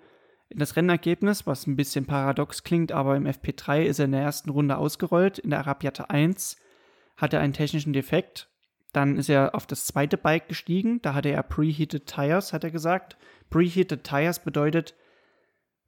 in 0.49 0.59
das 0.59 0.75
Rennergebnis, 0.75 1.47
was 1.47 1.67
ein 1.67 1.77
bisschen 1.77 2.07
paradox 2.07 2.65
klingt, 2.65 2.91
aber 2.91 3.17
im 3.17 3.25
FP3 3.25 3.83
ist 3.83 4.01
er 4.01 4.07
in 4.07 4.13
der 4.13 4.23
ersten 4.23 4.51
Runde 4.51 4.77
ausgerollt. 4.79 5.39
In 5.39 5.51
der 5.51 5.61
Arabiata 5.61 6.05
1 6.05 6.57
hat 7.21 7.35
er 7.35 7.41
einen 7.41 7.53
technischen 7.53 7.93
Defekt. 7.93 8.49
Dann 8.93 9.17
ist 9.17 9.29
er 9.29 9.55
auf 9.55 9.67
das 9.67 9.87
zweite 9.87 10.17
Bike 10.17 10.49
gestiegen. 10.49 11.01
Da 11.03 11.15
hatte 11.15 11.29
er 11.29 11.43
Preheated 11.43 12.07
Tires, 12.07 12.53
hat 12.53 12.65
er 12.65 12.71
gesagt. 12.71 13.17
Preheated 13.51 14.03
Tires 14.05 14.41
bedeutet 14.41 14.95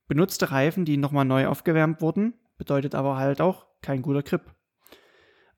benutzte 0.06 0.52
Reifen, 0.52 0.84
die 0.84 0.96
nochmal 0.96 1.24
neu 1.24 1.46
aufgewärmt 1.46 2.00
wurden. 2.00 2.34
Bedeutet 2.58 2.94
aber 2.94 3.16
halt 3.16 3.40
auch 3.40 3.66
kein 3.80 4.02
guter 4.02 4.22
Grip. 4.22 4.54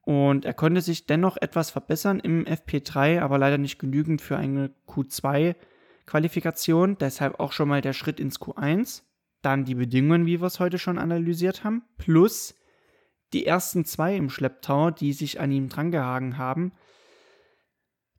Und 0.03 0.45
er 0.45 0.55
konnte 0.55 0.81
sich 0.81 1.07
dennoch 1.07 1.37
etwas 1.39 1.71
verbessern 1.71 2.21
im 2.21 2.45
FP3, 2.45 3.21
aber 3.21 3.39
leider 3.39 3.59
nicht 3.59 3.79
genügend 3.79 4.21
für 4.21 4.37
eine 4.37 4.71
Q2 4.87 5.57
Qualifikation, 6.07 6.99
deshalb 6.99 7.41
auch 7.41 7.53
schon 7.53 7.69
mal 7.69 7.81
der 7.81 7.95
Schritt 7.95 8.21
ins 8.21 8.39
Q1. 8.39 9.03
Dann 9.41 9.65
die 9.65 9.75
Bedingungen, 9.75 10.27
wie 10.27 10.41
wir 10.41 10.47
es 10.47 10.61
heute 10.61 10.79
schon 10.79 10.99
analysiert 10.99 11.65
haben, 11.65 11.83
plus 11.97 12.55
die 13.35 13.45
ersten 13.45 13.85
zwei 13.85 14.17
im 14.17 14.31
Schlepptau, 14.31 14.91
die 14.91 15.13
sich 15.13 15.41
an 15.41 15.51
ihm 15.51 15.69
drangehangen 15.69 16.39
haben. 16.39 16.73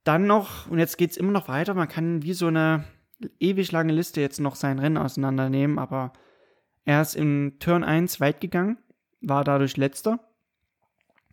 Dann 0.03 0.27
noch, 0.27 0.69
und 0.69 0.77
jetzt 0.77 0.97
geht 0.97 1.11
es 1.11 1.17
immer 1.17 1.31
noch 1.31 1.47
weiter, 1.47 1.73
man 1.73 1.87
kann 1.87 2.21
wie 2.21 2.33
so 2.33 2.47
eine 2.47 2.83
ewig 3.39 3.71
lange 3.71 3.93
Liste 3.93 4.21
jetzt 4.21 4.39
noch 4.39 4.55
sein 4.55 4.77
Rennen 4.77 4.97
auseinandernehmen, 4.97 5.79
aber 5.79 6.13
er 6.83 7.01
ist 7.01 7.15
im 7.15 7.57
Turn 7.59 7.83
1 7.83 8.19
weit 8.19 8.41
gegangen, 8.41 8.77
war 9.21 9.43
dadurch 9.43 9.77
letzter, 9.77 10.19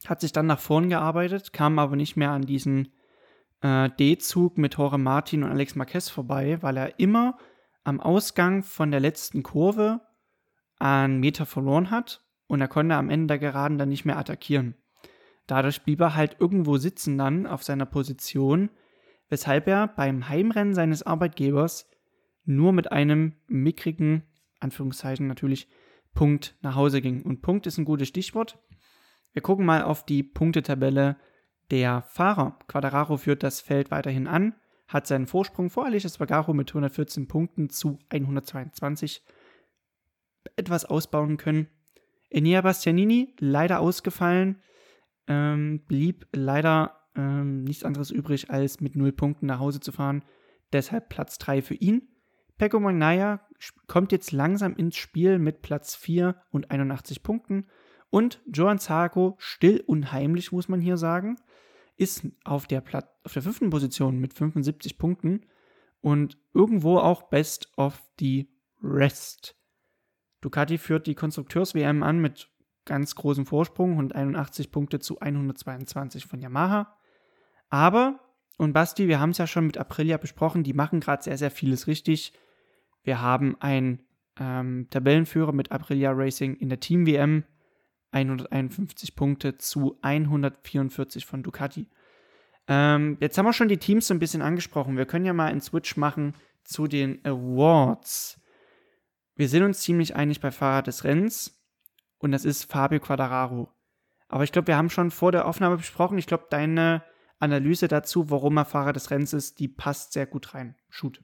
hat 0.07 0.20
sich 0.20 0.33
dann 0.33 0.47
nach 0.47 0.61
vorn 0.61 0.89
gearbeitet, 0.89 1.53
kam 1.53 1.78
aber 1.78 1.97
nicht 1.97 2.16
mehr 2.16 2.30
an 2.30 2.43
diesen 2.43 2.93
äh, 3.61 3.91
D-Zug 3.91 4.57
mit 4.57 4.76
Jorge 4.76 4.97
Martin 4.97 5.43
und 5.43 5.51
Alex 5.51 5.74
Marquez 5.74 6.09
vorbei, 6.09 6.62
weil 6.62 6.76
er 6.78 6.99
immer 6.99 7.37
am 7.85 8.01
Ausgang 8.01 8.62
von 8.62 8.91
der 8.91 9.01
letzten 9.01 9.43
Kurve 9.43 10.01
einen 10.78 11.20
Meter 11.20 11.47
verloren 11.47 11.91
hat 11.91 12.24
und 12.53 12.61
er 12.61 12.68
konnte 12.68 12.96
am 12.96 13.09
Ende 13.09 13.28
der 13.28 13.38
Geraden 13.38 13.78
dann 13.78 13.88
nicht 13.88 14.05
mehr 14.05 14.18
attackieren. 14.18 14.74
Dadurch 15.46 15.84
blieb 15.84 16.00
er 16.00 16.14
halt 16.14 16.36
irgendwo 16.38 16.76
sitzen 16.76 17.16
dann 17.16 17.46
auf 17.46 17.62
seiner 17.62 17.86
Position, 17.86 18.68
weshalb 19.30 19.66
er 19.68 19.88
beim 19.88 20.28
Heimrennen 20.28 20.74
seines 20.74 21.03
Arbeitgebers 21.03 21.90
nur 22.44 22.74
mit 22.74 22.92
einem 22.92 23.36
mickrigen, 23.46 24.24
Anführungszeichen 24.61 25.26
natürlich, 25.26 25.66
Punkt 26.12 26.55
nach 26.61 26.74
Hause 26.74 27.00
ging. 27.00 27.22
Und 27.22 27.40
Punkt 27.40 27.66
ist 27.66 27.78
ein 27.78 27.86
gutes 27.86 28.09
Stichwort. 28.09 28.59
Wir 29.32 29.40
gucken 29.40 29.64
mal 29.64 29.84
auf 29.84 30.05
die 30.05 30.22
Punktetabelle 30.22 31.16
der 31.70 32.03
Fahrer. 32.03 32.59
Quadraro 32.68 33.16
führt 33.16 33.42
das 33.42 33.62
Feld 33.62 33.90
weiterhin 33.90 34.26
an, 34.26 34.55
hat 34.88 35.07
seinen 35.07 35.26
Vorsprung 35.26 35.70
vor 35.70 35.86
Alicia 35.86 36.11
Spagaro 36.11 36.53
mit 36.53 36.68
114 36.68 37.28
Punkten 37.28 37.70
zu 37.70 37.98
122 38.11 39.24
etwas 40.57 40.84
ausbauen 40.84 41.38
können. 41.38 41.68
Enea 42.33 42.61
Bastianini 42.62 43.35
leider 43.39 43.80
ausgefallen, 43.80 44.62
ähm, 45.26 45.80
blieb 45.87 46.26
leider 46.33 46.99
ähm, 47.14 47.64
nichts 47.64 47.85
anderes 47.85 48.11
übrig, 48.11 48.51
als 48.51 48.80
mit 48.80 48.97
0 48.97 49.12
Punkten 49.12 49.47
nach 49.47 49.59
Hause 49.59 49.80
zu 49.80 49.93
fahren. 49.93 50.24
Deshalb 50.72 51.09
Platz 51.09 51.39
3 51.39 51.62
für 51.62 51.74
ihn. 51.74 52.09
Pecco 52.59 52.80
Magnaya 52.80 53.41
kommt 53.87 54.12
jetzt 54.12 54.33
langsam 54.33 54.74
ins 54.76 54.97
Spiel 54.97 55.39
mit 55.39 55.62
Platz 55.62 55.95
4 55.95 56.37
und 56.51 56.70
81 56.70 57.22
Punkten. 57.22 57.66
Und 58.11 58.41
Joan 58.47 58.78
Zarco, 58.78 59.37
still 59.39 59.83
und 59.87 60.12
heimlich, 60.12 60.53
muss 60.53 60.68
man 60.68 60.80
hier 60.80 60.97
sagen, 60.97 61.37
ist 61.97 62.26
auf 62.45 62.66
der, 62.66 62.80
Plat 62.80 63.09
auf 63.24 63.33
der 63.33 63.43
fünften 63.43 63.70
Position 63.70 64.18
mit 64.18 64.35
75 64.35 64.99
Punkten 64.99 65.47
und 66.01 66.39
irgendwo 66.53 66.99
auch 66.99 67.22
Best 67.24 67.72
of 67.76 68.03
the 68.18 68.49
Rest. 68.83 69.57
Ducati 70.43 70.76
führt 70.76 71.07
die 71.07 71.14
Konstrukteurs-WM 71.14 72.03
an 72.03 72.20
mit 72.20 72.51
ganz 72.84 73.14
großem 73.14 73.47
Vorsprung, 73.47 73.93
181 73.93 74.70
Punkte 74.70 74.99
zu 74.99 75.20
122 75.20 76.26
von 76.26 76.40
Yamaha. 76.40 76.95
Aber, 77.70 78.20
und 78.59 78.74
Basti, 78.74 79.09
wir 79.09 79.20
haben 79.20 79.30
es 79.30 79.38
ja 79.38 79.47
schon 79.47 79.66
mit 79.66 79.78
Aprilia 79.78 80.18
besprochen, 80.18 80.64
die 80.64 80.74
machen 80.74 81.01
gerade 81.01 81.22
sehr, 81.22 81.38
sehr 81.38 81.51
vieles 81.51 81.86
richtig. 81.86 82.34
Wir 83.03 83.22
haben 83.22 83.57
einen 83.61 84.03
ähm, 84.38 84.88
Tabellenführer 84.90 85.53
mit 85.53 85.72
Aprilia 85.72 86.12
Racing 86.12 86.57
in 86.57 86.68
der 86.68 86.80
Team-WM 86.80 87.45
151 88.11 89.16
Punkte 89.16 89.57
zu 89.59 89.99
144 90.03 91.24
von 91.24 91.43
Ducati. 91.43 91.88
Ähm, 92.68 93.16
jetzt 93.20 93.38
haben 93.38 93.47
wir 93.47 93.53
schon 93.53 93.68
die 93.68 93.78
Teams 93.78 94.07
so 94.07 94.14
ein 94.14 94.20
bisschen 94.20 94.43
angesprochen. 94.43 94.97
Wir 94.97 95.07
können 95.07 95.24
ja 95.24 95.32
mal 95.32 95.47
einen 95.51 95.61
Switch 95.61 95.97
machen 95.97 96.34
zu 96.64 96.86
den 96.86 97.24
Awards. 97.24 98.41
Wir 99.35 99.49
sind 99.49 99.62
uns 99.62 99.80
ziemlich 99.80 100.14
einig 100.14 100.41
bei 100.41 100.51
Fahrer 100.51 100.83
des 100.83 101.05
Rennens 101.05 101.62
und 102.18 102.33
das 102.33 102.45
ist 102.45 102.70
Fabio 102.70 103.01
Quadraro. 103.01 103.72
Aber 104.28 104.45
ich 104.45 104.53
glaube, 104.53 104.68
wir 104.68 104.76
haben 104.76 104.91
schon 104.91 105.11
vor 105.11 105.33
der 105.33 105.47
Aufnahme 105.47 105.76
besprochen. 105.76 106.18
Ich 106.18 106.26
glaube, 106.26 106.47
deine 106.51 107.03
Analyse 107.39 107.89
dazu, 107.89 108.30
warum 108.30 108.57
er 108.57 108.64
Fahrer 108.64 108.93
des 108.93 109.11
Rennens 109.11 109.33
ist, 109.33 109.59
die 109.59 109.68
passt 109.68 110.12
sehr 110.12 110.26
gut 110.26 110.55
rein. 110.55 110.76
Shoot. 110.89 111.22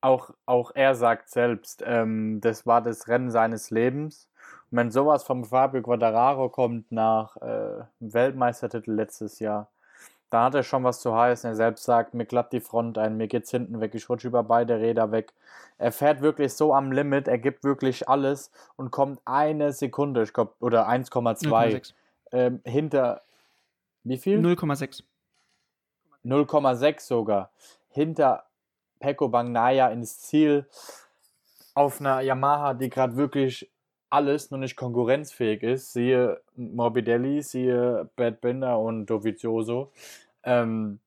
Auch, 0.00 0.30
auch 0.46 0.72
er 0.74 0.94
sagt 0.94 1.30
selbst, 1.30 1.82
ähm, 1.86 2.40
das 2.40 2.66
war 2.66 2.82
das 2.82 3.08
Rennen 3.08 3.30
seines 3.30 3.70
Lebens. 3.70 4.28
Und 4.70 4.78
wenn 4.78 4.90
sowas 4.90 5.24
vom 5.24 5.44
Fabio 5.44 5.82
Quadraro 5.82 6.48
kommt 6.48 6.90
nach 6.92 7.36
äh, 7.38 7.84
Weltmeistertitel 8.00 8.92
letztes 8.92 9.38
Jahr, 9.38 9.70
da 10.34 10.46
hat 10.46 10.56
er 10.56 10.64
schon 10.64 10.82
was 10.82 10.98
zu 10.98 11.14
heißen. 11.14 11.48
Er 11.50 11.54
selbst 11.54 11.84
sagt, 11.84 12.12
mir 12.12 12.26
klappt 12.26 12.52
die 12.52 12.60
Front 12.60 12.98
ein, 12.98 13.16
mir 13.16 13.28
geht's 13.28 13.52
hinten 13.52 13.80
weg, 13.80 13.94
ich 13.94 14.08
rutsche 14.08 14.26
über 14.26 14.42
beide 14.42 14.80
Räder 14.80 15.12
weg. 15.12 15.32
Er 15.78 15.92
fährt 15.92 16.22
wirklich 16.22 16.54
so 16.54 16.74
am 16.74 16.90
Limit, 16.90 17.28
er 17.28 17.38
gibt 17.38 17.62
wirklich 17.62 18.08
alles 18.08 18.50
und 18.74 18.90
kommt 18.90 19.20
eine 19.26 19.72
Sekunde, 19.72 20.24
ich 20.24 20.32
glaube, 20.32 20.52
oder 20.58 20.88
1,2 20.88 21.94
ähm, 22.32 22.60
hinter. 22.64 23.22
Wie 24.02 24.18
viel? 24.18 24.40
0,6. 24.40 25.04
0,6 26.24 27.00
sogar. 27.00 27.50
Hinter 27.90 28.42
Pecco 28.98 29.28
Bagnaya 29.28 29.86
ins 29.90 30.18
Ziel 30.18 30.66
auf 31.74 32.00
einer 32.00 32.22
Yamaha, 32.22 32.74
die 32.74 32.90
gerade 32.90 33.16
wirklich 33.16 33.70
alles 34.10 34.50
noch 34.50 34.58
nicht 34.58 34.76
konkurrenzfähig 34.76 35.62
ist, 35.62 35.92
siehe 35.92 36.40
Morbidelli, 36.56 37.42
siehe 37.42 38.08
Bad 38.16 38.40
Bender 38.40 38.78
und 38.78 39.06
Dovizioso. 39.06 39.90
Ähm, 40.44 41.00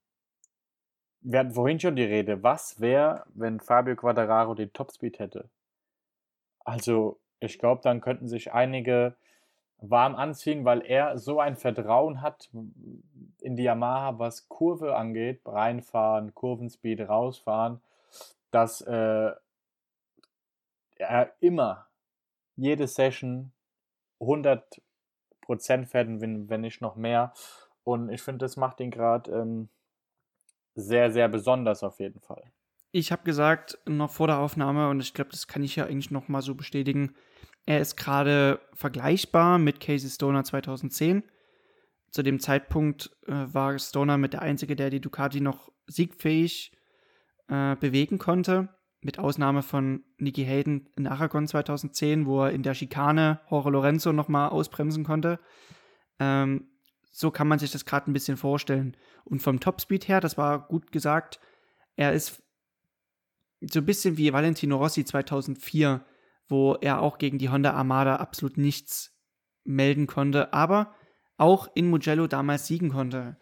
wir 1.22 1.40
hatten 1.40 1.54
vorhin 1.54 1.80
schon 1.80 1.96
die 1.96 2.04
Rede, 2.04 2.44
was 2.44 2.80
wäre, 2.80 3.26
wenn 3.34 3.60
Fabio 3.60 3.96
Quadraro 3.96 4.54
den 4.54 4.72
Topspeed 4.72 5.20
hätte? 5.20 5.50
Also, 6.64 7.20
ich 7.40 7.60
glaube, 7.60 7.82
dann 7.84 8.02
könnten 8.02 8.28
sich 8.28 8.54
einige 8.54 9.16
warm 9.80 10.16
anziehen, 10.16 10.66
weil 10.66 10.82
er 10.86 11.18
so 11.18 11.40
ein 11.40 11.56
Vertrauen 11.56 12.22
hat 12.22 12.50
in 13.42 13.56
die 13.56 13.64
Yamaha, 13.64 14.18
was 14.20 14.50
Kurve 14.50 14.96
angeht, 14.96 15.42
reinfahren, 15.46 16.34
Kurvenspeed 16.34 17.08
rausfahren, 17.08 17.82
dass 18.52 18.82
äh, 18.82 19.32
er 20.96 21.32
immer 21.40 21.88
jede 22.56 22.88
Session 22.88 23.52
100 24.20 24.82
Prozent 25.42 25.94
werden, 25.94 26.22
wenn, 26.22 26.50
wenn 26.50 26.62
nicht 26.62 26.82
noch 26.82 26.96
mehr. 26.96 27.34
Und 27.88 28.10
ich 28.10 28.22
finde, 28.22 28.40
das 28.40 28.58
macht 28.58 28.82
ihn 28.82 28.92
gerade 28.92 29.32
ähm, 29.32 29.70
sehr, 30.76 31.10
sehr 31.10 31.30
besonders 31.30 31.84
auf 31.84 32.02
jeden 32.02 32.20
Fall. 32.20 32.44
Ich 32.92 33.14
habe 33.14 33.24
gesagt, 33.24 33.80
noch 33.86 34.12
vor 34.12 34.28
der 34.28 34.40
Aufnahme, 34.40 34.90
und 34.90 35.00
ich 35.00 35.14
glaube, 35.14 35.32
das 35.32 35.48
kann 35.48 35.64
ich 35.64 35.78
ja 35.78 35.86
eigentlich 35.86 36.12
noch 36.12 36.28
mal 36.28 36.42
so 36.42 36.54
bestätigen, 36.54 37.16
er 37.66 37.80
ist 37.80 37.96
gerade 37.96 38.60
vergleichbar 38.74 39.58
mit 39.58 39.80
Casey 39.80 40.10
Stoner 40.10 40.44
2010. 40.44 41.24
Zu 42.12 42.24
dem 42.24 42.42
Zeitpunkt 42.42 43.10
äh, 43.26 43.32
war 43.54 43.80
Stoner 43.80 44.18
mit 44.18 44.34
der 44.34 44.42
Einzige, 44.42 44.76
der 44.76 44.90
die 44.90 45.00
Ducati 45.00 45.40
noch 45.40 45.72
siegfähig 45.86 46.74
äh, 47.48 47.78
bewegen 47.78 48.18
konnte. 48.18 48.68
mit 49.00 49.18
Ausnahme 49.18 49.62
von 49.62 50.04
Nicky 50.18 50.44
Hayden 50.44 50.90
in 50.98 51.08
Aragon 51.08 51.48
2010, 51.48 52.26
wo 52.26 52.44
er 52.44 52.52
in 52.52 52.64
der 52.64 52.74
Schikane 52.74 53.40
Jorge 53.50 53.70
Lorenzo 53.70 54.12
nochmal 54.12 54.50
ausbremsen 54.50 55.06
konnte. 55.06 55.40
Ähm, 56.20 56.68
so 57.18 57.32
kann 57.32 57.48
man 57.48 57.58
sich 57.58 57.72
das 57.72 57.84
gerade 57.84 58.12
ein 58.12 58.14
bisschen 58.14 58.38
vorstellen. 58.38 58.96
Und 59.24 59.42
vom 59.42 59.60
Topspeed 59.60 60.08
her, 60.08 60.22
das 60.22 60.38
war 60.38 60.68
gut 60.68 60.92
gesagt, 60.92 61.40
er 61.96 62.14
ist 62.14 62.44
so 63.60 63.80
ein 63.80 63.88
bisschen 63.88 64.18
wie 64.18 64.32
Valentino 64.32 64.78
Rossi 64.78 65.04
2004, 65.04 66.06
wo 66.48 66.76
er 66.76 67.02
auch 67.02 67.18
gegen 67.18 67.40
die 67.40 67.50
Honda 67.50 67.74
Armada 67.74 68.18
absolut 68.18 68.60
nichts 68.60 69.18
melden 69.64 70.06
konnte, 70.06 70.54
aber 70.54 70.94
auch 71.38 71.68
in 71.74 71.90
Mugello 71.90 72.28
damals 72.28 72.68
siegen 72.68 72.90
konnte. 72.90 73.38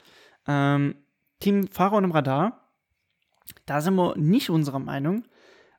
Ähm, 0.48 0.96
Team 1.42 1.68
Fahrer 1.68 1.98
und 1.98 2.06
im 2.06 2.12
Radar, 2.12 2.72
da 3.66 3.82
sind 3.82 3.96
wir 3.96 4.16
nicht 4.16 4.50
unserer 4.50 4.80
Meinung, 4.80 5.28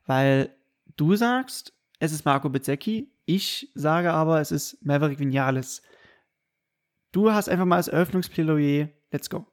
weil 0.05 0.55
du 0.99 1.17
sagst, 1.17 1.73
es 1.99 2.13
ist 2.13 2.27
Marco 2.27 2.51
Bezzecchi, 2.51 3.11
ich 3.25 3.73
sage 3.75 4.13
aber, 4.13 4.39
es 4.43 4.53
ist 4.53 4.85
Maverick 4.85 5.19
Vinales. 5.19 5.81
Du 7.17 7.33
hast 7.33 7.49
einfach 7.49 7.65
mal 7.65 7.77
als 7.77 7.89
Eröffnungsplädoyer, 7.89 8.91
let's 9.11 9.31
go. 9.31 9.47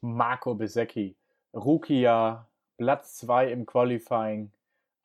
Marco 0.00 0.54
Bezzecchi, 0.54 1.16
Rookie-Jahr, 1.52 2.48
Platz 2.76 3.16
2 3.16 3.50
im 3.50 3.66
Qualifying, 3.66 4.52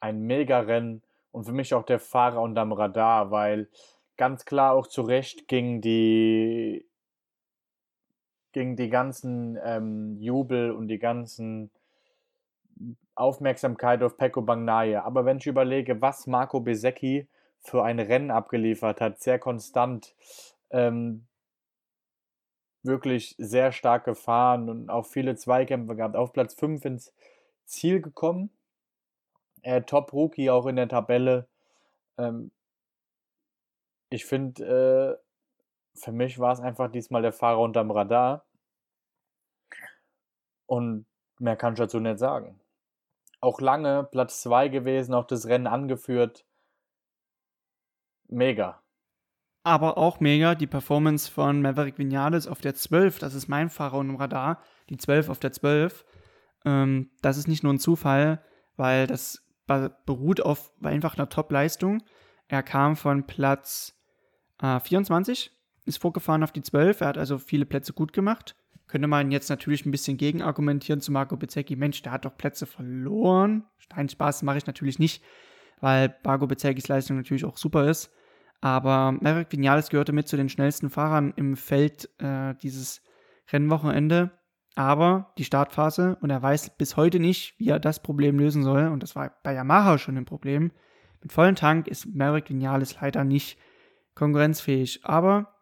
ein 0.02 0.22
Mega-Rennen 0.22 1.02
und 1.32 1.46
für 1.46 1.52
mich 1.52 1.74
auch 1.74 1.82
der 1.82 2.00
Fahrer 2.00 2.44
unterm 2.44 2.74
Radar, 2.74 3.32
weil 3.32 3.70
ganz 4.18 4.46
klar 4.46 4.74
auch 4.74 4.86
zu 4.86 5.02
Recht 5.02 5.48
ging 5.48 5.82
die, 5.82 6.86
ging 8.52 8.76
die 8.76 8.90
ganzen 8.92 9.58
ähm, 9.64 10.16
Jubel 10.20 10.70
und 10.70 10.90
die 10.90 11.00
ganzen 11.00 11.72
Aufmerksamkeit 13.16 14.04
auf 14.04 14.16
Pecco 14.16 14.44
Bagnaia. 14.44 15.06
Aber 15.06 15.26
wenn 15.26 15.38
ich 15.38 15.48
überlege, 15.48 16.04
was 16.04 16.28
Marco 16.28 16.60
Besecchi 16.60 17.28
für 17.62 17.84
ein 17.84 18.00
Rennen 18.00 18.30
abgeliefert 18.30 19.02
hat, 19.02 19.20
sehr 19.20 19.40
konstant, 19.40 20.14
ähm, 20.70 21.28
wirklich 22.84 23.36
sehr 23.38 23.72
stark 23.72 24.06
gefahren 24.06 24.70
und 24.70 24.90
auch 24.90 25.06
viele 25.06 25.36
Zweikämpfe 25.36 25.96
gehabt, 25.96 26.16
auf 26.16 26.34
Platz 26.34 26.54
5 26.54 26.86
ins 26.86 27.14
Ziel 27.66 28.02
gekommen. 28.02 28.50
Äh, 29.62 29.82
Top-Rookie 29.84 30.50
auch 30.50 30.66
in 30.66 30.78
der 30.78 30.88
Tabelle. 30.88 31.48
Ähm, 32.18 32.52
ich 34.10 34.26
finde, 34.26 35.20
äh, 35.96 36.00
für 36.00 36.12
mich 36.12 36.40
war 36.40 36.54
es 36.54 36.60
einfach 36.60 36.90
diesmal 36.92 37.22
der 37.22 37.34
Fahrer 37.34 37.60
unterm 37.60 37.92
Radar. 37.92 38.46
Und 40.66 41.06
mehr 41.40 41.56
kann 41.56 41.74
ich 41.74 41.80
dazu 41.80 42.00
nicht 42.00 42.20
sagen. 42.20 42.60
Auch 43.42 43.62
lange 43.62 44.04
Platz 44.04 44.42
2 44.42 44.70
gewesen, 44.70 45.14
auch 45.14 45.26
das 45.26 45.48
Rennen 45.48 45.68
angeführt. 45.68 46.46
Mega. 48.30 48.82
Aber 49.68 49.98
auch 49.98 50.22
mega 50.22 50.56
die 50.56 50.66
Performance 50.66 51.30
von 51.30 51.62
Maverick 51.62 51.98
Vinales 51.98 52.48
auf 52.48 52.62
der 52.62 52.74
12. 52.74 53.20
Das 53.20 53.34
ist 53.34 53.50
mein 53.50 53.70
Fahrer 53.70 53.98
unterm 53.98 54.16
Radar. 54.16 54.62
Die 54.90 54.96
12 54.96 55.28
auf 55.28 55.40
der 55.40 55.52
12. 55.52 56.06
Ähm, 56.64 57.10
das 57.22 57.36
ist 57.36 57.50
nicht 57.50 57.64
nur 57.64 57.74
ein 57.74 57.80
Zufall, 57.80 58.42
weil 58.78 59.08
das 59.08 59.46
beruht 60.06 60.40
auf 60.40 60.72
einfach 60.82 61.18
einer 61.18 61.28
Top-Leistung. 61.28 62.02
Er 62.48 62.64
kam 62.64 62.96
von 62.96 63.28
Platz 63.28 64.02
äh, 64.62 64.80
24, 64.80 65.52
ist 65.84 65.98
vorgefahren 65.98 66.44
auf 66.44 66.54
die 66.54 66.64
12. 66.64 67.02
Er 67.02 67.08
hat 67.08 67.18
also 67.18 67.38
viele 67.38 67.66
Plätze 67.66 67.92
gut 67.92 68.14
gemacht. 68.14 68.56
Könnte 68.88 69.10
man 69.10 69.32
jetzt 69.32 69.50
natürlich 69.50 69.86
ein 69.86 69.92
bisschen 69.92 70.16
gegenargumentieren 70.16 71.02
zu 71.02 71.12
Marco 71.12 71.36
Bezzecchi. 71.36 71.76
Mensch, 71.76 72.02
der 72.04 72.14
hat 72.14 72.24
doch 72.24 72.38
Plätze 72.38 72.68
verloren. 72.68 73.66
Stein 73.80 74.08
Spaß 74.08 74.44
mache 74.44 74.60
ich 74.60 74.66
natürlich 74.66 74.98
nicht, 74.98 75.22
weil 75.82 76.16
Marco 76.24 76.48
Bezzeckis 76.48 76.88
Leistung 76.88 77.18
natürlich 77.18 77.44
auch 77.44 77.58
super 77.58 77.90
ist. 77.90 78.14
Aber 78.62 79.12
Merrick 79.12 79.52
Vinales 79.52 79.90
gehörte 79.90 80.14
mit 80.14 80.28
zu 80.28 80.38
den 80.38 80.50
schnellsten 80.50 80.90
Fahrern 80.90 81.34
im 81.36 81.56
Feld 81.56 82.10
äh, 82.20 82.56
dieses 82.56 83.02
Rennwochenende. 83.52 84.32
Aber 84.76 85.34
die 85.38 85.44
Startphase, 85.44 86.18
und 86.22 86.30
er 86.30 86.42
weiß 86.42 86.78
bis 86.78 86.98
heute 86.98 87.20
nicht, 87.20 87.56
wie 87.58 87.70
er 87.70 87.80
das 87.80 88.02
Problem 88.02 88.38
lösen 88.38 88.64
soll, 88.64 88.88
und 88.88 89.02
das 89.02 89.16
war 89.16 89.32
bei 89.44 89.54
Yamaha 89.54 89.98
schon 89.98 90.18
ein 90.18 90.26
Problem, 90.26 90.72
mit 91.22 91.32
vollem 91.32 91.56
Tank 91.56 91.88
ist 91.88 92.06
Merrick 92.06 92.50
Vinales 92.50 93.00
leider 93.02 93.24
nicht 93.24 93.58
konkurrenzfähig. 94.16 95.02
Aber 95.04 95.56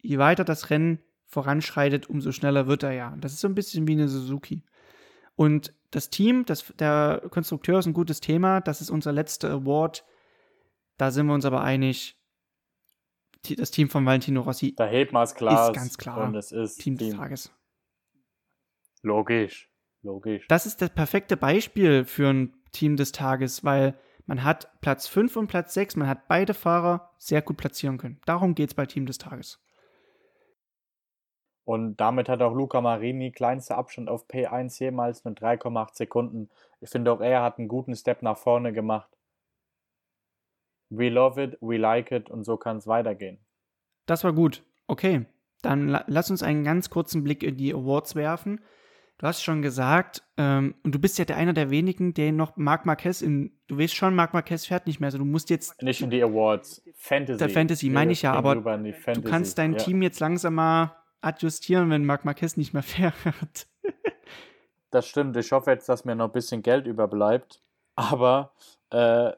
je 0.00 0.18
weiter 0.18 0.44
das 0.44 0.70
Rennen 0.70 1.00
voranschreitet, 1.26 2.08
umso 2.08 2.32
schneller 2.32 2.66
wird 2.66 2.82
er 2.82 2.92
ja. 2.92 3.16
Das 3.20 3.32
ist 3.32 3.40
so 3.40 3.48
ein 3.48 3.54
bisschen 3.54 3.88
wie 3.88 3.92
eine 3.92 4.08
Suzuki. 4.08 4.64
Und 5.34 5.74
das 5.90 6.10
Team, 6.10 6.44
das, 6.44 6.72
der 6.78 7.22
Konstrukteur 7.30 7.78
ist 7.78 7.86
ein 7.86 7.94
gutes 7.94 8.20
Thema. 8.20 8.60
Das 8.60 8.80
ist 8.80 8.90
unser 8.90 9.12
letzter 9.12 9.50
Award. 9.50 10.04
Da 10.98 11.10
sind 11.10 11.26
wir 11.26 11.34
uns 11.34 11.44
aber 11.44 11.62
einig. 11.62 12.16
Das 13.58 13.70
Team 13.70 13.90
von 13.90 14.06
Valentino 14.06 14.40
Rossi 14.42 14.74
da 14.76 14.86
hebt 14.86 15.12
man 15.12 15.24
es 15.24 15.34
klar 15.34 15.70
ist 15.70 15.74
ganz 15.74 15.98
klar 15.98 16.26
und 16.26 16.36
es 16.36 16.52
ist 16.52 16.76
Team 16.76 16.96
des 16.96 17.14
Tages. 17.14 17.52
Logisch, 19.02 19.68
logisch. 20.02 20.46
Das 20.48 20.64
ist 20.64 20.80
das 20.80 20.90
perfekte 20.90 21.36
Beispiel 21.36 22.04
für 22.04 22.28
ein 22.28 22.54
Team 22.70 22.96
des 22.96 23.10
Tages, 23.10 23.64
weil 23.64 23.98
man 24.26 24.44
hat 24.44 24.80
Platz 24.80 25.08
5 25.08 25.36
und 25.36 25.46
Platz 25.48 25.74
6, 25.74 25.96
man 25.96 26.08
hat 26.08 26.28
beide 26.28 26.54
Fahrer 26.54 27.10
sehr 27.18 27.42
gut 27.42 27.56
platzieren 27.56 27.98
können. 27.98 28.20
Darum 28.24 28.54
geht 28.54 28.70
es 28.70 28.74
bei 28.74 28.86
Team 28.86 29.06
des 29.06 29.18
Tages. 29.18 29.60
Und 31.64 31.96
damit 31.96 32.28
hat 32.28 32.42
auch 32.42 32.54
Luca 32.54 32.80
Marini 32.80 33.30
kleinster 33.30 33.76
Abstand 33.76 34.08
auf 34.08 34.26
P1 34.28 34.80
jemals 34.80 35.24
nur 35.24 35.34
3,8 35.34 35.94
Sekunden. 35.94 36.50
Ich 36.80 36.90
finde 36.90 37.12
auch 37.12 37.20
er 37.20 37.42
hat 37.42 37.58
einen 37.58 37.68
guten 37.68 37.94
Step 37.94 38.22
nach 38.22 38.36
vorne 38.36 38.72
gemacht. 38.72 39.08
We 40.94 41.08
love 41.08 41.42
it, 41.42 41.56
we 41.60 41.78
like 41.78 42.12
it 42.12 42.28
und 42.28 42.44
so 42.44 42.56
kann 42.56 42.76
es 42.76 42.86
weitergehen. 42.86 43.38
Das 44.06 44.24
war 44.24 44.32
gut. 44.32 44.62
Okay, 44.86 45.24
dann 45.62 45.88
la 45.88 46.04
lass 46.06 46.30
uns 46.30 46.42
einen 46.42 46.64
ganz 46.64 46.90
kurzen 46.90 47.24
Blick 47.24 47.42
in 47.42 47.56
die 47.56 47.72
Awards 47.72 48.14
werfen. 48.14 48.60
Du 49.18 49.26
hast 49.26 49.42
schon 49.42 49.62
gesagt, 49.62 50.22
ähm, 50.36 50.74
und 50.82 50.94
du 50.94 50.98
bist 50.98 51.18
ja 51.18 51.24
der 51.24 51.36
einer 51.36 51.52
der 51.52 51.70
wenigen, 51.70 52.12
der 52.12 52.32
noch 52.32 52.56
Marc 52.56 52.86
Marquez 52.86 53.22
in, 53.22 53.52
du 53.68 53.78
weißt 53.78 53.94
schon, 53.94 54.14
Marc 54.14 54.34
Marquez 54.34 54.66
fährt 54.66 54.86
nicht 54.86 55.00
mehr, 55.00 55.06
also 55.06 55.18
du 55.18 55.24
musst 55.24 55.48
jetzt. 55.48 55.80
Nicht 55.80 56.02
in 56.02 56.10
die 56.10 56.22
Awards, 56.22 56.82
Fantasy. 56.94 57.38
Der 57.38 57.48
Fantasy, 57.48 57.88
meine 57.88 58.12
ich 58.12 58.22
ja, 58.22 58.32
aber 58.32 58.56
du 58.56 59.22
kannst 59.22 59.58
dein 59.58 59.74
ja. 59.74 59.78
Team 59.78 60.02
jetzt 60.02 60.18
langsam 60.20 60.54
mal 60.54 60.96
adjustieren, 61.20 61.88
wenn 61.90 62.04
Marc 62.04 62.24
Marquez 62.24 62.56
nicht 62.56 62.74
mehr 62.74 62.82
fährt. 62.82 63.68
das 64.90 65.06
stimmt. 65.06 65.36
Ich 65.36 65.52
hoffe 65.52 65.70
jetzt, 65.70 65.88
dass 65.88 66.04
mir 66.04 66.16
noch 66.16 66.26
ein 66.26 66.32
bisschen 66.32 66.62
Geld 66.62 66.86
überbleibt. 66.86 67.62
Aber 67.94 68.52
äh, 68.90 69.32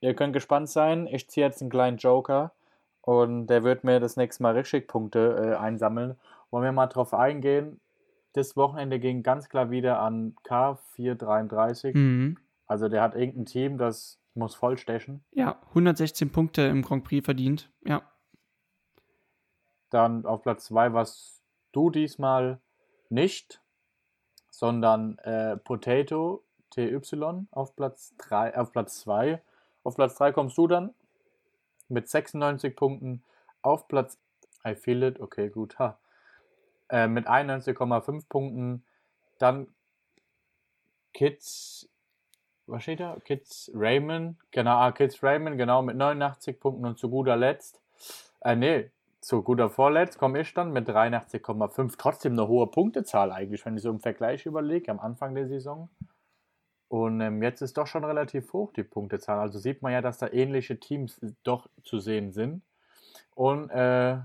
ihr 0.00 0.14
könnt 0.14 0.32
gespannt 0.32 0.68
sein. 0.68 1.06
Ich 1.06 1.28
ziehe 1.28 1.46
jetzt 1.46 1.60
einen 1.60 1.70
kleinen 1.70 1.98
Joker 1.98 2.52
und 3.02 3.46
der 3.46 3.64
wird 3.64 3.84
mir 3.84 4.00
das 4.00 4.16
nächste 4.16 4.42
Mal 4.42 4.54
richtig 4.54 4.88
Punkte 4.88 5.52
äh, 5.52 5.56
einsammeln. 5.56 6.16
Wollen 6.50 6.64
wir 6.64 6.72
mal 6.72 6.86
drauf 6.86 7.14
eingehen? 7.14 7.80
Das 8.32 8.56
Wochenende 8.56 9.00
ging 9.00 9.22
ganz 9.22 9.48
klar 9.48 9.70
wieder 9.70 10.00
an 10.00 10.36
K433. 10.44 11.96
Mhm. 11.96 12.38
Also 12.66 12.88
der 12.88 13.02
hat 13.02 13.16
irgendein 13.16 13.46
Team, 13.46 13.78
das 13.78 14.20
muss 14.34 14.54
vollstechen. 14.54 15.24
Ja, 15.32 15.60
116 15.70 16.30
Punkte 16.30 16.62
im 16.62 16.82
Grand 16.82 17.04
Prix 17.04 17.24
verdient. 17.24 17.70
Ja. 17.84 18.02
Dann 19.90 20.24
auf 20.24 20.42
Platz 20.42 20.66
2 20.66 20.92
warst 20.92 21.42
du 21.72 21.90
diesmal 21.90 22.60
nicht, 23.08 23.60
sondern 24.50 25.18
äh, 25.18 25.56
Potato 25.56 26.44
TY 26.70 27.00
auf 27.50 27.74
Platz 27.74 28.14
3, 28.18 28.56
auf 28.56 28.70
Platz 28.72 29.00
2. 29.00 29.42
Auf 29.84 29.96
Platz 29.96 30.14
3 30.16 30.32
kommst 30.32 30.56
du 30.58 30.66
dann 30.66 30.94
mit 31.88 32.08
96 32.08 32.76
Punkten. 32.76 33.22
Auf 33.62 33.88
Platz 33.88 34.18
I 34.66 34.74
feel 34.74 35.02
it, 35.02 35.20
okay, 35.20 35.48
gut, 35.48 35.78
ha. 35.78 35.98
Äh, 36.88 37.06
mit 37.08 37.26
91,5 37.26 38.28
Punkten. 38.28 38.84
Dann 39.38 39.68
Kids, 41.14 41.88
was 42.66 42.82
steht 42.82 43.00
da? 43.00 43.16
Kids 43.24 43.70
Raymond, 43.74 44.36
genau, 44.50 44.76
ah, 44.76 44.92
Kids 44.92 45.22
Raymond, 45.22 45.56
genau, 45.56 45.82
mit 45.82 45.96
89 45.96 46.60
Punkten 46.60 46.84
und 46.84 46.98
zu 46.98 47.08
guter 47.08 47.36
Letzt, 47.36 47.80
äh, 48.42 48.54
nee, 48.54 48.90
zu 49.20 49.42
guter 49.42 49.68
Vorletzt 49.68 50.18
komme 50.18 50.40
ich 50.40 50.54
dann 50.54 50.72
mit 50.72 50.88
83,5. 50.88 51.96
Trotzdem 51.98 52.32
eine 52.32 52.48
hohe 52.48 52.66
Punktezahl 52.66 53.32
eigentlich, 53.32 53.64
wenn 53.66 53.76
ich 53.76 53.82
so 53.82 53.90
im 53.90 54.00
Vergleich 54.00 54.46
überlege, 54.46 54.90
am 54.90 54.98
Anfang 54.98 55.34
der 55.34 55.46
Saison. 55.46 55.90
Und 56.90 57.20
ähm, 57.20 57.40
jetzt 57.40 57.62
ist 57.62 57.78
doch 57.78 57.86
schon 57.86 58.02
relativ 58.02 58.52
hoch 58.52 58.72
die 58.72 58.82
Punktezahl. 58.82 59.38
Also 59.38 59.60
sieht 59.60 59.80
man 59.80 59.92
ja, 59.92 60.02
dass 60.02 60.18
da 60.18 60.26
ähnliche 60.26 60.80
Teams 60.80 61.20
doch 61.44 61.68
zu 61.84 62.00
sehen 62.00 62.32
sind. 62.32 62.64
Und 63.36 63.70
äh, 63.70 64.18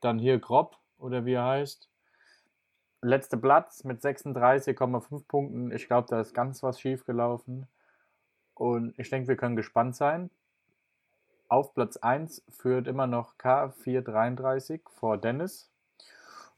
dann 0.00 0.18
hier 0.18 0.38
Grob, 0.38 0.76
oder 0.98 1.24
wie 1.24 1.32
er 1.32 1.46
heißt. 1.46 1.88
Letzter 3.00 3.38
Platz 3.38 3.84
mit 3.84 4.02
36,5 4.02 5.26
Punkten. 5.26 5.72
Ich 5.72 5.86
glaube, 5.86 6.06
da 6.10 6.20
ist 6.20 6.34
ganz 6.34 6.62
was 6.62 6.78
schief 6.78 7.06
gelaufen. 7.06 7.66
Und 8.52 8.92
ich 8.98 9.08
denke, 9.08 9.28
wir 9.28 9.36
können 9.36 9.56
gespannt 9.56 9.96
sein. 9.96 10.28
Auf 11.48 11.72
Platz 11.72 11.96
1 11.96 12.44
führt 12.50 12.86
immer 12.86 13.06
noch 13.06 13.38
K433 13.38 14.82
vor 14.90 15.16
Dennis. 15.16 15.70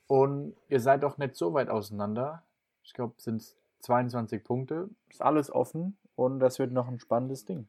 Und 0.09 0.57
ihr 0.69 0.81
seid 0.81 1.05
doch 1.05 1.19
nicht 1.19 1.37
so 1.37 1.55
weit 1.55 1.69
auseinander. 1.69 2.43
Ich 2.83 2.95
glaube, 2.95 3.15
sind 3.19 3.55
22 3.87 4.45
Punkte. 4.45 4.91
Ist 5.09 5.23
alles 5.23 5.51
offen 5.51 5.97
und 6.15 6.41
das 6.41 6.59
wird 6.59 6.73
noch 6.73 6.89
ein 6.89 6.99
spannendes 6.99 7.45
Ding. 7.45 7.67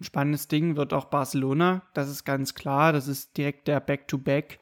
Ein 0.00 0.04
spannendes 0.04 0.48
Ding 0.48 0.76
wird 0.76 0.92
auch 0.92 1.06
Barcelona, 1.06 1.82
das 1.94 2.08
ist 2.08 2.24
ganz 2.24 2.54
klar. 2.54 2.92
Das 2.92 3.08
ist 3.08 3.36
direkt 3.36 3.68
der 3.68 3.80
Back-to-Back. 3.80 4.52
-Back. 4.52 4.58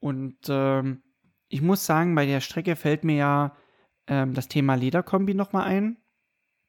Und 0.00 0.38
ähm, 0.48 1.02
ich 1.48 1.62
muss 1.62 1.84
sagen, 1.84 2.14
bei 2.14 2.26
der 2.26 2.40
Strecke 2.40 2.76
fällt 2.76 3.04
mir 3.04 3.16
ja 3.16 3.56
ähm, 4.06 4.34
das 4.34 4.48
Thema 4.48 4.74
Lederkombi 4.74 5.34
nochmal 5.34 5.64
ein. 5.64 5.98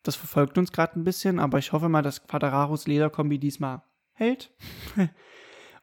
Das 0.03 0.15
verfolgt 0.15 0.57
uns 0.57 0.71
gerade 0.71 0.99
ein 0.99 1.03
bisschen, 1.03 1.39
aber 1.39 1.59
ich 1.59 1.71
hoffe 1.71 1.87
mal, 1.87 2.01
dass 2.01 2.27
Quadraros 2.27 2.87
Lederkombi 2.87 3.37
diesmal 3.37 3.83
hält. 4.13 4.51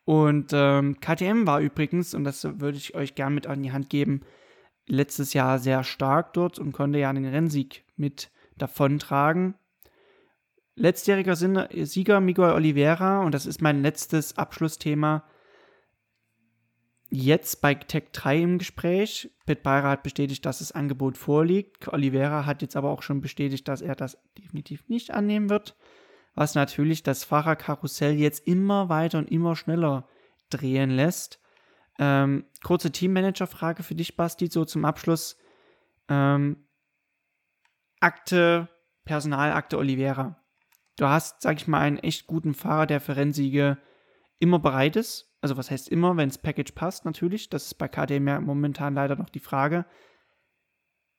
und 0.04 0.50
ähm, 0.52 0.98
KTM 1.00 1.46
war 1.46 1.60
übrigens, 1.60 2.14
und 2.14 2.24
das 2.24 2.44
würde 2.60 2.76
ich 2.76 2.94
euch 2.94 3.14
gerne 3.14 3.34
mit 3.34 3.46
an 3.46 3.62
die 3.62 3.72
Hand 3.72 3.88
geben, 3.88 4.22
letztes 4.88 5.32
Jahr 5.34 5.58
sehr 5.58 5.84
stark 5.84 6.32
dort 6.32 6.58
und 6.58 6.72
konnte 6.72 6.98
ja 6.98 7.12
den 7.12 7.26
Rennsieg 7.26 7.84
mit 7.96 8.30
davontragen. 8.56 9.54
Letztjähriger 10.74 11.36
Sieger 11.36 12.20
Miguel 12.20 12.52
Oliveira, 12.52 13.20
und 13.22 13.34
das 13.34 13.46
ist 13.46 13.60
mein 13.60 13.82
letztes 13.82 14.38
Abschlussthema, 14.38 15.24
jetzt 17.10 17.60
bei 17.60 17.74
Tech 17.74 18.04
3 18.12 18.38
im 18.38 18.58
Gespräch. 18.58 19.30
Pitt 19.46 19.62
Beira 19.62 19.90
hat 19.90 20.02
bestätigt, 20.02 20.44
dass 20.46 20.58
das 20.60 20.72
Angebot 20.72 21.16
vorliegt. 21.16 21.88
Oliveira 21.88 22.46
hat 22.46 22.62
jetzt 22.62 22.76
aber 22.76 22.90
auch 22.90 23.02
schon 23.02 23.20
bestätigt, 23.20 23.66
dass 23.66 23.80
er 23.80 23.96
das 23.96 24.18
definitiv 24.36 24.88
nicht 24.88 25.10
annehmen 25.10 25.50
wird. 25.50 25.76
Was 26.34 26.54
natürlich 26.54 27.02
das 27.02 27.24
Fahrerkarussell 27.24 28.14
jetzt 28.14 28.46
immer 28.46 28.88
weiter 28.88 29.18
und 29.18 29.30
immer 29.30 29.56
schneller 29.56 30.06
drehen 30.50 30.90
lässt. 30.90 31.40
Ähm, 31.98 32.44
kurze 32.62 32.92
Teammanager-Frage 32.92 33.82
für 33.82 33.94
dich, 33.94 34.16
Basti, 34.16 34.46
so 34.48 34.64
zum 34.64 34.84
Abschluss. 34.84 35.36
Ähm, 36.08 36.64
Akte, 38.00 38.68
Personalakte 39.04 39.78
Oliveira. 39.78 40.42
Du 40.96 41.06
hast, 41.06 41.42
sag 41.42 41.56
ich 41.56 41.66
mal, 41.68 41.80
einen 41.80 41.98
echt 41.98 42.26
guten 42.26 42.54
Fahrer, 42.54 42.86
der 42.86 43.00
für 43.00 43.16
Rennsiege 43.16 43.78
immer 44.38 44.58
bereit 44.58 44.96
ist 44.96 45.28
also 45.40 45.56
was 45.56 45.70
heißt 45.70 45.88
immer, 45.88 46.16
wenn 46.16 46.28
das 46.28 46.38
Package 46.38 46.72
passt, 46.72 47.04
natürlich. 47.04 47.48
Das 47.48 47.66
ist 47.66 47.74
bei 47.74 47.88
KTM 47.88 48.26
ja 48.28 48.40
momentan 48.40 48.94
leider 48.94 49.16
noch 49.16 49.30
die 49.30 49.40
Frage. 49.40 49.84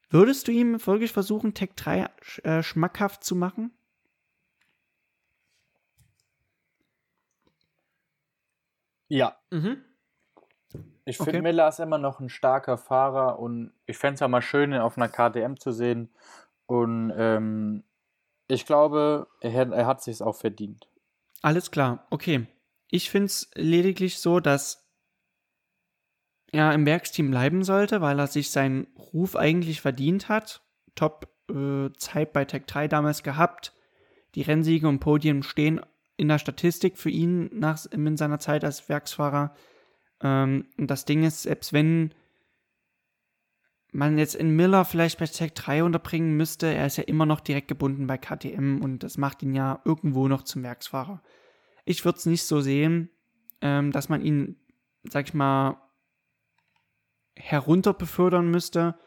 Würdest 0.09 0.47
du 0.47 0.51
ihm 0.51 0.85
wirklich 0.85 1.11
versuchen, 1.11 1.53
Tech 1.53 1.71
3 1.75 2.09
äh, 2.43 2.63
schmackhaft 2.63 3.23
zu 3.23 3.35
machen? 3.35 3.71
Ja. 9.07 9.37
Mhm. 9.51 9.83
Ich 11.05 11.17
finde, 11.17 11.31
okay. 11.31 11.41
Miller 11.41 11.67
ist 11.67 11.79
immer 11.79 11.97
noch 11.97 12.19
ein 12.19 12.29
starker 12.29 12.77
Fahrer 12.77 13.39
und 13.39 13.71
ich 13.85 13.97
fände 13.97 14.15
es 14.15 14.19
ja 14.19 14.27
mal 14.27 14.41
schön, 14.41 14.71
ihn 14.71 14.79
auf 14.79 14.97
einer 14.97 15.09
KTM 15.09 15.55
zu 15.55 15.71
sehen. 15.71 16.09
Und 16.67 17.11
ähm, 17.15 17.83
ich 18.47 18.65
glaube, 18.65 19.27
er, 19.41 19.71
er 19.71 19.87
hat 19.87 20.03
sich 20.03 20.21
auch 20.21 20.35
verdient. 20.35 20.87
Alles 21.41 21.71
klar, 21.71 22.05
okay. 22.09 22.47
Ich 22.89 23.09
finde 23.09 23.25
es 23.25 23.49
lediglich 23.55 24.19
so, 24.19 24.39
dass 24.39 24.87
er 26.51 26.73
im 26.73 26.85
Werksteam 26.85 27.29
bleiben 27.31 27.63
sollte, 27.63 28.01
weil 28.01 28.19
er 28.19 28.27
sich 28.27 28.51
seinen 28.51 28.87
Ruf 29.13 29.35
eigentlich 29.35 29.81
verdient 29.81 30.29
hat. 30.29 30.61
Top-Zeit 30.95 32.29
äh, 32.29 32.31
bei 32.31 32.45
Tech 32.45 32.63
3 32.65 32.87
damals 32.87 33.23
gehabt. 33.23 33.73
Die 34.35 34.41
Rennsiege 34.41 34.87
und 34.87 34.99
Podien 34.99 35.43
stehen 35.43 35.81
in 36.17 36.27
der 36.27 36.39
Statistik 36.39 36.97
für 36.97 37.09
ihn 37.09 37.49
nach, 37.53 37.85
in 37.87 38.17
seiner 38.17 38.39
Zeit 38.39 38.63
als 38.63 38.89
Werksfahrer. 38.89 39.53
Ähm, 40.21 40.67
und 40.77 40.89
das 40.89 41.05
Ding 41.05 41.23
ist, 41.23 41.43
selbst 41.43 41.73
wenn 41.73 42.13
man 43.91 44.17
jetzt 44.17 44.35
in 44.35 44.55
Miller 44.55 44.85
vielleicht 44.85 45.19
bei 45.19 45.25
Tech 45.25 45.53
3 45.53 45.83
unterbringen 45.83 46.37
müsste, 46.37 46.67
er 46.67 46.85
ist 46.85 46.97
ja 46.97 47.03
immer 47.03 47.25
noch 47.25 47.39
direkt 47.39 47.67
gebunden 47.67 48.07
bei 48.07 48.17
KTM 48.17 48.81
und 48.81 48.99
das 48.99 49.17
macht 49.17 49.41
ihn 49.41 49.53
ja 49.53 49.81
irgendwo 49.83 50.27
noch 50.27 50.43
zum 50.43 50.63
Werksfahrer. 50.63 51.23
Ich 51.85 52.05
würde 52.05 52.19
es 52.19 52.25
nicht 52.25 52.43
so 52.43 52.61
sehen, 52.61 53.09
ähm, 53.61 53.91
dass 53.91 54.09
man 54.09 54.21
ihn, 54.21 54.57
sag 55.03 55.27
ich 55.27 55.33
mal, 55.33 55.81
herunter 57.35 57.93
befördern 57.93 58.51
müsste. 58.51 58.99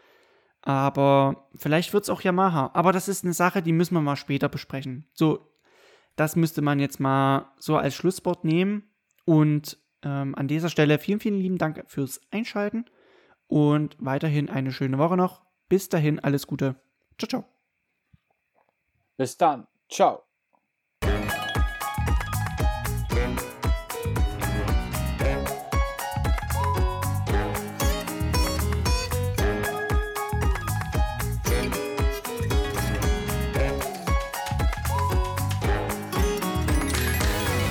Aber 0.63 1.49
vielleicht 1.55 1.93
wird 1.93 2.05
es 2.05 2.11
auch 2.11 2.23
Yamaha. 2.23 2.71
Aber 2.75 2.93
das 2.93 3.09
ist 3.09 3.25
eine 3.25 3.35
Sache, 3.35 3.63
die 3.63 3.73
müssen 3.73 3.95
wir 3.95 4.01
mal 4.01 4.17
später 4.17 4.49
besprechen. 4.49 5.07
So, 5.13 5.53
das 6.17 6.37
müsste 6.37 6.63
man 6.63 6.81
jetzt 6.81 7.01
mal 7.01 7.53
so 7.59 7.77
als 7.77 7.95
Schlusswort 7.95 8.45
nehmen. 8.45 8.85
Und 9.25 9.79
ähm, 10.05 10.35
an 10.35 10.49
dieser 10.49 10.69
Stelle 10.69 10.99
vielen, 10.99 11.21
vielen 11.21 11.39
lieben 11.39 11.59
Dank 11.59 11.83
fürs 11.87 12.21
Einschalten. 12.31 12.85
Und 13.47 13.97
weiterhin 13.99 14.49
eine 14.49 14.73
schöne 14.73 14.99
Woche 14.99 15.17
noch. 15.17 15.43
Bis 15.69 15.89
dahin, 15.89 16.21
alles 16.21 16.47
Gute. 16.47 16.77
Ciao, 17.19 17.29
ciao. 17.29 17.45
Bis 19.17 19.37
dann. 19.37 19.67
Ciao. 19.89 20.23